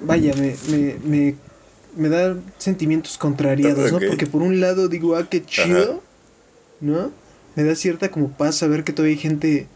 Vaya, 0.03 0.33
me, 0.35 0.55
me, 0.71 0.97
me, 1.05 1.35
me 1.97 2.09
da 2.09 2.37
sentimientos 2.59 3.19
contrariados. 3.19 3.91
¿no? 3.93 3.99
Porque 4.09 4.27
por 4.27 4.43
un 4.43 4.61
lado 4.61 4.89
digo, 4.89 5.17
ah, 5.17 5.27
qué 5.29 5.45
chido, 5.45 6.03
¿no? 6.81 7.11
Me 7.57 7.65
da 7.65 7.75
cierta 7.75 8.09
como 8.11 8.29
paz 8.29 8.55
saber 8.57 8.85
que 8.85 8.93
todavía 8.93 9.17
hay 9.17 9.21
gente 9.21 9.67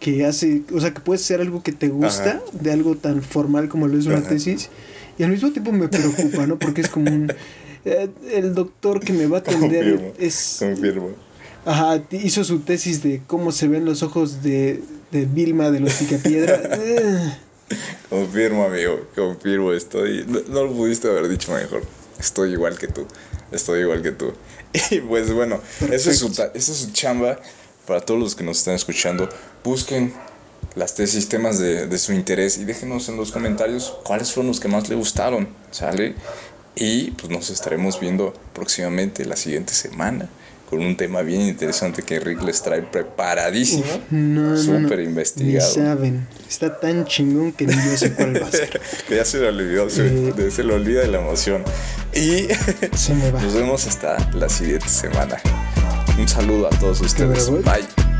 que 0.00 0.26
hace, 0.26 0.62
o 0.74 0.80
sea, 0.80 0.92
que 0.92 1.00
puede 1.00 1.18
ser 1.18 1.40
algo 1.40 1.62
que 1.62 1.70
te 1.70 1.86
gusta, 1.88 2.30
Ajá. 2.30 2.42
de 2.60 2.72
algo 2.72 2.96
tan 2.96 3.22
formal 3.22 3.68
como 3.68 3.86
lo 3.86 3.96
es 3.96 4.06
una 4.06 4.20
tesis, 4.22 4.68
y 5.16 5.22
al 5.22 5.30
mismo 5.30 5.52
tiempo 5.52 5.70
me 5.70 5.86
preocupa, 5.86 6.46
¿no? 6.48 6.58
Porque 6.58 6.80
es 6.80 6.88
como 6.88 7.08
un... 7.12 7.32
eh, 7.84 8.08
el 8.30 8.54
doctor 8.54 9.00
que 9.00 9.12
me 9.12 9.26
va 9.26 9.38
a 9.38 9.40
atender 9.40 9.84
Confirmo. 9.94 10.12
es... 10.18 10.56
Confirmo. 10.58 11.10
Ajá, 11.64 12.02
hizo 12.10 12.42
su 12.42 12.60
tesis 12.60 13.02
de 13.02 13.22
cómo 13.26 13.52
se 13.52 13.68
ven 13.68 13.84
los 13.84 14.02
ojos 14.02 14.42
de, 14.42 14.82
de 15.12 15.26
Vilma 15.26 15.70
de 15.70 15.80
los 15.80 15.94
Picapiedra. 15.94 16.60
Eh, 17.72 17.78
Confirmo, 18.10 18.64
amigo. 18.66 19.00
Confirmo. 19.14 19.72
Estoy. 19.72 20.26
No, 20.28 20.40
no 20.48 20.64
lo 20.64 20.72
pudiste 20.72 21.08
haber 21.08 21.26
dicho 21.28 21.52
mejor. 21.52 21.82
Estoy 22.18 22.52
igual 22.52 22.76
que 22.76 22.86
tú. 22.88 23.06
Estoy 23.50 23.80
igual 23.80 24.02
que 24.02 24.12
tú. 24.12 24.32
Y 24.90 25.00
pues 25.00 25.32
bueno, 25.32 25.60
eso 25.90 26.10
es, 26.10 26.18
su, 26.18 26.26
eso 26.28 26.50
es 26.54 26.64
su 26.78 26.92
chamba 26.92 27.38
para 27.86 28.00
todos 28.00 28.20
los 28.20 28.34
que 28.34 28.44
nos 28.44 28.58
están 28.58 28.74
escuchando. 28.74 29.28
Busquen 29.64 30.12
las 30.74 30.94
tesis, 30.94 31.28
temas 31.28 31.58
de, 31.58 31.86
de 31.86 31.98
su 31.98 32.12
interés 32.12 32.58
y 32.58 32.64
déjenos 32.64 33.08
en 33.08 33.16
los 33.16 33.32
comentarios 33.32 33.96
cuáles 34.04 34.32
fueron 34.32 34.48
los 34.48 34.60
que 34.60 34.68
más 34.68 34.88
le 34.88 34.94
gustaron. 34.94 35.48
¿Sale? 35.70 36.14
Y 36.74 37.10
pues 37.12 37.30
nos 37.30 37.50
estaremos 37.50 38.00
viendo 38.00 38.32
próximamente 38.54 39.24
la 39.24 39.36
siguiente 39.36 39.74
semana 39.74 40.28
con 40.70 40.80
un 40.80 40.96
tema 40.96 41.20
bien 41.20 41.42
interesante 41.42 42.02
que 42.02 42.18
Rick 42.18 42.40
les 42.44 42.62
trae 42.62 42.80
preparadísimo. 42.80 43.84
no, 44.10 44.40
no, 44.42 44.50
no. 44.52 44.56
Súper 44.56 45.00
Ni 45.00 45.04
investigado. 45.04 45.70
saben. 45.70 46.26
Está 46.48 46.80
tan 46.80 47.04
chingón 47.04 47.52
que 47.52 47.66
ni 47.66 47.74
yo 47.74 47.96
sé 47.98 48.14
cuál 48.14 48.42
va 48.42 48.46
a 48.46 48.50
ser. 48.50 48.80
ya 49.10 49.22
se 49.26 49.38
le 49.38 49.48
olvidó, 49.48 49.90
se, 49.90 50.06
Eh. 50.06 50.50
se 50.50 50.64
le 50.64 50.72
olvida 50.72 51.00
de 51.02 51.08
la 51.08 51.18
emoción. 51.20 51.62
Y 52.14 52.48
Se 52.96 53.14
me 53.14 53.30
va. 53.30 53.42
nos 53.42 53.52
vemos 53.52 53.86
hasta 53.86 54.16
la 54.32 54.48
siguiente 54.48 54.88
semana. 54.88 55.36
Un 56.18 56.26
saludo 56.26 56.68
a 56.68 56.70
todos 56.70 57.02
ustedes. 57.02 57.50
Bye. 57.50 58.11